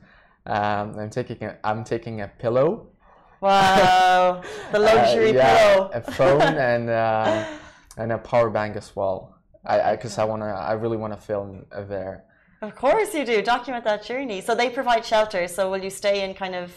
Um, 0.46 0.98
I'm 1.00 1.10
taking 1.10 1.44
a, 1.44 1.58
I'm 1.64 1.84
taking 1.84 2.22
a 2.22 2.28
pillow. 2.28 2.88
Wow, 3.42 4.42
the 4.72 4.78
uh, 4.78 4.82
luxury 4.82 5.30
uh, 5.32 5.34
yeah, 5.34 5.74
pillow. 5.74 5.92
a 5.94 6.02
phone 6.02 6.42
and 6.72 6.90
uh, 6.90 7.46
and 7.98 8.12
a 8.12 8.18
power 8.18 8.50
bank 8.50 8.76
as 8.76 8.96
well. 8.96 9.38
I 9.66 9.96
because 9.96 10.18
I, 10.18 10.24
I, 10.24 10.26
wanna 10.26 10.46
I 10.46 10.74
really 10.74 10.98
wanna 10.98 11.18
film 11.18 11.66
there. 11.72 12.26
Of 12.62 12.76
course 12.76 13.14
you 13.14 13.26
do. 13.26 13.42
Document 13.42 13.84
that 13.84 14.04
journey. 14.04 14.40
So 14.40 14.56
they 14.56 14.70
provide 14.70 15.06
shelter. 15.06 15.48
So 15.50 15.70
will 15.70 15.84
you 15.84 15.90
stay 15.90 16.24
in 16.24 16.34
kind 16.34 16.56
of 16.56 16.72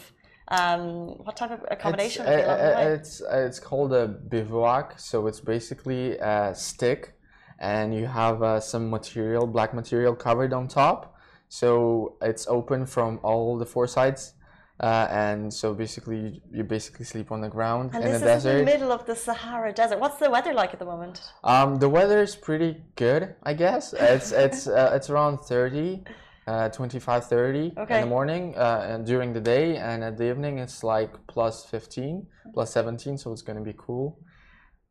um, 0.49 1.17
what 1.23 1.37
type 1.37 1.51
of 1.51 1.65
accommodation? 1.71 2.25
It's, 2.25 2.47
uh, 2.47 2.95
it's, 2.99 3.21
it's 3.31 3.59
called 3.59 3.93
a 3.93 4.07
bivouac. 4.07 4.99
So 4.99 5.27
it's 5.27 5.39
basically 5.39 6.17
a 6.17 6.53
stick 6.53 7.16
and 7.59 7.93
you 7.93 8.05
have 8.05 8.43
uh, 8.43 8.59
some 8.59 8.89
material, 8.89 9.47
black 9.47 9.73
material 9.73 10.15
covered 10.15 10.53
on 10.53 10.67
top. 10.67 11.15
So 11.49 12.17
it's 12.21 12.47
open 12.47 12.85
from 12.85 13.19
all 13.23 13.57
the 13.57 13.65
four 13.65 13.87
sides. 13.87 14.33
Uh, 14.79 15.07
and 15.09 15.51
so 15.51 15.73
basically, 15.73 16.39
you 16.51 16.63
basically 16.63 17.03
sleep 17.03 17.31
on 17.31 17.41
the 17.41 17.49
ground 17.49 17.91
and 17.95 18.03
in 18.03 18.11
the 18.13 18.19
desert. 18.19 18.49
in 18.51 18.57
the 18.59 18.71
middle 18.71 18.91
of 18.91 19.05
the 19.07 19.15
Sahara 19.15 19.73
Desert. 19.73 19.99
What's 19.99 20.17
the 20.17 20.29
weather 20.29 20.53
like 20.53 20.71
at 20.73 20.79
the 20.79 20.85
moment? 20.85 21.21
Um, 21.43 21.77
the 21.77 21.89
weather 21.89 22.21
is 22.21 22.35
pretty 22.35 22.83
good, 22.95 23.33
I 23.41 23.53
guess. 23.53 23.93
It's 23.99 24.31
it's 24.31 24.67
uh, 24.67 24.91
it's 24.93 25.09
around 25.09 25.39
30, 25.39 26.03
uh, 26.45 26.69
25, 26.69 27.25
30 27.25 27.73
okay. 27.75 27.95
in 27.95 28.01
the 28.01 28.07
morning 28.07 28.53
uh, 28.55 28.85
and 28.87 29.03
during 29.03 29.33
the 29.33 29.41
day, 29.41 29.77
and 29.77 30.03
at 30.03 30.15
the 30.15 30.29
evening 30.29 30.59
it's 30.59 30.83
like 30.83 31.11
plus 31.25 31.65
15, 31.65 32.27
plus 32.53 32.71
17, 32.71 33.17
so 33.17 33.33
it's 33.33 33.41
gonna 33.41 33.61
be 33.61 33.73
cool 33.75 34.19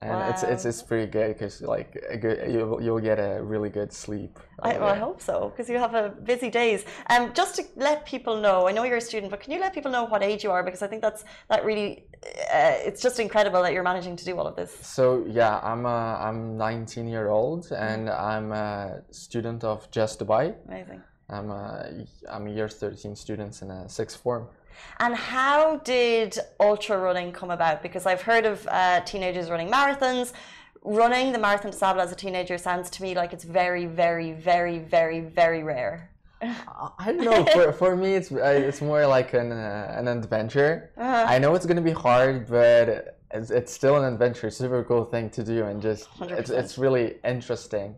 and 0.03 0.11
wow. 0.11 0.29
it's 0.29 0.43
it's 0.43 0.65
it's 0.67 0.83
pretty 0.83 1.11
good 1.11 1.29
because 1.33 1.63
like 1.63 1.97
a 2.11 2.19
good 2.19 2.53
you'll 2.53 2.83
you'll 2.83 3.01
get 3.01 3.19
a 3.19 3.43
really 3.43 3.71
good 3.71 3.91
sleep. 3.91 4.39
I, 4.61 4.77
well, 4.77 4.89
I 4.89 4.99
hope 4.99 5.23
so 5.23 5.51
because 5.51 5.71
you 5.71 5.79
have 5.79 5.95
a 5.95 6.11
busy 6.11 6.51
days. 6.51 6.85
Um, 7.09 7.33
just 7.33 7.57
to 7.57 7.65
let 7.77 8.05
people 8.05 8.39
know, 8.39 8.69
I 8.69 8.73
know 8.73 8.85
you're 8.85 8.99
a 8.99 9.01
student, 9.01 9.31
but 9.31 9.41
can 9.41 9.53
you 9.55 9.61
let 9.61 9.73
people 9.73 9.91
know 9.91 10.05
what 10.05 10.23
age 10.23 10.45
you 10.45 10.51
are 10.51 10.63
because 10.63 10.83
I 10.83 10.87
think 10.87 11.01
that's 11.01 11.25
that 11.49 11.65
really 11.65 12.05
uh, 12.53 12.89
it's 12.89 13.01
just 13.01 13.19
incredible 13.21 13.63
that 13.63 13.73
you're 13.73 13.83
managing 13.83 14.17
to 14.17 14.25
do 14.25 14.37
all 14.39 14.47
of 14.47 14.55
this. 14.55 14.77
So 14.83 15.25
yeah, 15.27 15.61
I'm 15.63 15.87
a, 15.87 16.19
I'm 16.21 16.59
19 16.59 17.09
year 17.09 17.29
old 17.29 17.73
and 17.73 18.11
I'm 18.11 18.53
a 18.53 19.01
student 19.11 19.65
of 19.65 19.91
JESS 19.91 20.19
Dubai. 20.19 20.55
Amazing. 20.69 21.03
I'm 21.31 21.51
a 21.51 22.05
I'm 22.31 22.47
a 22.47 22.51
year 22.51 22.69
13 22.69 23.17
student 23.17 23.63
in 23.63 23.71
a 23.71 23.89
sixth 23.89 24.21
form. 24.21 24.47
And 24.99 25.15
how 25.15 25.79
did 25.79 26.39
ultra 26.59 26.99
running 26.99 27.33
come 27.33 27.51
about? 27.51 27.83
Because 27.83 28.07
I've 28.07 28.23
heard 28.23 28.47
of 28.47 28.67
uh, 28.69 29.01
teenagers 29.01 29.51
running 29.51 29.71
marathons. 29.71 30.33
Running 30.83 31.33
the 31.33 31.39
Marathon 31.39 31.73
des 31.73 31.77
Sables 31.77 32.05
as 32.05 32.12
a 32.12 32.15
teenager 32.15 32.57
sounds 32.59 32.89
to 32.91 33.03
me 33.03 33.17
like 33.17 33.33
it's 33.33 33.43
very, 33.43 33.87
very, 33.87 34.33
very, 34.33 34.79
very, 34.79 35.19
very 35.19 35.65
rare. 35.65 36.11
I 36.41 37.07
don't 37.07 37.25
know. 37.25 37.45
For, 37.47 37.73
for 37.73 37.97
me, 37.97 38.15
it's 38.15 38.31
uh, 38.31 38.39
it's 38.69 38.81
more 38.81 39.05
like 39.07 39.35
an 39.35 39.51
uh, 39.51 39.95
an 39.99 40.07
adventure. 40.07 40.91
Uh-huh. 40.97 41.27
I 41.27 41.39
know 41.39 41.55
it's 41.57 41.67
gonna 41.67 41.81
be 41.81 41.91
hard, 41.91 42.47
but 42.47 43.19
it's, 43.33 43.51
it's 43.51 43.73
still 43.73 43.97
an 43.97 44.12
adventure. 44.12 44.49
Super 44.51 44.85
cool 44.85 45.05
thing 45.05 45.31
to 45.31 45.43
do, 45.43 45.65
and 45.65 45.83
just 45.83 46.09
it's, 46.21 46.51
it's 46.51 46.79
really 46.79 47.17
interesting. 47.25 47.97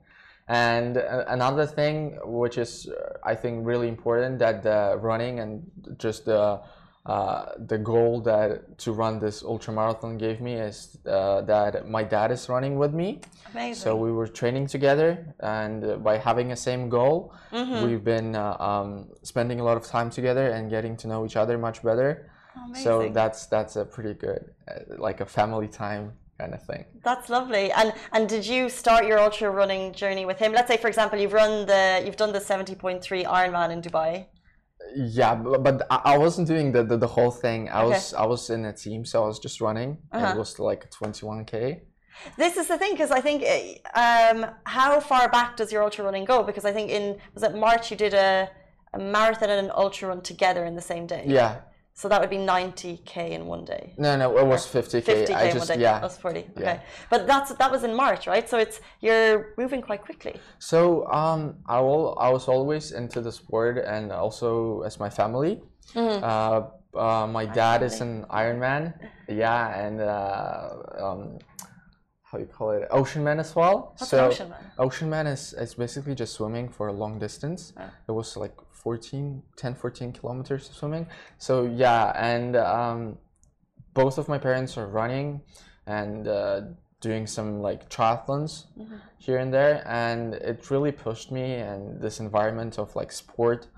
And 0.49 0.97
uh, 0.97 1.25
another 1.29 1.67
thing, 1.67 2.19
which 2.25 2.57
is 2.57 2.89
uh, 2.89 3.19
I 3.23 3.35
think 3.35 3.67
really 3.67 3.89
important, 3.89 4.39
that 4.39 4.63
the 4.63 4.99
running 5.01 5.41
and 5.41 5.71
just 5.99 6.25
the 6.25 6.61
uh, 7.07 7.53
the 7.67 7.79
goal 7.79 8.21
that 8.21 8.77
to 8.77 8.93
run 8.93 9.19
this 9.19 9.43
ultra 9.43 9.73
marathon 9.73 10.19
gave 10.19 10.43
me 10.43 10.55
is 10.55 10.99
uh, 11.07 11.41
that 11.43 11.89
my 11.89 12.03
dad 12.03 12.31
is 12.31 12.49
running 12.51 12.77
with 12.79 12.93
me. 12.93 13.21
Amazing. 13.53 13.75
So 13.83 13.97
we 13.97 14.13
were 14.13 14.27
training 14.27 14.67
together, 14.67 15.35
and 15.41 15.85
uh, 15.85 15.97
by 15.97 16.19
having 16.19 16.53
a 16.53 16.57
same 16.57 16.91
goal, 16.91 17.33
mm-hmm. 17.51 17.87
we've 17.87 18.05
been 18.05 18.35
uh, 18.35 18.57
um, 18.59 19.09
spending 19.23 19.61
a 19.61 19.65
lot 19.65 19.77
of 19.79 19.87
time 19.87 20.11
together 20.11 20.49
and 20.49 20.69
getting 20.69 20.97
to 20.99 21.09
know 21.09 21.25
each 21.25 21.37
other 21.37 21.57
much 21.57 21.83
better. 21.83 22.31
Amazing. 22.57 22.85
So 22.85 23.09
that's 23.11 23.47
that's 23.47 23.77
a 23.77 23.85
pretty 23.85 24.15
good, 24.15 24.51
like 24.99 25.21
a 25.21 25.27
family 25.27 25.69
time 25.69 26.13
kind 26.39 26.55
of 26.55 26.63
thing. 26.65 26.85
That's 27.03 27.29
lovely. 27.29 27.71
And 27.73 27.93
and 28.13 28.29
did 28.29 28.47
you 28.47 28.69
start 28.69 29.07
your 29.07 29.19
ultra 29.19 29.51
running 29.51 29.93
journey 29.93 30.25
with 30.25 30.39
him? 30.39 30.53
Let's 30.53 30.69
say, 30.69 30.77
for 30.77 30.89
example, 30.89 31.19
you've 31.19 31.33
run 31.33 31.67
the 31.67 32.03
you've 32.05 32.17
done 32.17 32.33
the 32.33 32.41
seventy 32.41 32.75
point 32.75 33.03
three 33.03 33.25
Ironman 33.25 33.71
in 33.71 33.81
Dubai. 33.83 34.27
Yeah, 34.95 35.35
but, 35.35 35.63
but 35.63 35.87
I 35.91 36.17
wasn't 36.17 36.47
doing 36.49 36.73
the, 36.73 36.83
the, 36.85 36.97
the 36.97 37.07
whole 37.07 37.31
thing. 37.31 37.69
I 37.69 37.83
okay. 37.83 37.89
was 37.91 38.15
I 38.15 38.27
was 38.27 38.51
in 38.51 38.65
a 38.65 38.73
team, 38.73 39.05
so 39.05 39.25
I 39.25 39.27
was 39.27 39.39
just 39.39 39.61
running. 39.61 39.99
Uh-huh. 40.13 40.33
It 40.33 40.39
was 40.39 40.59
like 40.59 40.91
twenty 40.91 41.27
one 41.27 41.45
k. 41.45 41.83
This 42.37 42.57
is 42.57 42.67
the 42.69 42.79
thing 42.79 42.93
because 42.93 43.11
I 43.11 43.21
think 43.21 43.45
um, 43.95 44.47
how 44.65 44.99
far 45.01 45.29
back 45.29 45.57
does 45.57 45.71
your 45.73 45.83
ultra 45.83 46.05
running 46.05 46.25
go? 46.25 46.43
Because 46.43 46.65
I 46.65 46.73
think 46.73 46.91
in 46.91 47.19
was 47.35 47.43
it 47.43 47.55
March 47.55 47.91
you 47.91 47.97
did 47.97 48.15
a, 48.15 48.49
a 48.95 48.99
marathon 48.99 49.51
and 49.51 49.67
an 49.67 49.73
ultra 49.75 50.09
run 50.09 50.23
together 50.23 50.65
in 50.65 50.75
the 50.75 50.83
same 50.83 51.07
day. 51.07 51.25
Yeah, 51.27 51.61
so 51.99 52.09
that 52.09 52.21
would 52.21 52.31
be 52.31 52.37
90k 52.37 53.31
in 53.31 53.47
one 53.47 53.65
day. 53.65 53.93
No, 53.99 54.17
no, 54.17 54.39
it 54.39 54.47
was 54.47 54.65
50k. 54.65 55.03
50k 55.03 55.35
I 55.35 55.51
just, 55.51 55.59
one 55.59 55.79
day. 55.79 55.83
Yeah, 55.83 55.99
that's 55.99 56.17
40. 56.17 56.39
Okay, 56.39 56.53
yeah. 56.61 56.81
but 57.11 57.27
that's 57.27 57.53
that 57.53 57.73
was 57.73 57.83
in 57.83 57.93
March, 57.93 58.29
right? 58.29 58.49
So 58.49 58.57
it's 58.57 58.81
you're 59.01 59.53
moving 59.59 59.83
quite 59.83 60.03
quickly. 60.03 60.37
So 60.61 61.11
um, 61.11 61.57
I 61.67 61.81
will. 61.81 62.17
I 62.21 62.29
was 62.29 62.47
always 62.47 62.93
into 62.93 63.21
the 63.21 63.33
sport, 63.33 63.79
and 63.85 64.13
also 64.13 64.83
as 64.83 65.01
my 65.01 65.11
family. 65.11 65.61
Mm-hmm. 65.95 66.23
Uh, 66.23 66.61
uh, 66.97 67.27
my 67.27 67.45
dad 67.47 67.83
is 67.83 68.01
an 68.01 68.25
Ironman. 68.31 68.95
Yeah, 69.29 69.85
and 69.85 70.01
uh, 70.01 71.05
um, 71.05 71.39
how 72.31 72.39
you 72.39 72.47
call 72.47 72.71
it 72.71 72.87
ocean 72.91 73.25
man 73.25 73.41
as 73.41 73.55
well 73.57 73.95
What's 73.97 74.11
so 74.11 74.27
ocean 74.27 74.51
man? 74.51 74.61
ocean 74.79 75.09
man 75.09 75.27
is, 75.27 75.55
is 75.55 75.75
basically 75.75 76.15
just 76.15 76.35
swimming 76.35 76.69
for 76.69 76.89
a 76.89 76.93
long 76.93 77.19
distance 77.19 77.73
oh. 77.79 77.83
it 78.09 78.13
was 78.13 78.37
like 78.37 78.55
14 78.73 79.43
10 79.57 79.75
14 79.75 80.13
kilometers 80.13 80.69
of 80.69 80.75
swimming 80.77 81.07
so 81.39 81.65
yeah 81.65 82.13
and 82.17 82.57
um, 82.57 83.19
both 83.95 84.19
of 84.19 84.29
my 84.29 84.39
parents 84.39 84.77
are 84.77 84.87
running 84.87 85.41
and 85.87 86.29
uh, 86.29 86.61
doing 87.01 87.27
some 87.27 87.61
like 87.61 87.89
triathlons 87.89 88.67
mm-hmm. 88.79 88.97
here 89.19 89.39
and 89.39 89.53
there 89.53 89.83
and 89.87 90.35
it 90.35 90.71
really 90.71 90.93
pushed 90.93 91.33
me 91.33 91.55
and 91.55 92.01
this 92.01 92.21
environment 92.21 92.79
of 92.79 92.95
like 92.95 93.11
sport 93.11 93.69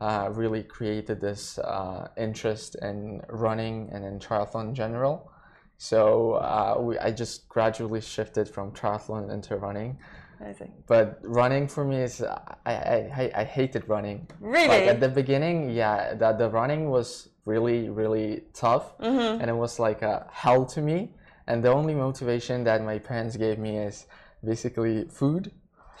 uh, 0.00 0.28
really 0.32 0.62
created 0.62 1.20
this 1.20 1.58
uh, 1.58 2.08
interest 2.16 2.76
in 2.82 3.20
running 3.28 3.88
and 3.92 4.04
in 4.04 4.18
triathlon 4.18 4.68
in 4.68 4.74
general 4.74 5.32
so 5.78 6.32
uh, 6.34 6.76
we, 6.80 6.98
I 6.98 7.10
just 7.10 7.48
gradually 7.48 8.00
shifted 8.00 8.48
from 8.48 8.72
triathlon 8.72 9.30
into 9.32 9.56
running. 9.56 9.98
Amazing. 10.40 10.72
But 10.86 11.18
running 11.22 11.66
for 11.68 11.84
me 11.84 11.96
is 12.02 12.22
I, 12.22 12.72
I, 12.72 13.32
I 13.34 13.44
hated 13.44 13.88
running. 13.88 14.26
Really? 14.40 14.68
Like 14.68 14.82
at 14.86 15.00
the 15.00 15.08
beginning, 15.08 15.70
yeah, 15.70 16.14
that 16.14 16.38
the 16.38 16.50
running 16.50 16.90
was 16.90 17.28
really 17.46 17.88
really 17.88 18.42
tough, 18.52 18.98
Mm-hmm. 18.98 19.40
and 19.40 19.48
it 19.50 19.54
was 19.56 19.78
like 19.78 20.02
a 20.02 20.26
hell 20.30 20.64
to 20.66 20.80
me. 20.82 21.12
And 21.46 21.62
the 21.62 21.72
only 21.72 21.94
motivation 21.94 22.64
that 22.64 22.82
my 22.84 22.98
parents 22.98 23.36
gave 23.36 23.58
me 23.58 23.78
is 23.78 24.06
basically 24.44 25.04
food. 25.08 25.52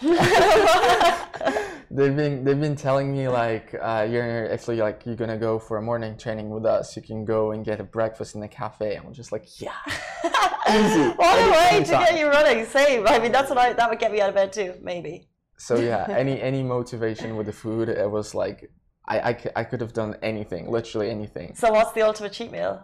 they've 1.96 2.14
been 2.14 2.44
they've 2.44 2.60
been 2.60 2.76
telling 2.76 3.12
me 3.16 3.28
like 3.28 3.74
uh, 3.80 4.06
you're 4.10 4.52
actually 4.52 4.76
like 4.76 5.04
you're 5.06 5.16
gonna 5.22 5.38
go 5.38 5.58
for 5.58 5.76
a 5.78 5.82
morning 5.82 6.16
training 6.16 6.50
with 6.50 6.64
us. 6.66 6.96
You 6.96 7.02
can 7.02 7.24
go 7.24 7.52
and 7.52 7.64
get 7.64 7.80
a 7.80 7.84
breakfast 7.84 8.34
in 8.34 8.40
the 8.40 8.48
cafe. 8.48 8.96
And 8.96 9.06
I'm 9.06 9.12
just 9.14 9.32
like 9.32 9.46
yeah, 9.60 9.72
easy. 10.70 11.08
What 11.20 11.36
a 11.46 11.50
way 11.50 11.84
to 11.84 11.90
get 11.90 12.18
you 12.18 12.26
running. 12.28 12.64
Same. 12.66 13.06
I 13.06 13.18
mean, 13.18 13.32
that's 13.32 13.48
what 13.50 13.58
I, 13.58 13.72
that 13.72 13.88
would 13.90 13.98
get 13.98 14.12
me 14.12 14.20
out 14.20 14.28
of 14.28 14.34
bed 14.34 14.52
too, 14.52 14.74
maybe. 14.82 15.28
So 15.58 15.76
yeah, 15.90 16.06
any 16.08 16.40
any 16.40 16.62
motivation 16.62 17.36
with 17.36 17.46
the 17.46 17.52
food, 17.52 17.88
it 17.88 18.10
was 18.10 18.34
like 18.34 18.70
I 19.08 19.36
I 19.54 19.64
could 19.64 19.80
have 19.80 19.92
done 19.92 20.16
anything, 20.22 20.70
literally 20.70 21.10
anything. 21.10 21.54
So, 21.54 21.70
what's 21.72 21.92
the 21.92 22.02
ultimate 22.02 22.32
cheat 22.32 22.50
meal? 22.52 22.82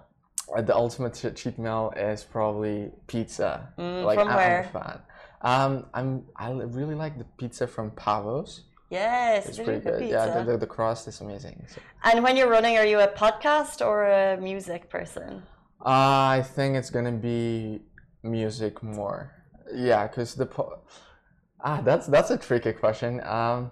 Uh, 0.57 0.63
The 0.63 0.75
ultimate 0.75 1.15
cheat 1.35 1.59
meal 1.59 1.93
is 1.97 2.25
probably 2.25 2.91
pizza. 3.07 3.73
like 3.79 4.19
Mm, 4.19 4.23
from 4.23 4.29
I- 4.29 4.37
where? 4.37 4.61
I'm 4.63 4.77
a 4.77 4.81
fan. 4.81 4.99
Um, 5.45 5.87
I'm 5.93 6.25
I 6.37 6.51
really 6.79 6.95
like 6.95 7.19
the 7.19 7.25
pizza 7.41 7.67
from 7.67 7.91
Pavos. 7.93 8.61
Yes, 8.93 9.47
It's 9.49 9.59
pretty 9.59 9.81
good 9.81 10.01
good. 10.01 10.11
Yeah, 10.11 10.27
the, 10.35 10.53
the, 10.53 10.59
the 10.59 10.67
crust 10.67 11.09
is 11.09 11.21
amazing. 11.23 11.65
So. 11.67 11.81
And 12.05 12.23
when 12.23 12.37
you're 12.37 12.51
running, 12.51 12.77
are 12.77 12.85
you 12.85 13.01
a 13.01 13.09
podcast 13.09 13.85
or 13.85 14.05
a 14.05 14.37
music 14.37 14.91
person? 14.91 15.43
Uh, 15.81 16.39
I 16.39 16.45
think 16.55 16.77
it's 16.77 16.91
gonna 16.91 17.19
be 17.33 17.81
music 18.23 18.83
more. 18.83 19.33
Yeah, 19.75 20.07
cause 20.09 20.35
the 20.35 20.45
po- 20.47 20.81
ah 21.65 21.81
that's 21.81 22.07
that's 22.07 22.31
a 22.31 22.37
tricky 22.37 22.73
question. 22.73 23.21
Um, 23.25 23.71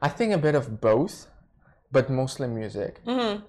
I 0.00 0.08
think 0.08 0.32
a 0.32 0.38
bit 0.38 0.54
of 0.54 0.80
both, 0.80 1.26
but 1.92 2.08
mostly 2.08 2.48
music. 2.48 3.04
Mm-hmm. 3.04 3.44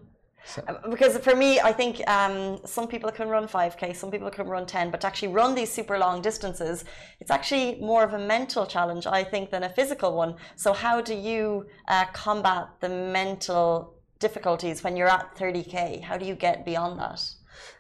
So- 0.54 0.64
Because 0.90 1.18
for 1.28 1.36
me, 1.36 1.60
I 1.60 1.74
think 1.74 1.94
um, 2.18 2.60
some 2.66 2.88
people 2.88 3.12
can 3.12 3.28
run 3.36 3.46
5K, 3.48 3.94
some 3.96 4.10
people 4.12 4.30
can 4.30 4.48
run 4.48 4.66
10, 4.66 4.92
but 4.92 5.02
to 5.02 5.08
actually 5.08 5.34
run 5.42 5.56
these 5.56 5.72
super 5.72 5.98
long 5.98 6.22
distances, 6.22 6.86
it's 7.20 7.32
actually 7.32 7.68
more 7.82 8.04
of 8.04 8.14
a 8.14 8.20
mental 8.36 8.66
challenge, 8.66 9.06
I 9.08 9.24
think, 9.24 9.52
than 9.52 9.64
a 9.64 9.70
physical 9.70 10.16
one. 10.24 10.36
So, 10.56 10.74
how 10.74 11.02
do 11.02 11.14
you 11.14 11.68
uh, 11.88 12.06
combat 12.14 12.64
the 12.80 12.90
mental 12.90 13.94
difficulties 14.20 14.84
when 14.84 14.96
you're 14.98 15.10
at 15.20 15.36
30K? 15.36 16.02
How 16.02 16.18
do 16.18 16.26
you 16.26 16.36
get 16.36 16.66
beyond 16.66 17.00
that? 17.00 17.20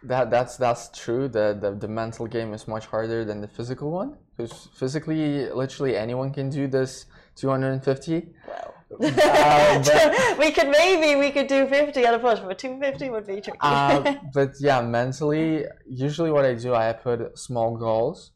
That 0.04 0.32
that's 0.32 0.58
that's 0.58 0.90
true. 1.04 1.28
The, 1.28 1.56
the 1.62 1.72
the 1.84 1.88
mental 1.88 2.26
game 2.28 2.52
is 2.54 2.68
much 2.68 2.86
harder 2.88 3.24
than 3.24 3.42
the 3.42 3.48
physical 3.48 3.92
one 3.92 4.18
because 4.36 4.68
physically, 4.74 5.50
literally 5.52 5.96
anyone 5.96 6.32
can 6.34 6.50
do 6.50 6.68
this 6.68 7.06
250. 7.36 8.28
Well, 8.48 8.74
Uh, 8.76 8.77
but, 8.90 10.38
we 10.40 10.52
could 10.52 10.70
maybe 10.70 11.20
we 11.20 11.32
could 11.32 11.48
do 11.48 11.68
50 11.68 12.06
at 12.06 12.14
a 12.14 12.20
push, 12.20 12.40
but 12.40 12.58
250 12.58 13.10
would 13.10 13.28
be 13.28 13.42
tricky. 13.42 13.58
uh, 13.62 14.16
but 14.34 14.54
yeah, 14.60 14.82
mentally, 14.82 15.66
usually 15.90 16.32
what 16.32 16.46
I 16.46 16.54
do, 16.54 16.74
I 16.74 16.94
put 16.94 17.38
small 17.38 17.76
goals, 17.78 18.32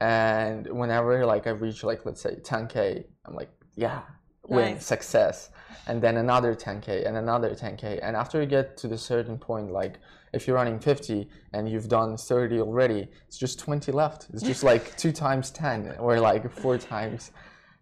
and 0.00 0.66
whenever 0.70 1.24
like 1.26 1.46
I 1.46 1.50
reach 1.50 1.82
like 1.82 2.04
let's 2.06 2.20
say 2.20 2.36
10k, 2.36 3.04
I'm 3.24 3.34
like 3.34 3.50
yeah, 3.74 4.02
win 4.48 4.74
Nice. 4.74 4.86
success, 4.86 5.50
and 5.86 6.00
then 6.00 6.16
another 6.18 6.54
10k 6.54 7.06
and 7.06 7.16
another 7.16 7.50
10k, 7.54 7.98
and 8.02 8.16
after 8.16 8.40
you 8.40 8.46
get 8.46 8.76
to 8.78 8.88
the 8.88 8.98
certain 8.98 9.38
point, 9.38 9.70
like 9.70 9.98
if 10.32 10.46
you're 10.46 10.56
running 10.56 10.78
50 10.78 11.28
and 11.54 11.68
you've 11.68 11.88
done 11.88 12.16
30 12.16 12.60
already, 12.60 13.08
it's 13.26 13.38
just 13.38 13.58
20 13.58 13.90
left. 13.92 14.26
It's 14.34 14.42
just 14.42 14.62
like 14.62 14.96
two 14.96 15.10
times 15.10 15.50
10 15.50 15.96
or 15.98 16.20
like 16.20 16.52
four 16.52 16.76
times 16.76 17.30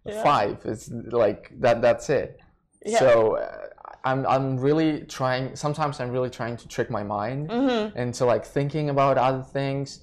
Yeah. 0.05 0.23
five. 0.23 0.57
It's 0.65 0.89
like 0.91 1.51
that. 1.59 1.81
That's 1.81 2.09
it. 2.09 2.39
Yeah. 2.85 2.99
So 2.99 3.37
uh, 3.37 3.67
I'm 4.03 4.25
I'm 4.27 4.57
really 4.57 5.01
trying. 5.01 5.55
Sometimes 5.55 5.99
I'm 5.99 6.11
really 6.11 6.29
trying 6.29 6.57
to 6.57 6.67
trick 6.67 6.89
my 6.89 7.03
mind 7.03 7.49
Mm-hmm. 7.49 7.97
into 7.97 8.25
like 8.25 8.45
thinking 8.45 8.89
about 8.89 9.17
other 9.17 9.41
things, 9.43 10.01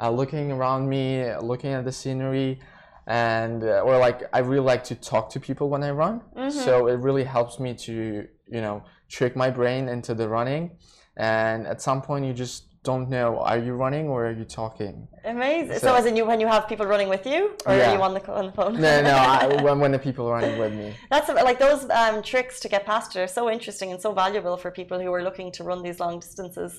uh, 0.00 0.10
looking 0.10 0.50
around 0.52 0.88
me, 0.88 1.32
looking 1.40 1.72
at 1.72 1.84
the 1.84 1.92
scenery, 1.92 2.58
and 3.06 3.62
uh, 3.62 3.80
or 3.86 3.98
like 3.98 4.22
I 4.32 4.40
really 4.40 4.64
like 4.64 4.82
to 4.84 4.94
talk 4.96 5.30
to 5.30 5.40
people 5.40 5.68
when 5.68 5.82
I 5.84 5.90
run. 5.90 6.20
Mm-hmm. 6.36 6.50
So 6.50 6.88
it 6.88 6.98
really 6.98 7.24
helps 7.24 7.60
me 7.60 7.74
to 7.74 8.26
you 8.48 8.60
know 8.60 8.82
trick 9.08 9.36
my 9.36 9.50
brain 9.50 9.88
into 9.88 10.14
the 10.14 10.28
running, 10.28 10.72
and 11.16 11.66
at 11.66 11.80
some 11.80 12.02
point 12.02 12.24
you 12.24 12.32
just 12.32 12.73
don't 12.84 13.08
know 13.08 13.40
are 13.40 13.58
you 13.58 13.72
running 13.72 14.06
or 14.08 14.26
are 14.28 14.36
you 14.40 14.44
talking. 14.44 15.08
Amazing. 15.24 15.78
So, 15.78 15.88
So- 15.88 15.94
as 15.94 16.04
in 16.06 16.14
you 16.16 16.24
when 16.26 16.38
you 16.38 16.46
have 16.46 16.68
people 16.68 16.86
running 16.86 17.08
with 17.08 17.26
you, 17.26 17.40
or 17.66 17.72
are 17.72 17.94
you 17.94 18.02
on 18.08 18.12
the 18.14 18.22
on 18.40 18.46
the 18.48 18.52
phone? 18.52 18.74
No, 18.88 18.94
no, 19.10 19.14
I, 19.16 19.62
when 19.66 19.80
when 19.82 19.92
the 19.96 19.98
people 19.98 20.26
are 20.28 20.34
running 20.38 20.58
with 20.58 20.74
me. 20.74 20.94
That's 21.10 21.28
like 21.50 21.58
those 21.58 21.82
um, 22.00 22.22
tricks 22.22 22.60
to 22.60 22.68
get 22.68 22.84
past 22.92 23.16
it 23.16 23.20
are 23.24 23.32
so 23.40 23.50
interesting 23.56 23.88
and 23.92 24.00
so 24.06 24.12
valuable 24.12 24.56
for 24.62 24.70
people 24.70 24.98
who 25.00 25.10
are 25.16 25.24
looking 25.28 25.50
to 25.56 25.64
run 25.64 25.82
these 25.82 25.98
long 25.98 26.20
distances. 26.20 26.70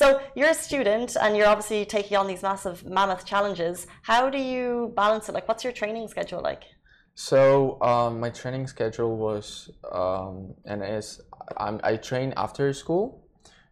So 0.00 0.06
you're 0.36 0.52
a 0.58 0.60
student 0.68 1.16
and 1.22 1.36
you're 1.36 1.50
obviously 1.54 1.84
taking 1.84 2.16
on 2.16 2.26
these 2.32 2.42
massive 2.50 2.84
mammoth 2.96 3.24
challenges. 3.32 3.86
How 4.02 4.30
do 4.30 4.38
you 4.38 4.92
balance 5.02 5.28
it? 5.28 5.32
Like, 5.38 5.48
what's 5.48 5.64
your 5.64 5.74
training 5.80 6.06
schedule 6.14 6.40
like? 6.50 6.64
So 7.14 7.82
um, 7.82 8.20
my 8.20 8.30
training 8.30 8.68
schedule 8.68 9.16
was 9.16 9.70
um, 9.90 10.54
and 10.70 10.84
is 10.84 11.20
I'm, 11.56 11.80
I 11.82 11.96
train 11.96 12.32
after 12.36 12.72
school 12.72 13.24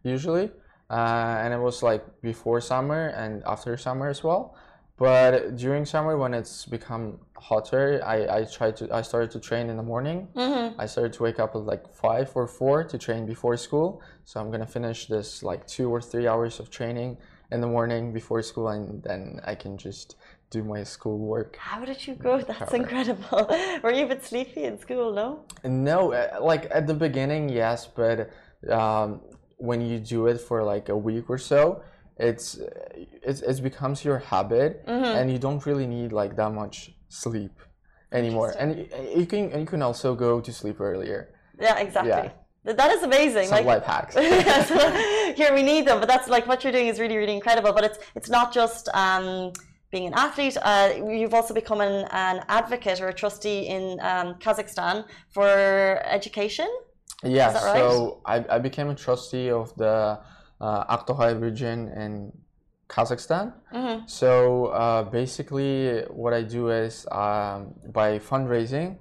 usually, 0.03 0.51
uh, 0.89 1.41
and 1.41 1.53
it 1.53 1.59
was 1.59 1.83
like 1.83 2.03
before 2.21 2.61
summer 2.61 3.07
and 3.07 3.43
after 3.45 3.75
summer 3.77 4.07
as 4.07 4.23
well. 4.23 4.55
But 4.97 5.57
during 5.57 5.85
summer, 5.85 6.17
when 6.17 6.33
it's 6.33 6.65
become 6.65 7.19
hotter, 7.37 8.01
I, 8.03 8.39
I 8.39 8.43
try 8.45 8.71
to 8.71 8.91
I 8.91 9.03
started 9.03 9.29
to 9.31 9.39
train 9.39 9.69
in 9.69 9.77
the 9.77 9.83
morning. 9.83 10.27
I 10.79 10.87
started 10.87 11.13
to 11.13 11.23
wake 11.23 11.39
up 11.39 11.55
at 11.55 11.61
like 11.65 11.87
five 11.93 12.31
or 12.33 12.47
four 12.47 12.83
to 12.83 12.97
train 12.97 13.27
before 13.27 13.55
school. 13.57 14.01
So 14.25 14.39
I'm 14.39 14.49
gonna 14.49 14.65
finish 14.65 15.05
this 15.05 15.43
like 15.43 15.67
two 15.67 15.89
or 15.93 16.01
three 16.01 16.27
hours 16.27 16.59
of 16.59 16.71
training 16.71 17.17
in 17.51 17.61
the 17.61 17.67
morning 17.67 18.11
before 18.11 18.41
school, 18.41 18.69
and 18.69 19.03
then 19.03 19.39
I 19.45 19.53
can 19.53 19.77
just 19.77 20.15
do 20.49 20.63
my 20.63 20.83
school 20.83 21.19
work. 21.19 21.57
How 21.57 21.85
did 21.85 22.07
you 22.07 22.15
go? 22.15 22.41
That's 22.41 22.73
incredible. 22.73 23.47
Were 23.83 23.91
you 23.91 24.05
a 24.05 24.07
bit 24.07 24.23
sleepy 24.23 24.63
in 24.63 24.79
school? 24.79 25.13
No. 25.13 25.45
No, 25.63 26.13
uh, 26.13 26.39
like 26.41 26.67
at 26.71 26.87
the 26.87 26.93
beginning, 26.93 27.49
yes, 27.49 27.85
but 27.85 28.31
um, 28.69 29.21
when 29.57 29.81
you 29.81 29.99
do 29.99 30.27
it 30.27 30.39
for 30.39 30.63
like 30.63 30.89
a 30.89 30.97
week 30.97 31.29
or 31.29 31.37
so, 31.37 31.81
it's 32.17 32.59
it's 33.21 33.41
it 33.41 33.61
becomes 33.61 34.03
your 34.03 34.19
habit, 34.19 34.83
and 34.87 35.31
you 35.31 35.37
don't 35.37 35.65
really 35.65 35.87
need 35.87 36.11
like 36.11 36.35
that 36.35 36.53
much 36.53 36.91
sleep 37.09 37.59
anymore. 38.11 38.55
And 38.57 38.87
you 39.15 39.25
can 39.25 39.51
and 39.51 39.61
you 39.61 39.67
can 39.67 39.81
also 39.81 40.15
go 40.15 40.41
to 40.41 40.51
sleep 40.51 40.79
earlier. 40.79 41.33
Yeah, 41.59 41.77
exactly. 41.77 42.31
Yeah. 42.65 42.73
That 42.73 42.91
is 42.91 43.03
amazing. 43.03 43.47
Some 43.47 43.65
like, 43.65 43.65
life 43.65 43.83
hacks. 43.83 44.15
Here 45.37 45.53
we 45.53 45.63
need 45.63 45.87
them, 45.87 45.99
but 45.99 46.07
that's 46.07 46.27
like 46.27 46.47
what 46.47 46.63
you're 46.63 46.73
doing 46.73 46.87
is 46.87 46.99
really, 46.99 47.15
really 47.15 47.33
incredible. 47.33 47.71
But 47.71 47.85
it's 47.85 47.99
it's 48.15 48.29
not 48.29 48.53
just 48.53 48.89
um, 48.93 49.53
being 49.91 50.07
an 50.07 50.13
athlete. 50.15 50.57
Uh, 50.61 50.93
you've 51.07 51.33
also 51.33 51.53
become 51.53 51.81
an, 51.81 52.07
an 52.11 52.43
advocate 52.49 52.99
or 52.99 53.07
a 53.07 53.13
trustee 53.13 53.67
in 53.67 53.99
um, 54.01 54.35
Kazakhstan 54.35 55.05
for 55.29 56.01
education. 56.05 56.67
Yeah, 57.23 57.53
right? 57.53 57.75
so 57.75 58.21
I, 58.25 58.45
I 58.49 58.59
became 58.59 58.89
a 58.89 58.95
trustee 58.95 59.49
of 59.49 59.75
the 59.75 60.19
uh, 60.61 60.97
Aktohay 60.97 61.39
region 61.41 61.89
in 61.89 62.31
Kazakhstan. 62.89 63.53
Mm-hmm. 63.73 64.07
So 64.07 64.67
uh, 64.67 65.03
basically, 65.03 66.01
what 66.09 66.33
I 66.33 66.43
do 66.43 66.69
is 66.69 67.07
um, 67.11 67.73
by 67.91 68.19
fundraising, 68.19 68.97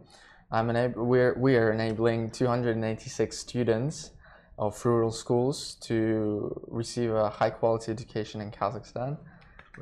I'm 0.51 0.69
enab- 0.69 0.97
we're, 0.97 1.35
we 1.39 1.57
are 1.57 1.73
enabling 1.73 2.31
286 2.31 3.37
students 3.37 4.11
of 4.59 4.83
rural 4.85 5.11
schools 5.11 5.75
to 5.83 6.63
receive 6.69 7.13
a 7.13 7.29
high 7.29 7.51
quality 7.51 7.93
education 7.93 8.41
in 8.41 8.51
Kazakhstan. 8.51 9.19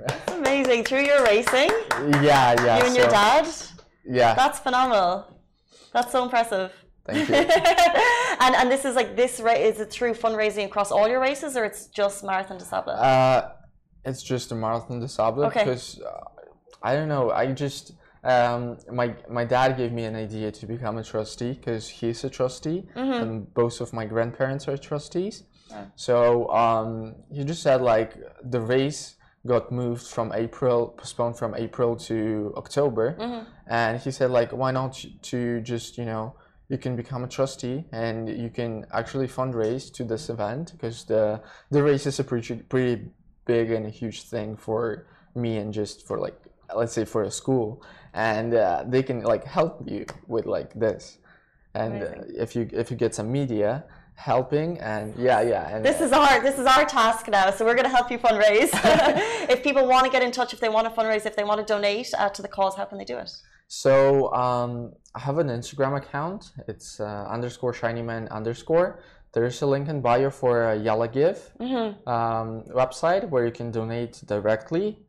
It's 0.09 0.33
amazing. 0.33 0.85
Through 0.85 1.05
your 1.05 1.23
racing, 1.23 1.71
Yeah, 2.21 2.61
yeah. 2.65 2.79
you 2.79 2.87
and 2.87 2.97
your 2.97 3.09
dad, 3.09 3.47
Yeah, 4.05 4.35
that's 4.35 4.59
phenomenal. 4.59 5.27
That's 5.93 6.11
so 6.11 6.25
impressive. 6.25 6.73
Thank 7.07 7.29
you. 7.29 7.35
and 8.45 8.55
and 8.55 8.71
this 8.71 8.85
is 8.85 8.95
like 8.97 9.15
this 9.17 9.39
ra- 9.41 9.53
is 9.53 9.81
it 9.81 9.91
through 9.91 10.15
fundraising 10.15 10.65
across 10.67 10.91
all 10.91 11.07
your 11.09 11.21
races 11.21 11.57
or 11.57 11.65
it's 11.65 11.87
just 11.87 12.25
Marathon 12.25 12.57
des 12.59 12.65
Sables? 12.65 12.99
Uh, 12.99 13.53
it's 14.05 14.23
just 14.23 14.53
a 14.53 14.55
Marathon 14.55 15.01
des 15.01 15.09
Sables 15.09 15.45
Okay. 15.47 15.61
because 15.65 16.01
uh, 16.01 16.25
I 16.83 16.95
don't 16.95 17.09
know. 17.09 17.31
I 17.31 17.53
just 17.53 17.93
um, 18.25 18.79
my 18.91 19.15
my 19.29 19.45
dad 19.45 19.77
gave 19.77 19.93
me 19.93 20.05
an 20.05 20.17
idea 20.17 20.51
to 20.53 20.67
become 20.67 20.97
a 20.99 21.05
trustee 21.05 21.53
because 21.53 21.89
he's 21.89 22.25
a 22.25 22.31
trustee 22.31 22.87
and 22.95 23.53
both 23.55 23.81
of 23.81 23.93
my 23.93 24.07
grandparents 24.07 24.67
are 24.69 24.77
trustees. 24.79 25.45
So 25.97 26.49
um, 26.51 27.17
he 27.33 27.43
just 27.45 27.63
said 27.63 27.83
like 27.83 28.15
the 28.43 28.61
race 28.61 29.17
got 29.47 29.71
moved 29.71 30.07
from 30.07 30.33
April, 30.33 30.89
postponed 30.97 31.37
from 31.37 31.55
April 31.55 31.97
to 31.97 32.55
October, 32.57 33.47
and 33.67 34.01
he 34.01 34.11
said 34.11 34.31
like 34.31 34.53
why 34.53 34.71
not 34.71 35.05
to 35.23 35.61
just 35.61 35.99
you 35.99 36.07
know 36.07 36.35
you 36.69 36.79
can 36.79 36.97
become 36.97 37.25
a 37.25 37.29
trustee 37.29 37.85
and 37.93 38.29
you 38.29 38.49
can 38.49 38.87
actually 38.93 39.29
fundraise 39.29 39.93
to 39.93 40.05
this 40.05 40.31
event 40.31 40.73
because 40.73 41.05
the 41.05 41.41
the 41.71 41.83
race 41.83 42.07
is 42.07 42.19
a 42.19 42.25
pretty 42.25 42.57
pretty 42.57 43.07
big 43.45 43.71
and 43.71 43.87
a 43.87 43.91
huge 43.91 44.23
thing 44.23 44.57
for 44.57 45.07
me 45.35 45.59
and 45.59 45.73
just 45.73 46.07
for 46.07 46.19
like 46.19 46.39
let's 46.75 46.93
say 46.93 47.05
for 47.05 47.23
a 47.23 47.31
school, 47.31 47.83
and 48.13 48.55
uh, 48.55 48.85
they 48.87 49.03
can 49.03 49.23
like 49.23 49.45
help 49.45 49.83
you 49.87 50.07
with 50.27 50.47
like 50.47 50.73
this. 50.75 51.19
And 51.75 52.03
uh, 52.03 52.13
if 52.29 52.55
you 52.55 52.69
if 52.73 52.91
you 52.91 52.97
get 52.97 53.15
some 53.15 53.31
media 53.31 53.85
helping 54.17 54.79
and 54.79 55.13
yeah 55.17 55.41
yeah 55.41 55.75
and 55.75 55.85
this 55.85 56.01
is 56.01 56.13
our 56.13 56.41
this 56.41 56.57
is 56.57 56.67
our 56.67 56.85
task 56.85 57.27
now 57.27 57.51
so 57.51 57.65
we're 57.65 57.75
going 57.75 57.85
to 57.85 57.91
help 57.91 58.13
you 58.13 58.19
fundraise. 58.19 58.71
If 59.51 59.63
people 59.65 59.87
want 59.89 60.05
to 60.07 60.11
get 60.11 60.23
in 60.23 60.31
touch 60.31 60.53
if 60.53 60.61
they 60.61 60.69
want 60.69 60.87
to 60.89 61.01
fundraise 61.01 61.27
if 61.27 61.35
they 61.35 61.43
want 61.43 61.59
to 61.61 61.67
donate 61.67 62.15
uh, 62.17 62.29
to 62.29 62.41
the 62.41 62.49
cause 62.49 62.77
how 62.77 62.85
can 62.85 62.99
they 62.99 63.05
do 63.05 63.19
it? 63.19 63.31
So 63.67 64.33
um, 64.33 64.93
i 65.15 65.21
have 65.21 65.39
an 65.39 65.49
instagram 65.49 65.97
account 65.97 66.53
it's 66.69 67.01
uh, 67.01 67.27
underscore 67.29 67.73
shinyman 67.73 68.31
underscore 68.31 69.01
there's 69.33 69.61
a 69.63 69.67
link 69.67 69.89
in 69.89 70.01
bio 70.01 70.31
for 70.31 70.71
a 70.71 70.77
Yalla 70.77 71.09
Give 71.09 71.39
mm-hmm. 71.61 72.09
um, 72.09 72.63
website 72.69 73.29
where 73.29 73.45
you 73.45 73.51
can 73.51 73.73
donate 73.73 74.23
directly 74.27 75.05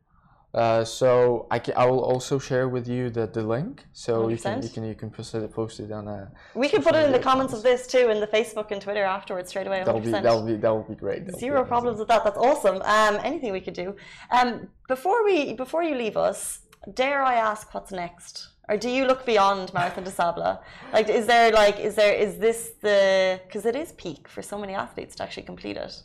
uh, 0.56 0.82
so 0.82 1.46
I, 1.50 1.58
can, 1.58 1.74
I 1.76 1.84
will 1.84 2.02
also 2.02 2.38
share 2.38 2.66
with 2.66 2.88
you 2.88 3.10
the, 3.10 3.26
the 3.26 3.42
link, 3.42 3.84
so 3.92 4.26
100%. 4.26 4.30
you 4.30 4.38
can 4.38 4.62
you 4.62 4.68
can 4.70 4.84
you 4.84 4.94
can 4.94 5.10
post 5.10 5.34
it 5.34 5.52
post 5.52 5.80
it 5.80 5.92
on 5.92 6.08
a. 6.08 6.32
We 6.54 6.70
can 6.70 6.82
put 6.82 6.94
it 6.94 7.04
in 7.04 7.12
the 7.12 7.18
comments 7.18 7.52
of 7.52 7.62
this 7.62 7.86
too, 7.86 8.08
in 8.08 8.20
the 8.20 8.26
Facebook 8.26 8.70
and 8.70 8.80
Twitter 8.80 9.04
afterwards 9.04 9.50
straight 9.50 9.66
away. 9.66 9.82
That'll 9.84 10.00
be 10.00 10.10
that'll 10.10 10.46
be 10.46 10.56
that 10.56 10.70
will 10.70 10.82
be 10.82 10.94
great. 10.94 11.26
That'll 11.26 11.38
Zero 11.38 11.62
be 11.62 11.68
problems 11.68 11.98
with 11.98 12.08
that. 12.08 12.24
That's 12.24 12.38
awesome. 12.38 12.76
Um, 12.76 13.20
anything 13.22 13.52
we 13.52 13.60
could 13.60 13.74
do. 13.74 13.96
Um, 14.30 14.68
before 14.88 15.22
we 15.26 15.52
before 15.52 15.82
you 15.82 15.94
leave 15.94 16.16
us, 16.16 16.60
dare 16.94 17.22
I 17.22 17.34
ask 17.34 17.74
what's 17.74 17.92
next? 17.92 18.48
Or 18.68 18.76
do 18.76 18.88
you 18.90 19.06
look 19.06 19.24
beyond 19.24 19.72
Marathon 19.72 20.04
des 20.04 20.10
Sables? 20.10 20.58
Like, 20.92 21.08
is 21.08 21.26
there 21.26 21.52
like 21.52 21.78
is 21.78 21.94
there 21.94 22.14
is 22.14 22.38
this 22.38 22.72
the 22.82 23.40
because 23.46 23.64
it 23.64 23.76
is 23.76 23.92
peak 23.92 24.26
for 24.28 24.42
so 24.42 24.58
many 24.58 24.74
athletes 24.74 25.14
to 25.16 25.22
actually 25.22 25.44
complete 25.44 25.76
it? 25.76 26.02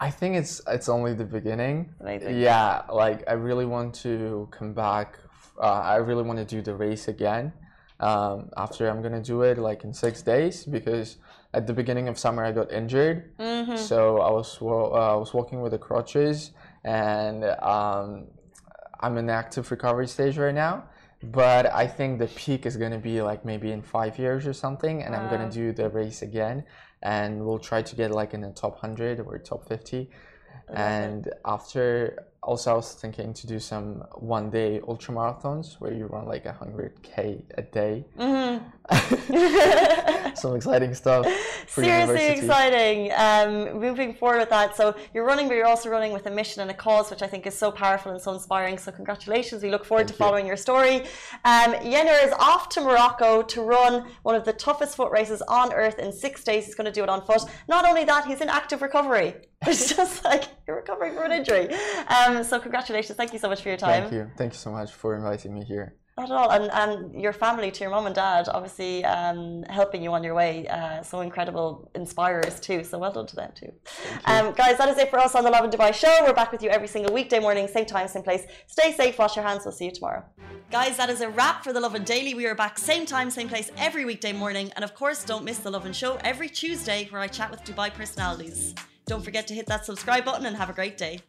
I 0.00 0.10
think 0.10 0.34
it's 0.36 0.60
it's 0.66 0.88
only 0.88 1.14
the 1.14 1.24
beginning. 1.24 1.94
Amazing. 2.00 2.40
Yeah, 2.40 2.82
like 2.92 3.22
I 3.28 3.34
really 3.34 3.66
want 3.66 3.94
to 4.06 4.48
come 4.50 4.72
back. 4.74 5.18
Uh, 5.60 5.94
I 5.94 5.96
really 5.96 6.24
want 6.24 6.38
to 6.40 6.44
do 6.44 6.60
the 6.62 6.74
race 6.74 7.06
again. 7.06 7.52
Um, 8.00 8.50
after 8.56 8.88
I'm 8.90 9.00
gonna 9.00 9.22
do 9.22 9.42
it 9.42 9.58
like 9.58 9.84
in 9.84 9.94
six 9.94 10.22
days 10.22 10.64
because 10.64 11.18
at 11.54 11.68
the 11.68 11.72
beginning 11.72 12.08
of 12.08 12.18
summer 12.18 12.44
I 12.44 12.50
got 12.50 12.72
injured, 12.72 13.36
mm-hmm. 13.38 13.76
so 13.76 14.18
I 14.18 14.30
was 14.32 14.58
uh, 14.60 15.14
I 15.14 15.14
was 15.14 15.32
walking 15.32 15.60
with 15.60 15.70
the 15.70 15.78
crutches 15.78 16.50
and 16.82 17.44
um, 17.44 18.26
I'm 18.98 19.16
in 19.18 19.30
active 19.30 19.70
recovery 19.70 20.08
stage 20.08 20.36
right 20.36 20.54
now. 20.54 20.84
But 21.22 21.72
I 21.72 21.86
think 21.86 22.18
the 22.18 22.26
peak 22.26 22.66
is 22.66 22.76
gonna 22.76 22.98
be 22.98 23.22
like 23.22 23.44
maybe 23.44 23.70
in 23.72 23.82
five 23.82 24.18
years 24.18 24.46
or 24.46 24.52
something, 24.52 25.02
and 25.02 25.14
wow. 25.14 25.20
I'm 25.20 25.30
gonna 25.30 25.50
do 25.50 25.72
the 25.72 25.88
race 25.88 26.22
again 26.22 26.64
and 27.02 27.44
we'll 27.44 27.58
try 27.58 27.82
to 27.82 27.96
get 27.96 28.10
like 28.10 28.32
in 28.34 28.40
the 28.40 28.50
top 28.50 28.72
100 28.72 29.20
or 29.20 29.38
top 29.38 29.66
50 29.68 30.08
and 30.68 31.28
after 31.44 32.26
also 32.42 32.72
i 32.72 32.74
was 32.74 32.92
thinking 32.94 33.32
to 33.32 33.46
do 33.46 33.58
some 33.58 34.04
one 34.14 34.50
day 34.50 34.80
ultra 34.88 35.14
marathons 35.14 35.74
where 35.80 35.92
you 35.92 36.06
run 36.06 36.26
like 36.26 36.44
100k 36.44 37.42
a 37.56 37.62
day. 37.62 38.04
Mm-hmm. 38.18 38.58
some 40.34 40.56
exciting 40.56 40.92
stuff 40.94 41.26
seriously 41.68 42.26
exciting. 42.26 43.12
Um, 43.16 43.78
moving 43.78 44.12
forward 44.14 44.38
with 44.38 44.50
that 44.50 44.76
so 44.76 44.94
you're 45.14 45.24
running 45.24 45.46
but 45.48 45.54
you're 45.54 45.66
also 45.66 45.88
running 45.88 46.12
with 46.12 46.26
a 46.26 46.30
mission 46.30 46.62
and 46.62 46.70
a 46.70 46.74
cause 46.74 47.10
which 47.10 47.22
i 47.22 47.26
think 47.26 47.46
is 47.46 47.56
so 47.56 47.70
powerful 47.70 48.12
and 48.12 48.20
so 48.20 48.32
inspiring. 48.32 48.78
So 48.78 48.90
congratulations. 48.92 49.62
We 49.62 49.70
look 49.70 49.84
forward 49.84 50.06
Thank 50.06 50.18
to 50.18 50.24
you. 50.24 50.26
following 50.26 50.46
your 50.46 50.56
story. 50.56 50.96
Um, 51.44 51.70
Yernur 51.92 52.18
is 52.26 52.32
off 52.50 52.68
to 52.70 52.80
morocco 52.80 53.42
to 53.42 53.62
run 53.62 54.06
one 54.22 54.34
of 54.34 54.44
the 54.44 54.52
toughest 54.52 54.96
foot 54.96 55.10
races 55.12 55.40
on 55.42 55.72
earth 55.72 55.98
in 55.98 56.12
six 56.12 56.44
days. 56.44 56.66
He's 56.66 56.74
going 56.74 56.90
to 56.92 56.96
do 56.98 57.02
it 57.02 57.08
on 57.08 57.20
foot. 57.24 57.42
Not 57.68 57.86
only 57.88 58.04
that 58.04 58.26
he's 58.26 58.40
in 58.40 58.48
active 58.48 58.82
recovery. 58.82 59.34
It's 59.64 59.94
just 59.94 60.24
like 60.24 60.44
you're 60.66 60.74
recovering 60.82 61.14
from 61.14 61.26
an 61.30 61.32
injury. 61.38 61.66
Um, 62.16 62.31
so 62.42 62.54
congratulations. 62.66 63.16
Thank 63.16 63.32
you 63.34 63.38
so 63.44 63.48
much 63.52 63.60
for 63.62 63.70
your 63.72 63.80
time. 63.88 64.02
Thank 64.02 64.12
you. 64.18 64.24
Thank 64.40 64.52
you 64.54 64.58
so 64.66 64.70
much 64.78 64.90
for 65.00 65.08
inviting 65.20 65.52
me 65.58 65.62
here. 65.64 65.86
Not 66.18 66.30
at 66.30 66.36
all. 66.36 66.50
And, 66.50 66.70
and 66.82 67.22
your 67.24 67.32
family, 67.32 67.70
to 67.70 67.80
your 67.80 67.90
mom 67.90 68.04
and 68.04 68.14
dad, 68.14 68.46
obviously 68.48 69.02
um, 69.04 69.62
helping 69.70 70.02
you 70.02 70.12
on 70.12 70.22
your 70.22 70.34
way. 70.34 70.68
Uh, 70.68 71.02
so 71.02 71.20
incredible 71.20 71.90
inspirers 71.94 72.60
too. 72.60 72.84
So 72.84 72.98
well 72.98 73.12
done 73.12 73.26
to 73.28 73.36
them 73.36 73.50
too. 73.54 73.72
Um, 74.26 74.52
guys, 74.52 74.76
that 74.76 74.90
is 74.90 74.98
it 74.98 75.08
for 75.08 75.18
us 75.18 75.34
on 75.34 75.42
the 75.42 75.50
Lovin 75.50 75.70
Dubai 75.70 75.94
show. 75.94 76.14
We're 76.22 76.34
back 76.34 76.52
with 76.52 76.62
you 76.62 76.68
every 76.68 76.88
single 76.88 77.14
weekday 77.14 77.40
morning, 77.40 77.66
same 77.66 77.86
time, 77.86 78.08
same 78.08 78.22
place. 78.22 78.44
Stay 78.66 78.92
safe, 78.92 79.18
wash 79.18 79.36
your 79.36 79.46
hands. 79.46 79.64
We'll 79.64 79.72
see 79.72 79.86
you 79.86 79.92
tomorrow. 79.92 80.22
Guys, 80.70 80.98
that 80.98 81.08
is 81.08 81.22
a 81.22 81.30
wrap 81.30 81.64
for 81.64 81.72
the 81.72 81.80
Lovin 81.80 82.04
Daily. 82.04 82.34
We 82.34 82.46
are 82.46 82.54
back 82.54 82.78
same 82.78 83.06
time, 83.06 83.30
same 83.30 83.48
place 83.48 83.70
every 83.78 84.04
weekday 84.04 84.34
morning. 84.34 84.70
And 84.76 84.84
of 84.84 84.94
course, 84.94 85.24
don't 85.24 85.44
miss 85.44 85.58
the 85.58 85.70
Lovin 85.70 85.94
Show 85.94 86.18
every 86.24 86.50
Tuesday 86.50 87.08
where 87.08 87.22
I 87.22 87.28
chat 87.28 87.50
with 87.50 87.64
Dubai 87.64 87.92
personalities. 87.92 88.74
Don't 89.06 89.24
forget 89.24 89.46
to 89.48 89.54
hit 89.54 89.66
that 89.66 89.86
subscribe 89.86 90.26
button 90.26 90.44
and 90.44 90.56
have 90.56 90.68
a 90.68 90.74
great 90.74 90.98
day. 90.98 91.20